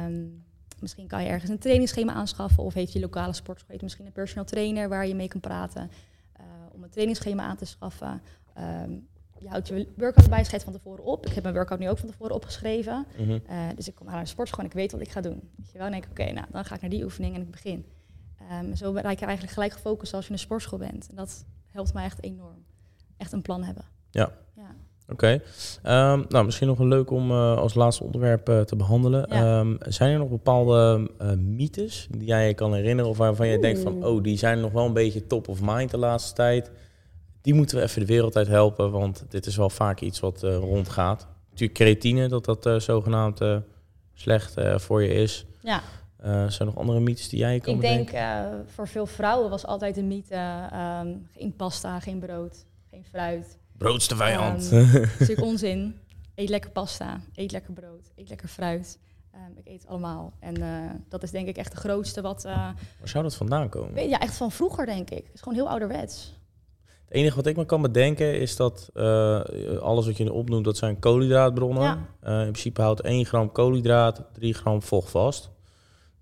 Um, 0.06 0.44
misschien 0.80 1.06
kan 1.06 1.22
je 1.22 1.28
ergens 1.28 1.50
een 1.50 1.58
trainingsschema 1.58 2.12
aanschaffen 2.12 2.62
of 2.62 2.74
heeft 2.74 2.92
je 2.92 3.00
lokale 3.00 3.32
sportschool 3.32 3.70
heeft 3.70 3.82
misschien 3.82 4.06
een 4.06 4.12
personal 4.12 4.44
trainer 4.44 4.88
waar 4.88 5.06
je 5.06 5.14
mee 5.14 5.28
kan 5.28 5.40
praten 5.40 5.90
uh, 6.40 6.44
om 6.72 6.82
een 6.82 6.90
trainingsschema 6.90 7.42
aan 7.42 7.56
te 7.56 7.64
schaffen. 7.64 8.22
Um, 8.84 9.08
je 9.38 9.48
houdt 9.48 9.68
je 9.68 9.88
workout 9.96 10.28
bij, 10.28 10.44
schrijft 10.44 10.64
van 10.64 10.72
tevoren 10.72 11.04
op. 11.04 11.26
Ik 11.26 11.32
heb 11.32 11.42
mijn 11.42 11.54
workout 11.54 11.78
nu 11.78 11.88
ook 11.88 11.98
van 11.98 12.08
tevoren 12.08 12.34
opgeschreven. 12.34 13.06
Mm 13.18 13.24
-hmm. 13.26 13.40
uh, 13.50 13.68
dus 13.74 13.88
ik 13.88 13.94
kom 13.94 14.06
naar 14.06 14.22
de 14.22 14.28
sportschool 14.28 14.60
en 14.60 14.66
ik 14.66 14.76
weet 14.76 14.92
wat 14.92 15.00
ik 15.00 15.10
ga 15.10 15.20
doen. 15.20 15.50
Weet 15.56 15.70
je 15.70 15.78
wel, 15.78 15.86
en 15.86 15.92
denk 15.92 16.04
ik, 16.04 16.10
oké, 16.10 16.20
okay, 16.20 16.34
nou, 16.34 16.46
dan 16.50 16.64
ga 16.64 16.74
ik 16.74 16.80
naar 16.80 16.90
die 16.90 17.04
oefening 17.04 17.34
en 17.34 17.40
ik 17.40 17.50
begin. 17.50 17.86
Um, 18.52 18.76
zo 18.76 18.92
bereik 18.92 19.18
je 19.18 19.24
eigenlijk 19.24 19.54
gelijk 19.54 19.72
gefocust 19.72 20.14
als 20.14 20.22
je 20.22 20.28
in 20.28 20.34
een 20.34 20.40
sportschool 20.40 20.78
bent. 20.78 21.06
En 21.10 21.16
dat 21.16 21.44
helpt 21.66 21.94
mij 21.94 22.04
echt 22.04 22.22
enorm. 22.22 22.64
Echt 23.16 23.32
een 23.32 23.42
plan 23.42 23.62
hebben. 23.62 23.84
Ja. 24.10 24.30
ja. 24.56 24.74
Oké. 25.08 25.40
Okay. 25.82 26.12
Um, 26.12 26.24
nou, 26.28 26.44
misschien 26.44 26.66
nog 26.66 26.78
een 26.78 26.88
leuk 26.88 27.10
om 27.10 27.30
uh, 27.30 27.56
als 27.56 27.74
laatste 27.74 28.04
onderwerp 28.04 28.48
uh, 28.48 28.60
te 28.60 28.76
behandelen. 28.76 29.26
Ja. 29.28 29.58
Um, 29.58 29.76
zijn 29.80 30.12
er 30.12 30.18
nog 30.18 30.28
bepaalde 30.28 31.10
uh, 31.20 31.32
mythes 31.32 32.08
die 32.10 32.26
jij 32.26 32.46
je 32.46 32.54
kan 32.54 32.74
herinneren 32.74 33.10
of 33.10 33.16
waarvan 33.16 33.48
je 33.48 33.58
denkt 33.58 33.80
van, 33.80 34.04
oh, 34.04 34.22
die 34.22 34.38
zijn 34.38 34.60
nog 34.60 34.72
wel 34.72 34.86
een 34.86 34.92
beetje 34.92 35.26
top 35.26 35.48
of 35.48 35.60
mind 35.62 35.90
de 35.90 35.96
laatste 35.96 36.34
tijd. 36.34 36.70
Die 37.40 37.54
moeten 37.54 37.76
we 37.76 37.82
even 37.82 38.00
de 38.00 38.06
wereld 38.06 38.36
uit 38.36 38.46
helpen, 38.46 38.90
want 38.90 39.24
dit 39.28 39.46
is 39.46 39.56
wel 39.56 39.70
vaak 39.70 40.00
iets 40.00 40.20
wat 40.20 40.42
rondgaat. 40.42 41.26
Natuurlijk 41.50 41.78
creatine, 41.78 42.28
dat 42.28 42.44
dat 42.44 42.82
zogenaamd 42.82 43.40
slecht 44.14 44.54
voor 44.76 45.02
je 45.02 45.08
is. 45.08 45.46
Ja. 45.62 45.82
Uh, 46.24 46.32
zijn 46.32 46.58
er 46.58 46.64
nog 46.64 46.76
andere 46.76 47.00
mythes 47.00 47.28
die 47.28 47.38
jij 47.38 47.60
kan 47.60 47.74
Ik 47.74 47.80
bedenken? 47.80 48.12
denk, 48.12 48.24
uh, 48.24 48.72
voor 48.74 48.88
veel 48.88 49.06
vrouwen 49.06 49.50
was 49.50 49.66
altijd 49.66 49.96
een 49.96 50.08
mythe... 50.08 50.68
Um, 51.04 51.28
geen 51.32 51.56
pasta, 51.56 52.00
geen 52.00 52.18
brood, 52.18 52.64
geen 52.90 53.04
fruit. 53.04 53.58
Broodste 53.78 54.16
vijand. 54.16 54.72
Um, 54.72 54.92
dat 54.92 55.02
is 55.02 55.18
natuurlijk 55.18 55.48
onzin. 55.48 55.98
Eet 56.34 56.48
lekker 56.48 56.70
pasta, 56.70 57.20
eet 57.34 57.52
lekker 57.52 57.72
brood, 57.72 58.12
eet 58.16 58.28
lekker 58.28 58.48
fruit. 58.48 58.98
Um, 59.34 59.56
ik 59.56 59.66
eet 59.72 59.86
allemaal. 59.86 60.32
En 60.40 60.60
uh, 60.60 60.90
dat 61.08 61.22
is 61.22 61.30
denk 61.30 61.48
ik 61.48 61.56
echt 61.56 61.70
de 61.70 61.78
grootste 61.78 62.20
wat... 62.20 62.42
Waar 62.42 62.74
zou 63.04 63.24
dat 63.24 63.34
vandaan 63.34 63.68
komen? 63.68 64.08
Ja, 64.08 64.20
echt 64.20 64.36
van 64.36 64.52
vroeger 64.52 64.86
denk 64.86 65.10
ik. 65.10 65.24
Het 65.24 65.34
is 65.34 65.40
gewoon 65.40 65.58
heel 65.58 65.68
ouderwets. 65.68 66.34
Het 67.04 67.14
enige 67.14 67.36
wat 67.36 67.46
ik 67.46 67.56
me 67.56 67.64
kan 67.66 67.82
bedenken 67.82 68.40
is 68.40 68.56
dat 68.56 68.90
alles 69.80 70.06
wat 70.06 70.16
je 70.16 70.32
opnoemt, 70.32 70.64
dat 70.64 70.76
zijn 70.76 70.98
koolhydraatbronnen. 70.98 71.82
Ja. 71.82 72.38
in 72.40 72.50
principe 72.50 72.82
houdt 72.82 73.00
1 73.00 73.24
gram 73.26 73.52
koolhydraat 73.52 74.22
3 74.32 74.54
gram 74.54 74.82
vocht 74.82 75.10
vast. 75.10 75.50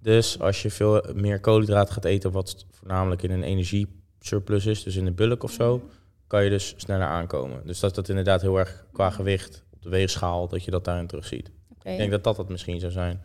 Dus 0.04 0.40
als 0.40 0.62
je 0.62 0.70
veel 0.70 1.02
meer 1.14 1.40
koolhydraten 1.40 1.94
gaat 1.94 2.04
eten, 2.04 2.30
wat 2.32 2.66
voornamelijk 2.70 3.22
in 3.22 3.30
een 3.30 3.42
energiesurplus 3.42 4.66
is, 4.66 4.82
dus 4.82 4.96
in 4.96 5.04
de 5.04 5.10
bulk 5.12 5.42
of 5.42 5.50
zo, 5.50 5.82
kan 6.26 6.44
je 6.44 6.50
dus 6.50 6.74
sneller 6.76 7.06
aankomen. 7.06 7.66
Dus 7.66 7.80
dat 7.80 7.90
is 7.90 7.96
dat 7.96 8.08
inderdaad 8.08 8.40
heel 8.40 8.58
erg 8.58 8.84
qua 8.92 9.10
gewicht 9.10 9.64
op 9.72 9.82
de 9.82 9.88
weegschaal, 9.88 10.48
dat 10.48 10.64
je 10.64 10.70
dat 10.70 10.84
daarin 10.84 11.06
terug 11.06 11.26
ziet. 11.26 11.50
Ik 11.82 11.96
denk 11.96 12.10
dat 12.10 12.24
dat 12.24 12.36
het 12.36 12.48
misschien 12.48 12.80
zou 12.80 12.92
zijn. 12.92 13.20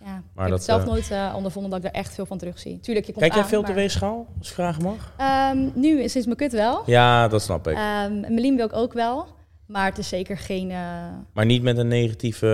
Ja, 0.00 0.06
Maar 0.06 0.20
ik 0.20 0.22
heb 0.36 0.48
dat, 0.48 0.50
het 0.50 0.62
zelf 0.64 0.80
eh, 0.80 0.86
nooit 0.86 1.10
eh, 1.10 1.32
ondervonden 1.36 1.70
dat 1.70 1.80
ik 1.80 1.86
er 1.86 1.92
echt 2.00 2.14
veel 2.14 2.26
van 2.26 2.38
terugzie. 2.38 2.80
Tuurlijk, 2.80 3.06
je 3.06 3.12
komt 3.12 3.24
Kijk 3.24 3.32
jij 3.34 3.42
aan, 3.42 3.48
veel 3.48 3.58
op 3.60 3.66
de 3.66 3.72
maar- 3.72 3.80
weegschaal, 3.80 4.26
als 4.38 4.50
ik 4.58 4.82
mag? 4.82 5.12
Ehm, 5.16 5.68
nu, 5.74 6.08
sinds 6.08 6.26
mijn 6.26 6.38
kut 6.38 6.52
wel. 6.52 6.82
Ja, 6.86 7.28
dat 7.28 7.42
snap 7.42 7.68
ik. 7.68 7.74
Ehm 7.76 8.20
Melien 8.20 8.56
wil 8.56 8.66
ik 8.66 8.72
ook 8.72 8.92
wel. 8.92 9.26
Maar 9.66 9.84
het 9.88 9.98
is 9.98 10.08
zeker 10.08 10.38
geen... 10.38 10.70
eh, 10.70 11.08
Maar 11.32 11.44
niet 11.44 11.62
met 11.62 11.78
een 11.78 11.88
negatieve, 11.88 12.52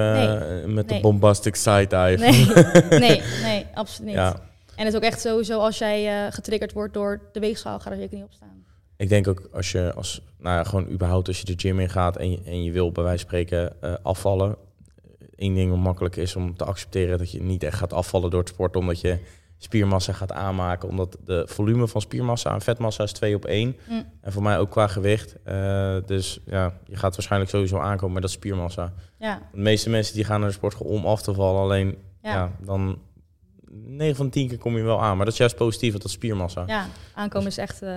eh, 0.65 0.71
met 0.73 0.89
de 0.89 1.01
bombastic 1.01 1.55
side-eye. 1.55 2.17
nee, 2.19 2.47
nee, 3.01 3.23
nee, 3.43 3.67
absoluut 3.75 4.09
niet. 4.09 4.17
Ja, 4.19 4.33
En 4.77 4.85
het 4.85 4.89
is 4.89 4.95
ook 4.95 5.03
echt 5.03 5.21
sowieso 5.21 5.59
als 5.61 5.79
jij 5.79 6.25
eh, 6.27 6.33
getriggerd 6.33 6.73
wordt 6.73 6.95
door 6.95 7.21
de 7.33 7.41
weegschaal, 7.41 7.81
ga 7.81 7.91
er 7.91 7.97
zeker 7.97 8.15
niet 8.17 8.25
op 8.25 8.33
staan. 8.33 8.65
ik 8.97 9.09
denk 9.09 9.29
ook 9.29 9.49
als 9.53 9.73
je, 9.73 9.93
als, 9.95 10.23
nou 10.39 10.57
ja, 10.57 10.65
gewoon 10.65 10.89
überhaupt 10.91 11.29
als 11.29 11.39
je 11.39 11.45
de 11.45 11.55
gym 11.57 11.81
in 11.81 11.91
gaat 11.91 12.17
en 12.17 12.31
je, 12.31 12.41
en 12.45 12.63
je 12.65 12.73
wil 12.73 12.93
bij 12.93 13.05
wijze 13.05 13.19
van 13.19 13.29
spreken 13.29 13.73
afvallen. 14.03 14.57
Eén 15.37 15.55
ding 15.55 15.71
wat 15.71 15.79
makkelijk 15.79 16.17
is 16.17 16.37
om 16.37 16.57
te 16.57 16.65
accepteren 16.65 17.19
dat 17.19 17.31
je 17.31 17.43
niet 17.43 17.63
echt 17.63 17.79
gaat 17.79 17.93
afvallen 17.93 18.31
door 18.31 18.41
het 18.41 18.49
sporten, 18.49 18.81
omdat 18.81 19.01
je 19.01 19.19
spiermassa 19.63 20.13
gaat 20.13 20.33
aanmaken. 20.33 20.89
Omdat 20.89 21.17
de 21.25 21.43
volume 21.47 21.89
van 21.89 22.01
spiermassa 22.01 22.55
en 22.55 22.61
vetmassa 22.61 23.03
is 23.03 23.13
2 23.13 23.35
op 23.35 23.45
1. 23.45 23.77
Mm. 23.89 24.05
En 24.21 24.33
voor 24.33 24.43
mij 24.43 24.59
ook 24.59 24.71
qua 24.71 24.87
gewicht. 24.87 25.43
Eh, 25.43 25.97
dus 26.07 26.41
ja, 26.47 26.73
je 26.85 26.97
gaat 26.97 27.15
waarschijnlijk 27.15 27.51
sowieso 27.51 27.79
aankomen 27.79 28.13
met 28.13 28.23
dat 28.23 28.31
spiermassa. 28.31 28.93
Ja, 29.19 29.43
De 29.53 29.61
meeste 29.61 29.91
mensen 29.91 30.15
die 30.15 30.25
gaan 30.25 30.41
naar 30.41 30.49
de 30.49 30.55
sportschool 30.55 30.87
om 30.87 31.07
af 31.07 31.23
te 31.23 31.35
vallen. 31.35 31.61
Alleen, 31.61 31.99
ja, 32.23 32.33
ja, 32.35 32.53
dan 32.61 32.99
9 33.71 34.17
van 34.17 34.27
de 34.27 34.33
10 34.33 34.49
keer 34.49 34.59
kom 34.59 34.77
je 34.77 34.83
wel 34.83 35.03
aan. 35.03 35.17
Maar 35.17 35.25
dat 35.25 35.35
is 35.35 35.41
juist 35.41 35.57
positief, 35.57 35.91
want 35.91 36.03
dat 36.03 36.11
is 36.11 36.17
spiermassa. 36.17 36.65
ja. 36.67 36.87
Aankomen 37.15 37.49
is 37.49 37.59
echt 37.59 37.83
eh, 37.83 37.89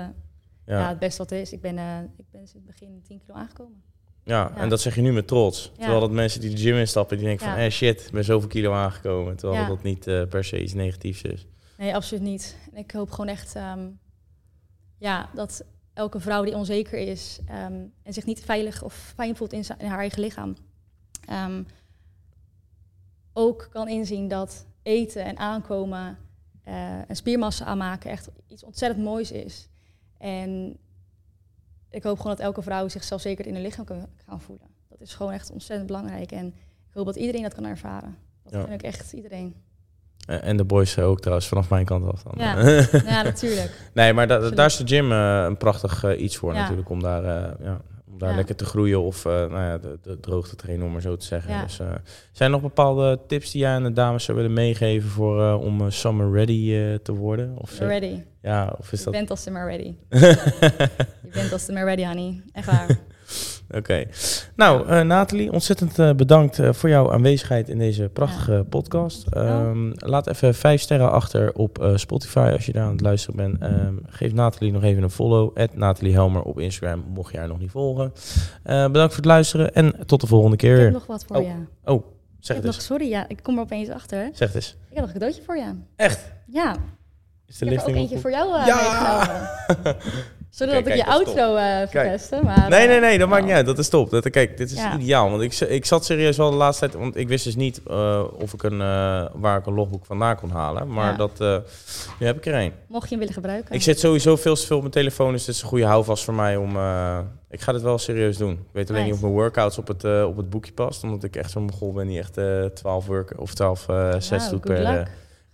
ja. 0.65 0.79
Ja, 0.79 0.89
het 0.89 0.99
beste 0.99 1.17
wat 1.17 1.31
er 1.31 1.39
is. 1.39 1.51
Ik 1.53 1.61
ben, 1.61 1.77
eh, 1.77 1.97
ik 2.17 2.25
ben 2.31 2.47
sinds 2.47 2.53
het 2.53 2.65
begin 2.65 3.01
10 3.03 3.19
kilo 3.25 3.33
aangekomen. 3.37 3.83
Ja, 4.23 4.51
Ja. 4.55 4.61
en 4.61 4.69
dat 4.69 4.81
zeg 4.81 4.95
je 4.95 5.01
nu 5.01 5.13
met 5.13 5.27
trots. 5.27 5.63
Ja. 5.63 5.79
Terwijl 5.79 5.99
dat 5.99 6.11
mensen 6.11 6.41
die 6.41 6.49
de 6.49 6.57
gym 6.57 6.75
instappen, 6.75 7.17
die 7.17 7.25
denken 7.25 7.45
van... 7.45 7.55
Eh 7.55 7.71
shit, 7.71 8.05
ik 8.05 8.11
ben 8.11 8.23
zoveel 8.23 8.49
kilo 8.49 8.73
aangekomen. 8.73 9.35
Terwijl 9.35 9.67
dat 9.67 9.83
niet 9.83 10.07
eh, 10.07 10.23
per 10.29 10.43
se 10.43 10.61
iets 10.63 10.73
negatiefs 10.73 11.21
is. 11.21 11.47
Nee, 11.77 11.95
absoluut 11.95 12.23
niet. 12.23 12.57
En 12.71 12.77
ik 12.77 12.91
hoop 12.91 13.11
gewoon 13.11 13.27
echt 13.27 13.55
ehm, 13.55 13.87
ja, 14.97 15.29
dat 15.33 15.65
elke 15.93 16.19
vrouw 16.19 16.43
die 16.43 16.55
onzeker 16.55 16.99
is 16.99 17.39
ehm, 17.47 17.73
en 18.03 18.13
zich 18.13 18.25
niet 18.25 18.43
veilig 18.45 18.83
of 18.83 19.13
fijn 19.15 19.35
voelt 19.35 19.53
in 19.53 19.63
haar 19.77 19.99
eigen 19.99 20.21
lichaam, 20.21 20.55
ehm, 21.27 21.63
ook 23.33 23.67
kan 23.71 23.87
inzien 23.87 24.27
dat 24.27 24.65
eten 24.83 25.23
en 25.23 25.37
aankomen 25.37 26.17
eh, 26.63 27.09
en 27.09 27.15
spiermassa 27.15 27.65
aanmaken 27.65 28.11
echt 28.11 28.29
iets 28.47 28.63
ontzettend 28.63 29.03
moois 29.03 29.31
is. 29.31 29.69
En 30.17 30.77
ik 31.93 32.03
hoop 32.03 32.17
gewoon 32.19 32.35
dat 32.35 32.45
elke 32.45 32.61
vrouw 32.61 32.87
zichzelf 32.87 33.21
zeker 33.21 33.45
in 33.47 33.53
haar 33.53 33.61
lichaam 33.61 33.85
kan 33.85 34.07
gaan 34.27 34.41
voelen. 34.41 34.67
Dat 34.89 35.01
is 35.01 35.13
gewoon 35.13 35.31
echt 35.31 35.51
ontzettend 35.51 35.87
belangrijk. 35.87 36.31
En 36.31 36.47
ik 36.89 36.93
hoop 36.93 37.05
dat 37.05 37.15
iedereen 37.15 37.41
dat 37.41 37.53
kan 37.53 37.65
ervaren. 37.65 38.17
Dat 38.43 38.53
Ja. 38.53 38.59
vind 38.59 38.73
ik 38.73 38.81
echt 38.81 39.13
iedereen. 39.13 39.55
En 40.25 40.57
de 40.57 40.63
boys 40.63 40.97
eh, 40.97 41.07
ook 41.07 41.19
trouwens, 41.19 41.47
vanaf 41.47 41.69
mijn 41.69 41.85
kant 41.85 42.05
af 42.11 42.23
dan. 42.23 42.33
Ja. 42.37 42.61
Ja, 43.13 43.21
natuurlijk. 43.21 43.89
nee, 43.93 44.13
maar 44.13 44.27
da- 44.27 44.33
Absoluut. 44.35 44.57
daar 44.57 44.65
is 44.65 44.75
de 44.77 44.87
gym 44.87 45.11
eh, 45.11 45.43
een 45.43 45.57
prachtig 45.57 46.03
eh, 46.03 46.21
iets 46.21 46.37
voor 46.37 46.53
Ja. 46.53 46.59
natuurlijk. 46.61 46.89
Om 46.89 47.01
daar, 47.01 47.23
eh, 47.25 47.65
ja, 47.65 47.81
om 48.13 48.19
daar 48.19 48.29
Ja. 48.29 48.35
lekker 48.35 48.55
te 48.55 48.65
groeien 48.65 49.01
of 49.01 49.25
eh, 49.25 49.31
nou 49.31 49.51
ja, 49.61 49.77
de, 49.77 49.99
de 50.01 50.19
droog 50.19 50.47
te 50.47 50.55
trainen, 50.55 50.85
om 50.85 50.91
maar 50.91 51.01
zo 51.01 51.15
te 51.15 51.25
zeggen. 51.25 51.51
Ja. 51.53 51.63
Dus, 51.63 51.79
eh, 51.79 51.87
zijn 52.31 52.49
er 52.49 52.49
nog 52.49 52.61
bepaalde 52.61 53.19
tips 53.27 53.51
die 53.51 53.61
jij 53.61 53.71
aan 53.71 53.83
de 53.83 53.93
dames 53.93 54.23
zou 54.23 54.37
willen 54.37 54.53
meegeven 54.53 55.09
voor, 55.09 55.41
eh, 55.43 55.61
om 55.61 55.91
summer 55.91 56.31
ready 56.31 56.97
te 57.03 57.13
worden? 57.13 57.55
Of, 57.57 57.79
ready. 57.79 58.21
ja, 58.41 58.73
of 58.79 58.91
is 58.91 58.97
Je 58.99 59.03
dat... 59.05 59.13
bent 59.13 59.29
als 59.29 59.43
de 59.43 59.51
maar 59.51 59.67
ready. 59.67 59.95
Je 60.09 61.29
bent 61.33 61.51
als 61.51 61.65
de 61.65 61.73
maar 61.73 61.85
ready, 61.85 62.05
honey. 62.05 62.41
Echt 62.51 62.65
waar. 62.65 62.99
Oké. 63.77 64.05
Nou, 64.55 64.87
eh 64.87 65.01
Nathalie, 65.01 65.51
ontzettend 65.51 65.99
eh, 65.99 66.13
bedankt 66.13 66.59
eh, 66.59 66.73
voor 66.73 66.89
jouw 66.89 67.11
aanwezigheid 67.11 67.69
in 67.69 67.77
deze 67.77 68.09
prachtige 68.09 68.65
podcast. 68.69 69.27
Ehm, 69.27 69.91
Laat 69.95 70.27
even 70.27 70.55
vijf 70.55 70.81
sterren 70.81 71.11
achter 71.11 71.53
op 71.53 71.91
Spotify 71.95 72.49
als 72.53 72.65
je 72.65 72.71
daar 72.71 72.83
aan 72.85 72.91
het 72.91 73.01
luisteren 73.01 73.35
bent. 73.35 73.61
Ehm, 73.61 73.93
geef 74.05 74.33
Nathalie 74.33 74.71
nog 74.71 74.83
even 74.83 75.03
een 75.03 75.09
follow. 75.09 75.57
Nathalie 75.73 76.13
Helmer 76.13 76.41
op 76.41 76.59
Instagram, 76.59 77.03
mocht 77.07 77.31
je 77.31 77.37
haar 77.37 77.47
nog 77.47 77.59
niet 77.59 77.71
volgen. 77.71 78.13
Bedankt 78.63 78.93
voor 78.93 79.15
het 79.15 79.25
luisteren 79.25 79.73
en 79.73 80.05
tot 80.05 80.21
de 80.21 80.27
volgende 80.27 80.57
keer 80.57 80.77
Ik 80.77 80.83
heb 80.83 80.91
nog 80.93 81.05
wat 81.05 81.25
voor 81.27 81.35
Oh, 81.35 81.43
je. 81.43 81.53
Oh, 81.91 82.03
zeg 82.39 82.55
het 82.57 82.65
nog, 82.65 82.75
eens. 82.75 82.85
sorry, 82.85 83.09
ja, 83.09 83.25
ik 83.27 83.39
kom 83.43 83.55
er 83.57 83.61
opeens 83.63 83.89
achter. 83.89 84.29
Zeg 84.33 84.47
het 84.47 84.55
eens. 84.55 84.69
Ik 84.71 84.77
heb 84.89 84.97
nog 84.97 85.07
een 85.07 85.13
cadeautje 85.13 85.41
voor 85.43 85.57
je. 85.57 85.73
Echt? 85.95 86.31
Ja, 86.47 86.75
Is 87.47 87.57
de 87.57 87.65
ik 87.65 87.71
heb 87.71 87.81
er 87.81 87.87
ook 87.89 87.95
eentje 87.95 88.15
op- 88.15 88.21
voor 88.21 88.31
jou 88.31 88.65
Ja! 88.65 88.75
meegenomen. 88.75 89.95
Zodat 90.53 90.75
ik 90.75 90.87
je 90.87 90.93
is 90.93 91.03
outro 91.05 91.55
eh 91.55 91.77
verpesten. 91.87 92.45
Maar, 92.45 92.69
Nee, 92.69 92.79
eh, 92.81 92.87
nee, 92.87 92.99
nee, 92.99 93.17
dat 93.17 93.29
maakt 93.29 93.43
niet 93.43 93.53
uit. 93.53 93.65
Dat 93.65 93.77
is 93.79 93.89
top. 93.89 94.09
Dat, 94.09 94.29
kijk, 94.29 94.57
dit 94.57 94.71
is 94.71 94.77
Ja. 94.77 94.97
ideaal. 94.97 95.29
Want 95.29 95.41
ik, 95.41 95.59
ik 95.59 95.85
zat 95.85 96.05
serieus 96.05 96.37
wel 96.37 96.49
de 96.51 96.55
laatste 96.57 96.85
tijd... 96.89 97.01
Want 97.01 97.15
ik 97.17 97.27
wist 97.27 97.43
dus 97.43 97.55
niet 97.55 97.81
eh, 97.87 98.23
of 98.39 98.53
ik 98.53 98.63
een, 98.63 98.77
waar 99.33 99.57
ik 99.57 99.65
een 99.65 99.73
logboek 99.73 100.05
vandaan 100.05 100.35
kon 100.35 100.49
halen. 100.49 100.87
Maar 100.93 101.11
Ja. 101.11 101.17
dat, 101.17 101.39
nu 102.19 102.25
heb 102.25 102.37
ik 102.37 102.45
er 102.45 102.53
een. 102.53 102.71
Mocht 102.87 103.03
je 103.03 103.09
hem 103.09 103.19
willen 103.19 103.33
gebruiken. 103.33 103.75
Ik 103.75 103.81
zit 103.81 103.99
sowieso 103.99 104.35
veel 104.35 104.55
te 104.55 104.65
veel 104.65 104.75
op 104.75 104.81
mijn 104.81 104.93
telefoon, 104.93 105.31
dus 105.31 105.45
dit 105.45 105.55
is 105.55 105.61
een 105.61 105.67
goede 105.67 105.85
houvast 105.85 106.23
voor 106.23 106.33
mij 106.33 106.55
om... 106.55 106.69
ik 107.49 107.61
ga 107.61 107.71
dit 107.71 107.81
wel 107.81 107.97
serieus 107.97 108.37
doen. 108.37 108.51
Ik 108.51 108.59
weet 108.71 108.89
alleen 108.89 109.03
niet 109.05 109.13
of 109.13 109.21
mijn 109.21 109.33
workouts 109.33 109.77
op 109.77 109.87
het, 109.87 110.03
op 110.25 110.37
het 110.37 110.49
boekje 110.49 110.71
past. 110.73 111.03
Omdat 111.03 111.23
ik 111.23 111.35
echt 111.35 111.51
zo'n 111.51 111.63
mogol 111.63 111.91
ben 111.93 112.07
die 112.07 112.19
echt 112.19 112.37
eh 112.37 112.65
12 112.65 113.05
work 113.05 113.33
of 113.39 113.53
12 113.53 113.87
eh 113.89 114.11
sets 114.11 114.29
Nou, 114.29 114.49
doet 114.49 114.61
per, 114.61 115.07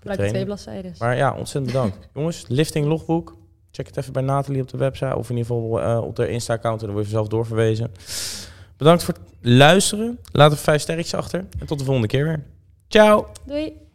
luck. 0.04 0.28
twee 0.28 0.46
bladzijden. 0.46 0.94
Maar 1.00 1.16
ja, 1.16 1.30
ontzettend 1.38 1.66
bedankt. 1.74 1.98
Jongens, 2.16 2.46
lifting 2.48 2.86
logboek. 2.86 3.38
Check 3.72 3.88
het 3.88 3.98
even 3.98 4.14
bij 4.14 4.22
Nathalie 4.22 4.62
op 4.62 4.70
de 4.70 4.78
website. 4.78 5.16
Of 5.16 5.30
in 5.30 5.38
ieder 5.38 5.54
geval 5.54 5.82
eh, 5.82 6.04
op 6.04 6.16
de 6.16 6.30
Insta-account. 6.30 6.80
En 6.80 6.86
dan 6.86 6.96
word 6.96 7.08
je 7.08 7.14
zelf 7.14 7.28
doorverwezen. 7.28 7.92
Bedankt 8.78 9.04
voor 9.04 9.14
het 9.14 9.24
luisteren. 9.42 10.20
Laat 10.32 10.52
een 10.52 10.58
vijf 10.58 10.82
sterretjes 10.82 11.14
achter. 11.14 11.46
En 11.60 11.68
tot 11.68 11.80
de 11.80 11.86
volgende 11.86 12.08
keer 12.08 12.24
weer. 12.24 12.44
Ciao! 12.88 13.28
Doei. 13.46 13.89